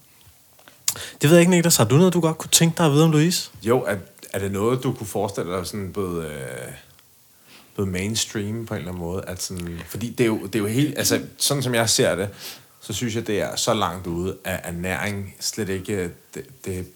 [1.21, 1.77] Det ved jeg ikke, Niklas.
[1.77, 3.49] Har du noget, du godt kunne tænke dig at vide om Louise?
[3.63, 3.95] Jo, er,
[4.33, 6.25] er det noget, du kunne forestille dig sådan både...
[6.25, 6.73] Øh
[7.75, 9.23] blevet mainstream på en eller anden måde.
[9.27, 12.15] At sådan, fordi det er, jo, det er jo helt, altså sådan som jeg ser
[12.15, 12.29] det,
[12.81, 16.87] så synes jeg, det er så langt ude, at ernæring slet ikke, det, det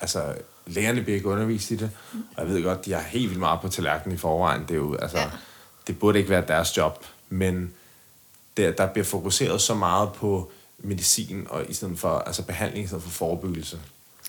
[0.00, 0.34] altså
[0.66, 1.90] lærerne bliver ikke undervist i det,
[2.36, 4.74] og jeg ved godt, de har helt vildt meget på tallerkenen i forvejen, det er
[4.74, 5.30] jo, altså, ja.
[5.86, 7.72] det burde ikke være deres job, men
[8.56, 10.50] der, der bliver fokuseret så meget på
[10.84, 13.78] medicin, og i stedet for, altså behandling i stedet for forebyggelse.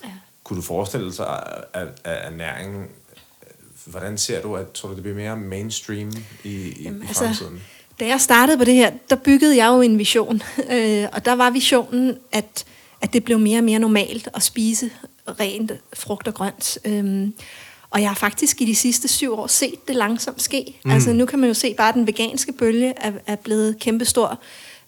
[0.03, 0.09] Ja.
[0.43, 2.87] Kunne du forestille dig, at, at ernæringen
[3.85, 6.11] Hvordan ser du, at tror du, det bliver mere mainstream
[6.43, 7.61] i, i, Jamen, i altså, fremtiden?
[7.99, 10.41] Da jeg startede på det her, der byggede jeg jo en vision.
[10.71, 12.65] Øh, og der var visionen, at,
[13.01, 14.89] at det blev mere og mere normalt at spise
[15.39, 16.77] rent frugt og grønt.
[16.85, 17.33] Øhm,
[17.89, 20.79] og jeg har faktisk i de sidste syv år set det langsomt ske.
[20.85, 20.91] Mm.
[20.91, 24.39] Altså nu kan man jo se, bare den veganske bølge er, er blevet kæmpestor.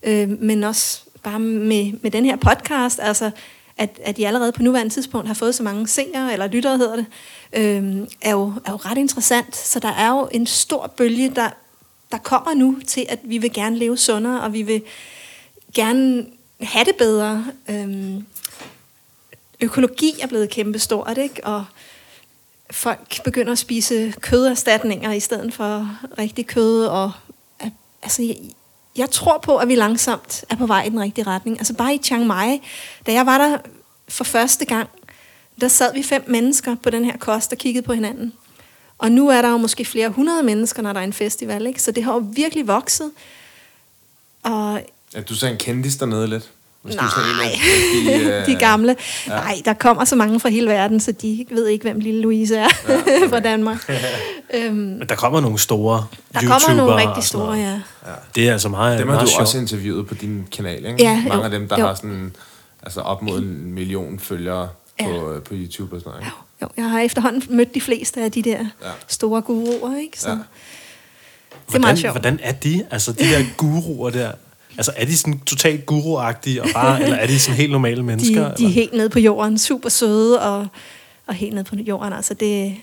[0.03, 3.31] Øh, men også bare med, med den her podcast, altså
[3.77, 6.95] at, at de allerede på nuværende tidspunkt har fået så mange seere, eller lyttere hedder
[6.95, 7.05] det,
[7.53, 9.55] øh, er, jo, er jo ret interessant.
[9.55, 11.49] Så der er jo en stor bølge, der,
[12.11, 14.81] der kommer nu til, at vi vil gerne leve sundere, og vi vil
[15.75, 16.25] gerne
[16.61, 17.45] have det bedre.
[17.69, 18.13] Øh,
[19.61, 21.43] økologi er blevet kæmpestort, ikke?
[21.43, 21.65] Og
[22.71, 26.85] folk begynder at spise køderstatninger i stedet for rigtig kød.
[26.85, 27.11] Og,
[28.03, 28.37] altså, jeg,
[28.97, 31.59] jeg tror på, at vi langsomt er på vej i den rigtige retning.
[31.59, 32.61] Altså bare i Chiang Mai,
[33.07, 33.57] da jeg var der
[34.09, 34.89] for første gang,
[35.61, 38.33] der sad vi fem mennesker på den her kost og kiggede på hinanden.
[38.97, 41.81] Og nu er der jo måske flere hundrede mennesker, når der er en festival, ikke?
[41.81, 43.11] Så det har jo virkelig vokset.
[44.43, 44.81] Og
[45.13, 46.51] Ja, du sagde en kendis dernede lidt.
[46.88, 47.45] Hvis du Nej,
[48.39, 48.95] af de, øh, gamle.
[49.27, 49.31] Ja.
[49.31, 52.55] Nej, der kommer så mange fra hele verden, så de ved ikke, hvem lille Louise
[52.57, 53.30] er ja, okay.
[53.34, 53.89] fra Danmark.
[54.53, 57.80] øhm, Men der kommer nogle store der kommer nogle og rigtig store, ja.
[58.35, 59.41] Det er altså meget, Dem har meget du sjovt.
[59.41, 61.03] også interviewet på din kanal, ikke?
[61.03, 61.85] Ja, Mange jo, af dem, der jo.
[61.88, 62.35] har sådan,
[62.84, 64.69] altså op mod en million følgere
[65.03, 66.26] på, øh, på YouTube og sådan noget.
[66.26, 66.31] Ikke?
[66.61, 68.57] Jo, jeg har efterhånden mødt de fleste af de der Ja.
[68.84, 68.91] ja.
[69.07, 70.19] store guruer, ikke?
[70.19, 70.34] Så Ja.
[70.35, 70.39] ja.
[71.69, 72.14] det er meget Hvordan, sjovt.
[72.14, 72.85] hvordan er de?
[72.91, 74.31] Altså, de der guruer der.
[74.77, 78.49] Altså, er de sådan totalt guruagtige, og bare, eller er de sådan helt normale mennesker?
[78.49, 80.67] de, de er helt nede på jorden, super søde og,
[81.27, 82.13] og helt nede på jorden.
[82.13, 82.75] Altså det,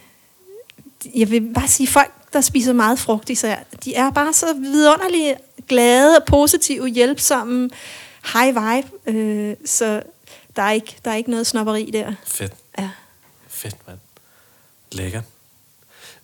[1.14, 5.34] jeg vil bare sige, folk, der spiser meget frugt især, de er bare så vidunderligt
[5.68, 7.70] glade, positive, hjælpsomme,
[8.32, 9.18] high vibe.
[9.18, 10.02] Øh, så
[10.56, 12.12] der er, ikke, der er ikke noget snopperi der.
[12.26, 12.90] Fedt, Ja.
[13.48, 13.98] fedt, mand.
[14.92, 15.24] Lækkert.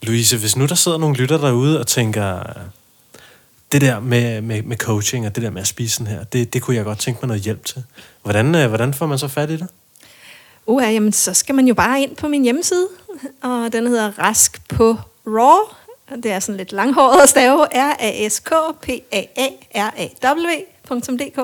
[0.02, 2.42] Louise, hvis nu der sidder nogle lytter derude og tænker,
[3.72, 6.52] det der med, med, med coaching og det der med at spise sådan her, det,
[6.52, 7.82] det kunne jeg godt tænke mig noget hjælp til.
[8.22, 9.66] Hvordan, øh, hvordan får man så fat i det?
[10.66, 12.88] Uh, jamen, så skal man jo bare ind på min hjemmeside,
[13.42, 15.76] og den hedder Rask på Raw.
[16.22, 18.51] Det er sådan lidt langhåret at stave, r a s k
[18.82, 21.38] p a a r a w.dk.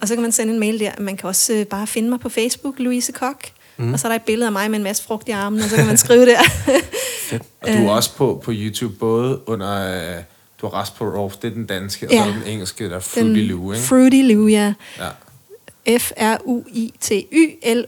[0.00, 0.92] Og så kan man sende en mail der.
[0.98, 3.44] Man kan også øh, bare finde mig på Facebook, Louise Kok.
[3.76, 3.92] Mm.
[3.92, 5.68] Og så er der et billede af mig med en masse frugt i armen, og
[5.68, 6.38] så kan man skrive der.
[7.60, 10.16] Og du er også på, på YouTube både under...
[10.16, 10.22] Øh,
[10.60, 12.28] du har Raw, det er den danske, og så Ja.
[12.28, 13.84] er den engelske, der er Fruity Lou, ikke?
[13.84, 14.72] Fruity Lou, ja.
[14.98, 15.08] Ja.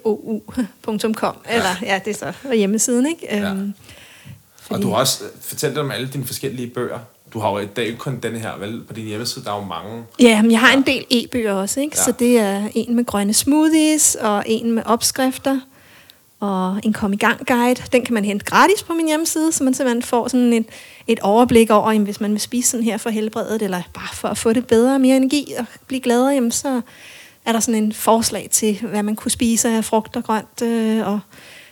[0.01, 1.35] F-R-U-I-T-Y-L-O-U.com.
[1.51, 3.27] Eller, ja, det er så hjemmesiden, ikke?
[3.31, 3.51] Ja.
[3.51, 3.75] Øhm,
[4.69, 6.99] Og du har også fortalt om alle dine forskellige bøger.
[7.33, 8.81] Du har jo i dag ikke kun denne her, vel?
[8.89, 10.03] På din hjemmeside, der er jo mange.
[10.19, 11.97] Ja, men jeg har en del e-bøger også, ikke?
[11.97, 12.01] Ja.
[12.01, 12.05] Ja.
[12.05, 15.61] Så det er en med grønne smoothies, og en med opskrifter,
[16.41, 17.83] og en kom i gang guide.
[17.93, 20.67] Den kan man hente gratis på min hjemmeside, så man simpelthen får sådan et,
[21.07, 24.29] et overblik over, jamen, hvis man vil spise sådan her for helbredet, eller bare for
[24.29, 26.81] at få det bedre, mere energi og blive gladere, jamen, så
[27.45, 31.09] er der sådan en forslag til, hvad man kunne spise af frugt og grønt, øh,
[31.09, 31.21] og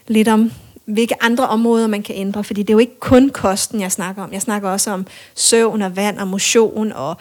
[0.09, 0.53] lidt om,
[0.85, 2.45] hvilke andre områder man kan ændre.
[2.45, 4.33] Fordi det er jo ikke kun kosten, jeg snakker om.
[4.33, 7.17] Jeg snakker også om søvn og vand og motion og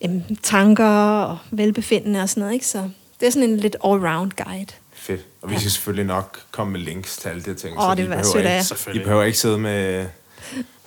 [0.00, 2.54] jamen, tanker og velbefindende og sådan noget.
[2.54, 2.66] Ikke?
[2.66, 2.88] Så
[3.20, 4.72] det er sådan en lidt all-round guide.
[5.06, 5.20] Fedt.
[5.42, 7.78] Og vi skal selvfølgelig nok komme med links til alle de her ting.
[7.78, 9.00] Åh, så det være behøver sødt af ikke.
[9.00, 10.06] I behøver ikke sidde med, med,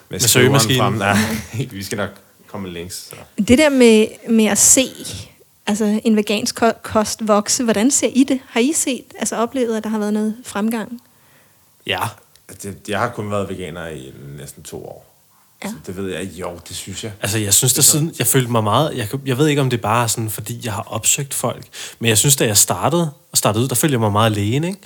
[0.09, 0.77] Med søgemaskinen.
[0.79, 0.93] frem.
[0.93, 1.15] Nej,
[1.71, 2.09] vi skal nok
[2.47, 2.95] komme med links.
[3.09, 3.15] Så.
[3.37, 4.85] Det der med, med at se
[5.67, 8.39] altså en vegansk ko- kost vokse, hvordan ser I det?
[8.49, 11.01] Har I set, altså oplevet, at der har været noget fremgang?
[11.87, 11.99] Ja,
[12.63, 15.09] Det, jeg har kun været veganer i næsten to år.
[15.64, 15.69] Ja.
[15.69, 16.23] Så det ved jeg.
[16.23, 17.11] Jo, det synes jeg.
[17.22, 19.81] Altså, jeg synes, der siden, jeg følte mig meget, jeg, jeg ved ikke, om det
[19.81, 21.65] bare er sådan, fordi jeg har opsøgt folk,
[21.99, 24.68] men jeg synes, da jeg startede, og startede ud, der følte jeg mig meget alene,
[24.68, 24.80] ikke?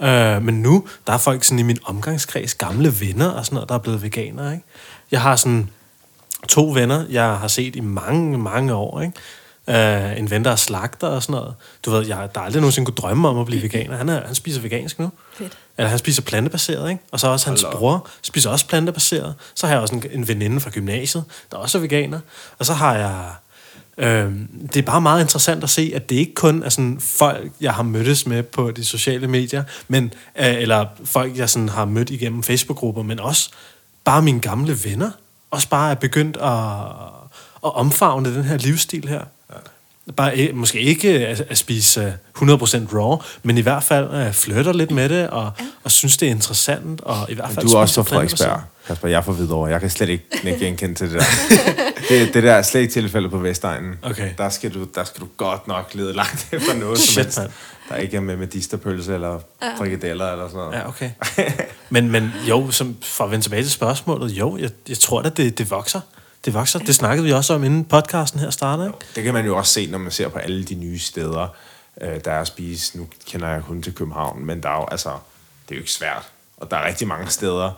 [0.00, 0.36] Ja.
[0.36, 3.68] Øh, men nu, der er folk sådan i min omgangskreds, gamle venner og sådan noget,
[3.68, 4.64] der er blevet veganere, ikke?
[5.10, 5.70] Jeg har sådan
[6.48, 9.14] to venner, jeg har set i mange, mange år, ikke?
[9.68, 11.54] Uh, en ven, der er slagter og sådan noget.
[11.84, 13.96] Du ved, jeg der aldrig nogensinde kunne drømme om at blive veganer.
[13.96, 15.10] Han, er, han spiser vegansk nu.
[15.34, 15.58] Fedt.
[15.80, 17.02] Eller han spiser plantebaseret, ikke?
[17.12, 17.72] Og så også hans op.
[17.72, 19.34] bror spiser også plantebaseret.
[19.54, 22.20] Så har jeg også en, en veninde fra gymnasiet, der også er veganer.
[22.58, 23.30] Og så har jeg...
[23.98, 24.32] Øh,
[24.62, 27.74] det er bare meget interessant at se, at det ikke kun er sådan folk, jeg
[27.74, 30.04] har mødtes med på de sociale medier, men,
[30.38, 33.50] øh, eller folk, jeg sådan har mødt igennem Facebook-grupper, men også
[34.04, 35.10] bare mine gamle venner.
[35.50, 36.80] Også bare er begyndt at,
[37.64, 39.24] at omfavne den her livsstil her.
[40.16, 44.72] Bare måske ikke at, at spise øh, 100% raw, men i hvert fald uh, flytter
[44.72, 45.64] lidt med det, og, ja.
[45.84, 48.60] og synes, det er interessant, og i hvert Men fald du er også fra Frederiksberg.
[48.86, 49.70] Kasper, jeg er fra Hvidovre.
[49.70, 51.24] Jeg kan slet ikke ikke genkende til det der.
[52.08, 53.94] det, det der er slet ikke tilfældet på Vestegnen.
[54.02, 54.30] Okay.
[54.38, 57.38] Der skal, du, der skal du godt nok lede langt efter noget som Shit, helst.
[57.38, 57.50] mand.
[57.88, 59.38] Der ikke er med medisterpølse eller
[59.78, 60.78] frikadeller eller sådan noget.
[60.78, 61.10] Ja, okay.
[61.90, 65.28] Men, men jo, som, for at vende tilbage til spørgsmålet, jo, jeg, jeg tror da,
[65.28, 66.00] det, det vokser.
[66.44, 66.78] Det vokser.
[66.78, 68.88] Det snakkede vi også om, inden podcasten her startede.
[68.88, 68.98] Ikke?
[69.14, 71.48] Det kan man jo også se, når man ser på alle de nye steder,
[72.00, 72.98] øh, der er at spise.
[72.98, 75.10] Nu kender jeg kun til København, men der er jo, altså,
[75.68, 76.30] det er jo ikke svært.
[76.56, 77.72] Og der er rigtig mange steder,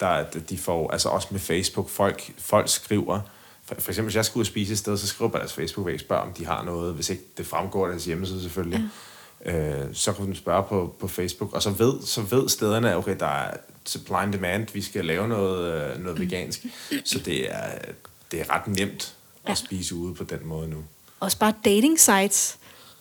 [0.00, 3.20] der de får, altså også med Facebook, folk, folk skriver,
[3.64, 5.38] for, for eksempel, hvis jeg skal ud og spise et sted, så skriver jeg på
[5.38, 8.90] deres Facebook-væg, spørger, om de har noget, hvis ikke det fremgår af deres hjemmeside selvfølgelig.
[9.44, 9.52] Ja.
[9.52, 13.16] Øh, så kan du spørge på, på Facebook, og så ved, så ved stederne, okay,
[13.20, 13.56] der er
[13.86, 16.66] supply and demand, vi skal lave noget, øh, noget vegansk.
[17.04, 17.70] Så det er,
[18.30, 19.14] det er ret nemt
[19.46, 20.76] at spise ude på den måde nu.
[21.20, 22.56] Også bare dating sites.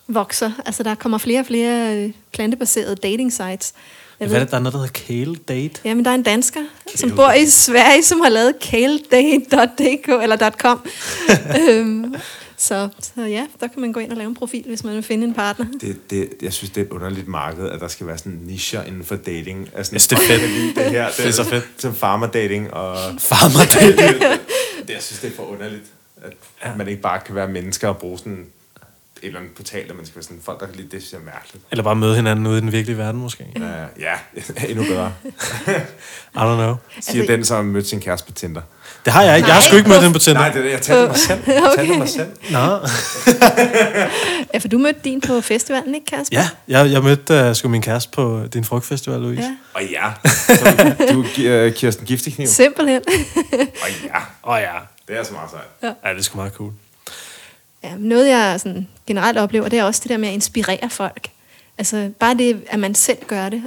[0.08, 0.52] vokser.
[0.66, 3.74] Altså, der kommer flere og flere øh, plantebaserede dating sites.
[4.20, 5.82] Jeg Hvad er det, der er noget, der hedder Kale Date?
[5.86, 10.52] Jamen, der er en dansker, Kale som bor i Sverige, som har lavet kaledate.dk eller
[10.60, 10.86] .com.
[11.62, 12.16] øhm,
[12.58, 15.04] så, så ja, der kan man gå ind og lave en profil, hvis man vil
[15.04, 15.66] finde en partner.
[15.82, 18.84] Det, det, jeg synes, det er et underligt marked, at der skal være sådan nischer
[18.84, 19.70] inden for dating.
[19.76, 20.76] Altså, yes, det er fedt.
[20.76, 21.68] Det, her, det, det er så fedt.
[21.78, 22.74] Som farmerdating.
[22.74, 23.98] Og farmerdating.
[23.98, 24.40] det,
[24.88, 25.86] det, jeg synes, det er for underligt,
[26.22, 26.34] at
[26.66, 26.76] ja.
[26.76, 28.48] man ikke bare kan være mennesker og bruge sådan
[29.22, 31.14] et eller andet portal, at man skal være sådan folk, der kan lide det, synes
[31.14, 31.66] jeg er mærkeligt.
[31.72, 33.46] Eller bare møde hinanden ude i den virkelige verden, måske.
[33.56, 33.62] Uh,
[34.02, 34.14] ja,
[34.70, 35.14] endnu bedre.
[36.34, 36.76] I don't know.
[37.00, 38.62] Siger altså, den, som har mødt sin kæreste på Tinder.
[39.06, 39.48] Det har jeg ikke.
[39.48, 40.42] Jeg har sgu ikke mødt den på Tinder.
[40.42, 40.72] Nej, det er det.
[40.72, 41.40] Jeg talte mig selv.
[41.48, 42.00] Jeg talte okay.
[42.00, 42.28] mig selv.
[42.52, 42.80] Nå.
[44.54, 46.38] ja, for du mødte din på festivalen, ikke Kasper?
[46.38, 49.42] Ja, jeg, jeg mødte uh, sgu min kæreste på din frugtfestival, Louise.
[49.42, 49.56] Ja.
[49.74, 52.48] Og ja, så du, du uh, Kirsten Giftekniv.
[52.48, 53.02] Simpelthen.
[53.58, 54.20] Og ja.
[54.42, 54.74] Og ja.
[55.08, 55.64] Det er så meget sejt.
[55.84, 56.10] Ja.
[56.10, 56.72] ja, det er sgu meget cool.
[57.84, 61.28] Ja, noget jeg sådan generelt oplever, det er også det der med at inspirere folk.
[61.78, 63.64] Altså bare det, at man selv gør det,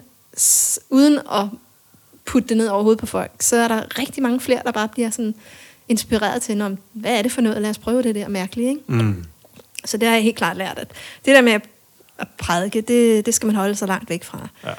[0.90, 1.44] uden at
[2.28, 4.88] putte det ned over hovedet på folk, så er der rigtig mange flere, der bare
[4.88, 5.34] bliver sådan
[5.88, 8.68] inspireret til, om, hvad er det for noget, lad os prøve det der mærkelige.
[8.68, 8.82] Ikke?
[8.86, 9.24] Mm.
[9.84, 10.88] Så det har jeg helt klart lært, at
[11.24, 14.48] det der med at prædike, det, det skal man holde sig langt væk fra.
[14.64, 14.72] Ja.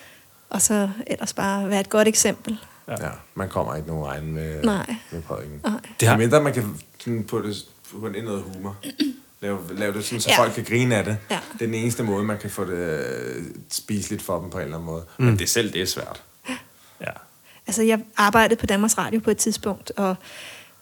[0.49, 2.57] Og så ellers bare være et godt eksempel.
[2.87, 4.95] Ja, ja man kommer ikke nogen regn med, Nej.
[5.11, 5.59] med prædiken.
[5.63, 5.79] Nej.
[5.99, 6.17] Det har...
[6.17, 7.53] mindre man kan sådan putte,
[7.91, 8.75] putte ind noget humor.
[9.41, 10.39] Lave, lave det sådan, så ja.
[10.39, 11.17] folk kan grine af det.
[11.31, 11.39] Ja.
[11.53, 14.63] Det er den eneste måde, man kan få det øh, spiseligt for dem på en
[14.63, 15.03] eller anden måde.
[15.17, 15.25] Mm.
[15.25, 16.23] Men det selv, det er svært.
[17.01, 17.11] Ja.
[17.69, 20.15] Altså, jeg arbejdede på Danmarks Radio på et tidspunkt, og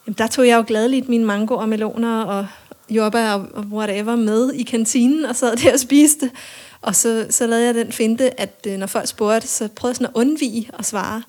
[0.08, 2.48] jamen, der tog jeg jo gladeligt mine mango og meloner og
[2.90, 6.32] jordbær og whatever med i kantinen og sad der og spiste.
[6.82, 9.96] Og så, så lavede jeg den finte, at øh, når folk spurgte, så prøvede jeg
[9.96, 11.24] sådan at undvige at svare.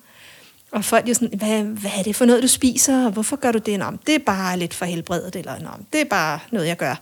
[0.71, 3.51] Og folk jo sådan, hvad, hvad er det for noget, du spiser, og hvorfor gør
[3.51, 3.79] du det?
[3.79, 6.95] Nå, det er bare lidt for helbredet, eller Nå, det er bare noget, jeg gør.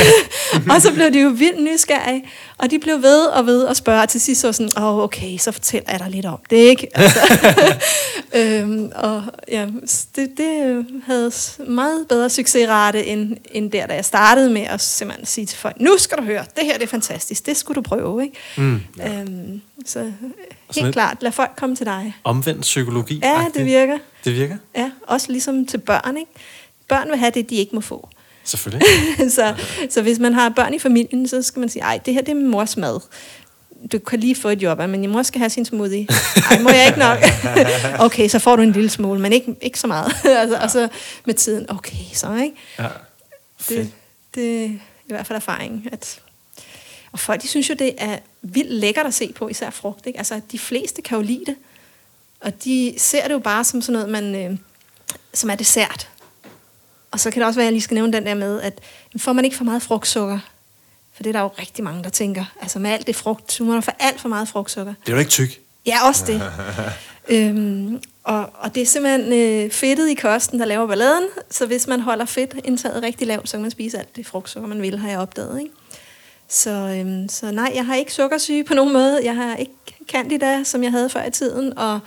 [0.74, 2.24] og så blev de jo vildt nysgerrige,
[2.58, 5.04] og de blev ved og ved og spørge, og til sidst så sådan, åh, oh,
[5.04, 6.88] okay, så fortæl jeg dig lidt om det, ikke?
[6.94, 7.20] Altså,
[8.38, 9.66] øhm, og ja,
[10.16, 11.32] det, det havde
[11.66, 15.80] meget bedre succesrate, end, end der, da jeg startede med at simpelthen sige til folk,
[15.80, 18.36] nu skal du høre, det her det er fantastisk, det skulle du prøve, ikke?
[18.56, 19.20] Mm, ja.
[19.20, 20.12] øhm, så
[20.74, 22.16] helt klart, lad folk komme til dig.
[22.24, 23.20] Omvendt psykologi.
[23.22, 23.98] Ja, det virker.
[24.24, 24.56] Det virker?
[24.76, 26.30] Ja, også ligesom til børn, ikke?
[26.88, 28.08] Børn vil have det, de ikke må få.
[28.44, 28.86] Selvfølgelig.
[29.36, 29.54] så,
[29.90, 32.30] så hvis man har børn i familien, så skal man sige, ej, det her det
[32.30, 33.00] er mors mad.
[33.92, 36.06] Du kan lige få et job, men din mor skal have sin smoothie.
[36.50, 37.18] Ej, må jeg ikke nok?
[38.06, 40.12] okay, så får du en lille smule, men ikke, ikke så meget.
[40.24, 40.88] altså, og så
[41.24, 42.56] med tiden, okay, så, ikke?
[42.78, 42.88] Ja,
[43.68, 43.92] det,
[44.34, 44.78] det er i
[45.08, 46.20] hvert fald erfaring, at
[47.14, 50.06] og folk, de synes jo, det er vildt lækkert at se på, især frugt.
[50.06, 50.18] Ikke?
[50.18, 51.56] Altså, de fleste kan jo lide det.
[52.40, 54.58] Og de ser det jo bare som sådan noget, man, øh,
[55.34, 56.08] som er dessert.
[57.10, 58.80] Og så kan det også være, at jeg lige skal nævne den der med, at
[59.16, 60.38] får man ikke for meget frugtsukker,
[61.14, 62.44] for det er der jo rigtig mange, der tænker.
[62.60, 64.94] Altså med alt det frugt, så må man få alt for meget frugtsukker.
[65.00, 65.60] Det er jo ikke tyk.
[65.86, 66.42] Ja, også det.
[67.36, 71.24] øhm, og, og det er simpelthen øh, fedtet i kosten, der laver balladen.
[71.50, 74.82] Så hvis man holder fedtindtaget rigtig lavt, så kan man spise alt det frugtsukker, man
[74.82, 75.60] vil, har jeg opdaget.
[75.60, 75.70] Ikke?
[76.48, 79.20] Så, øhm, så nej, jeg har ikke sukkersyge på nogen måde.
[79.24, 79.72] Jeg har ikke
[80.10, 82.00] candida, som jeg havde før i tiden, og,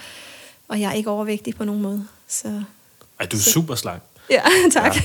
[0.68, 2.08] og jeg er ikke overvægtig på nogen måde.
[2.28, 2.48] Så,
[3.20, 3.52] Ej, du er så.
[3.52, 4.02] super slank.
[4.30, 4.42] Ja,
[4.74, 4.96] tak.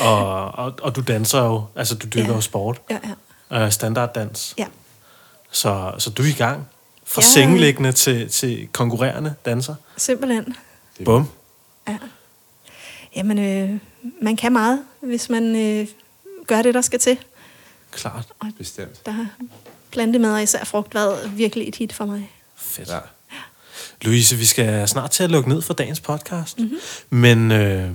[0.00, 0.06] Ja.
[0.06, 2.34] Og, og, og du danser jo, altså du dyrker Ja.
[2.34, 2.80] jo sport.
[2.90, 2.98] ja,
[3.50, 3.64] ja.
[3.64, 4.54] Uh, standarddans.
[4.58, 4.66] ja.
[5.50, 6.68] Så, så du er i gang.
[7.04, 7.28] Fra Ja.
[7.28, 9.74] sengeliggende til, til konkurrerende danser.
[9.96, 10.56] Simpelthen.
[11.04, 11.28] Bum.
[11.88, 11.96] Ja.
[13.16, 13.78] Jamen, øh,
[14.22, 15.86] man kan meget, hvis man øh,
[16.46, 17.18] gør det, der skal til.
[17.92, 18.26] Klart.
[18.58, 19.06] Bestemt.
[19.06, 19.26] Der har
[19.90, 22.30] plantemad og især frugt været virkelig et hit for mig.
[22.56, 22.88] Fedt.
[22.88, 22.98] Ja.
[24.02, 26.58] Louise, vi skal snart til at lukke ned for dagens podcast.
[26.58, 26.66] Mhm.
[26.68, 27.18] Mm-hmm.
[27.20, 27.90] Men øh,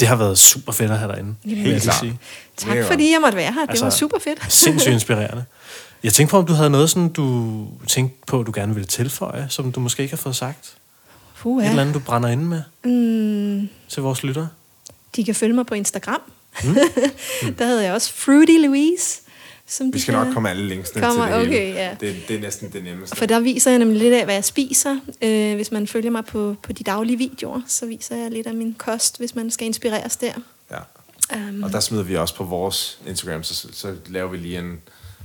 [0.00, 1.34] det har været super fedt at have dig inde.
[1.44, 1.98] lige klart.
[2.00, 2.18] sige.
[2.56, 3.60] Tak Mega fordi jeg måtte være her.
[3.60, 4.52] Det Altså, var super fedt.
[4.52, 5.44] Sindssygt inspirerende.
[6.02, 9.46] Jeg tænkte på, om du havde noget, sådan, du tænkte på, du gerne ville tilføje,
[9.50, 10.74] som du måske ikke har fået sagt.
[11.38, 14.48] Puh, Et eller andet, du brænder inde med mm, til vores lyttere.
[15.16, 16.20] de kan følge mig på Instagram.
[16.64, 16.74] Mm.
[17.58, 19.20] Der havde jeg også Fruity Louise.
[19.70, 21.70] Som Vi skal kan- nok komme alle linksene Kommer, til det hele.
[21.72, 21.96] okay, ja.
[22.00, 23.16] Det, det er næsten det nemmeste.
[23.16, 24.96] For der viser jeg nemlig lidt af, hvad jeg spiser.
[25.22, 28.54] Øh, hvis man følger mig på, på de daglige videoer, så viser jeg lidt af
[28.54, 30.32] min kost, hvis man skal inspireres der.
[30.70, 30.78] Ja.
[31.36, 34.78] Um, Og der smider vi også på vores Instagram, så, så laver vi lige en...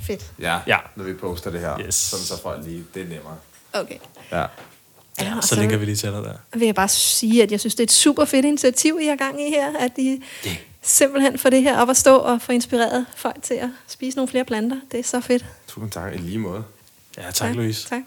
[0.07, 0.25] Fedt.
[0.39, 0.77] Ja, Ja.
[0.95, 1.79] når vi poster det her.
[1.79, 1.95] Yes.
[1.95, 2.83] Sådan så folk lige...
[2.93, 3.35] Det er nemmere.
[3.73, 3.97] Okay.
[4.31, 4.45] Ja.
[5.21, 6.33] Ja, og Så linker vi lige til dig der.
[6.57, 9.15] vil jeg bare sige, at jeg synes, det er et super fedt initiativ, I har
[9.15, 9.77] gang i her.
[9.79, 10.23] At I
[10.85, 14.29] simpelthen får det her op at stå og får inspireret folk til at spise nogle
[14.29, 14.77] flere planter.
[14.91, 15.45] Det er så fedt.
[15.67, 16.13] Tusind tak.
[16.13, 16.63] I lige måde.
[17.17, 17.89] Ja, tak, Louise.
[17.89, 18.01] Tak.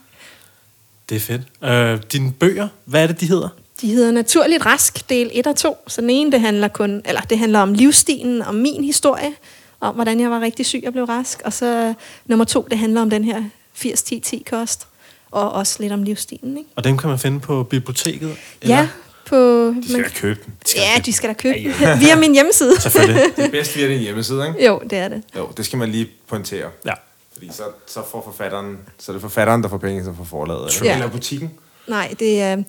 [1.08, 1.42] Det er fedt.
[1.64, 3.48] Øh, dine bøger, hvad er det, de hedder?
[3.80, 5.76] De hedder Naturligt Rask, del 1 og 2.
[5.86, 9.32] Så den ene, det handler kun, eller det handler om livsstilen, om min historie.
[9.80, 11.42] om hvordan jeg var rigtig syg og blev rask.
[11.44, 11.94] Og så
[12.26, 13.42] nummer to, det handler om den her
[13.76, 14.86] 80-10-10-kost,
[15.30, 16.58] og også lidt om livsstilen.
[16.58, 16.70] Ikke?
[16.76, 18.36] Og dem kan man finde på biblioteket?
[18.64, 18.88] Ja,
[19.28, 19.36] på...
[19.82, 20.54] De skal da købe den.
[20.66, 22.00] De ja, de skal da købe den.
[22.00, 22.80] Via min hjemmeside.
[22.80, 23.22] Selvfølgelig.
[23.36, 24.66] Det er bedst via din hjemmeside, ikke?
[24.66, 25.22] jo, det er det.
[25.36, 26.70] Jo, det skal man lige pointere.
[26.86, 26.92] Ja.
[27.32, 30.82] Fordi så, så får forfatteren, så er det forfatteren, der får penge, så får forlaget.
[30.84, 30.94] Ja.
[30.94, 31.50] Eller butikken.
[31.86, 32.62] Nej, det er,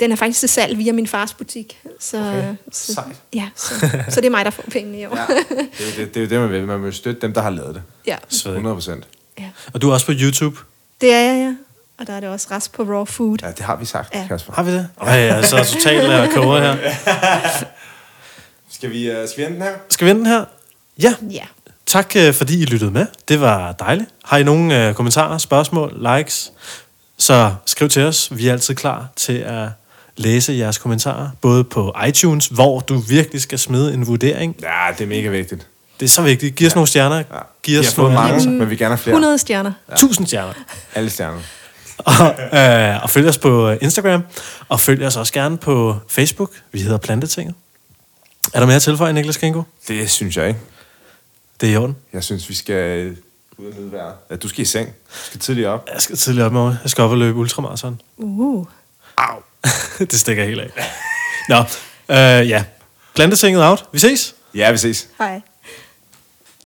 [0.00, 1.78] den er faktisk til salg via min fars butik.
[2.00, 3.06] Så, Okay, så, sejt.
[3.34, 3.74] ja, så,
[4.08, 5.16] så det er mig, der får pengene i år.
[5.16, 5.26] Ja.
[5.78, 6.66] Det, er jo det, det er jo det, man vil.
[6.66, 7.82] Man vil støtte dem, der har lavet det.
[8.06, 8.16] ja.
[8.28, 8.56] Svedigt.
[8.56, 9.04] 100 procent.
[9.38, 9.48] ja.
[9.74, 10.56] Og du er også på YouTube?
[11.00, 11.54] Det er jeg, ja.
[11.98, 13.36] Og der er det også rest på raw food.
[13.42, 14.24] Ja, det har vi sagt, Ja.
[14.28, 14.52] Kasper.
[14.52, 14.88] Har vi det?
[15.00, 16.76] Ej, jeg er så totalt uh, koger her.
[18.70, 19.72] Skal vi, uh, skal vi ende den her?
[19.88, 20.44] Skal vi vente her?
[21.02, 21.14] Ja.
[21.30, 21.44] Ja.
[21.86, 23.06] Tak øh, fordi I lyttede med.
[23.28, 24.10] Det var dejligt.
[24.24, 26.52] Har I nogle øh, kommentarer, spørgsmål, likes,
[27.18, 28.28] så skriv til os.
[28.36, 29.68] Vi er altid klar til at
[30.16, 31.30] læse jeres kommentarer.
[31.40, 34.56] Både på iTunes, hvor du virkelig skal smide en vurdering.
[34.62, 35.66] Ja, det er mega vigtigt.
[36.00, 36.54] Det er så vigtigt.
[36.56, 37.16] Giv os nogle stjerner.
[37.16, 37.22] Ja.
[37.62, 39.14] Giv Vi os har fået nogle mange, men vi gerne have flere.
[39.14, 39.72] 100 stjerner.
[39.90, 39.96] Ja.
[39.96, 40.52] Tusind stjerner.
[40.94, 41.38] Alle stjerner.
[41.98, 44.22] Og, øh, og følg os på øh, Instagram.
[44.68, 46.50] Og følg os også gerne på Facebook.
[46.72, 47.54] Vi hedder Plantetinget.
[48.54, 49.62] Er der mere at tilføje, Niklas Kenko?
[49.88, 50.60] Det synes jeg ikke.
[51.60, 51.96] Det er i orden.
[52.12, 53.16] Jeg synes, vi skal
[53.56, 54.14] ud og nyde vejret.
[54.30, 54.88] Ja, du skal i seng.
[54.88, 55.88] Du skal tidligt op.
[55.92, 56.76] Jeg skal tidligere op morgen.
[56.82, 58.00] Jeg skal op og løbe ultramarathon.
[58.16, 58.66] Uh.
[59.16, 59.36] Au.
[60.10, 60.70] det stikker helt af.
[61.48, 61.58] Nå,
[62.08, 62.64] øh, ja.
[63.14, 63.84] Plantetinget out.
[63.92, 64.34] Vi ses.
[64.54, 65.08] Ja, vi ses.
[65.18, 65.40] Hej.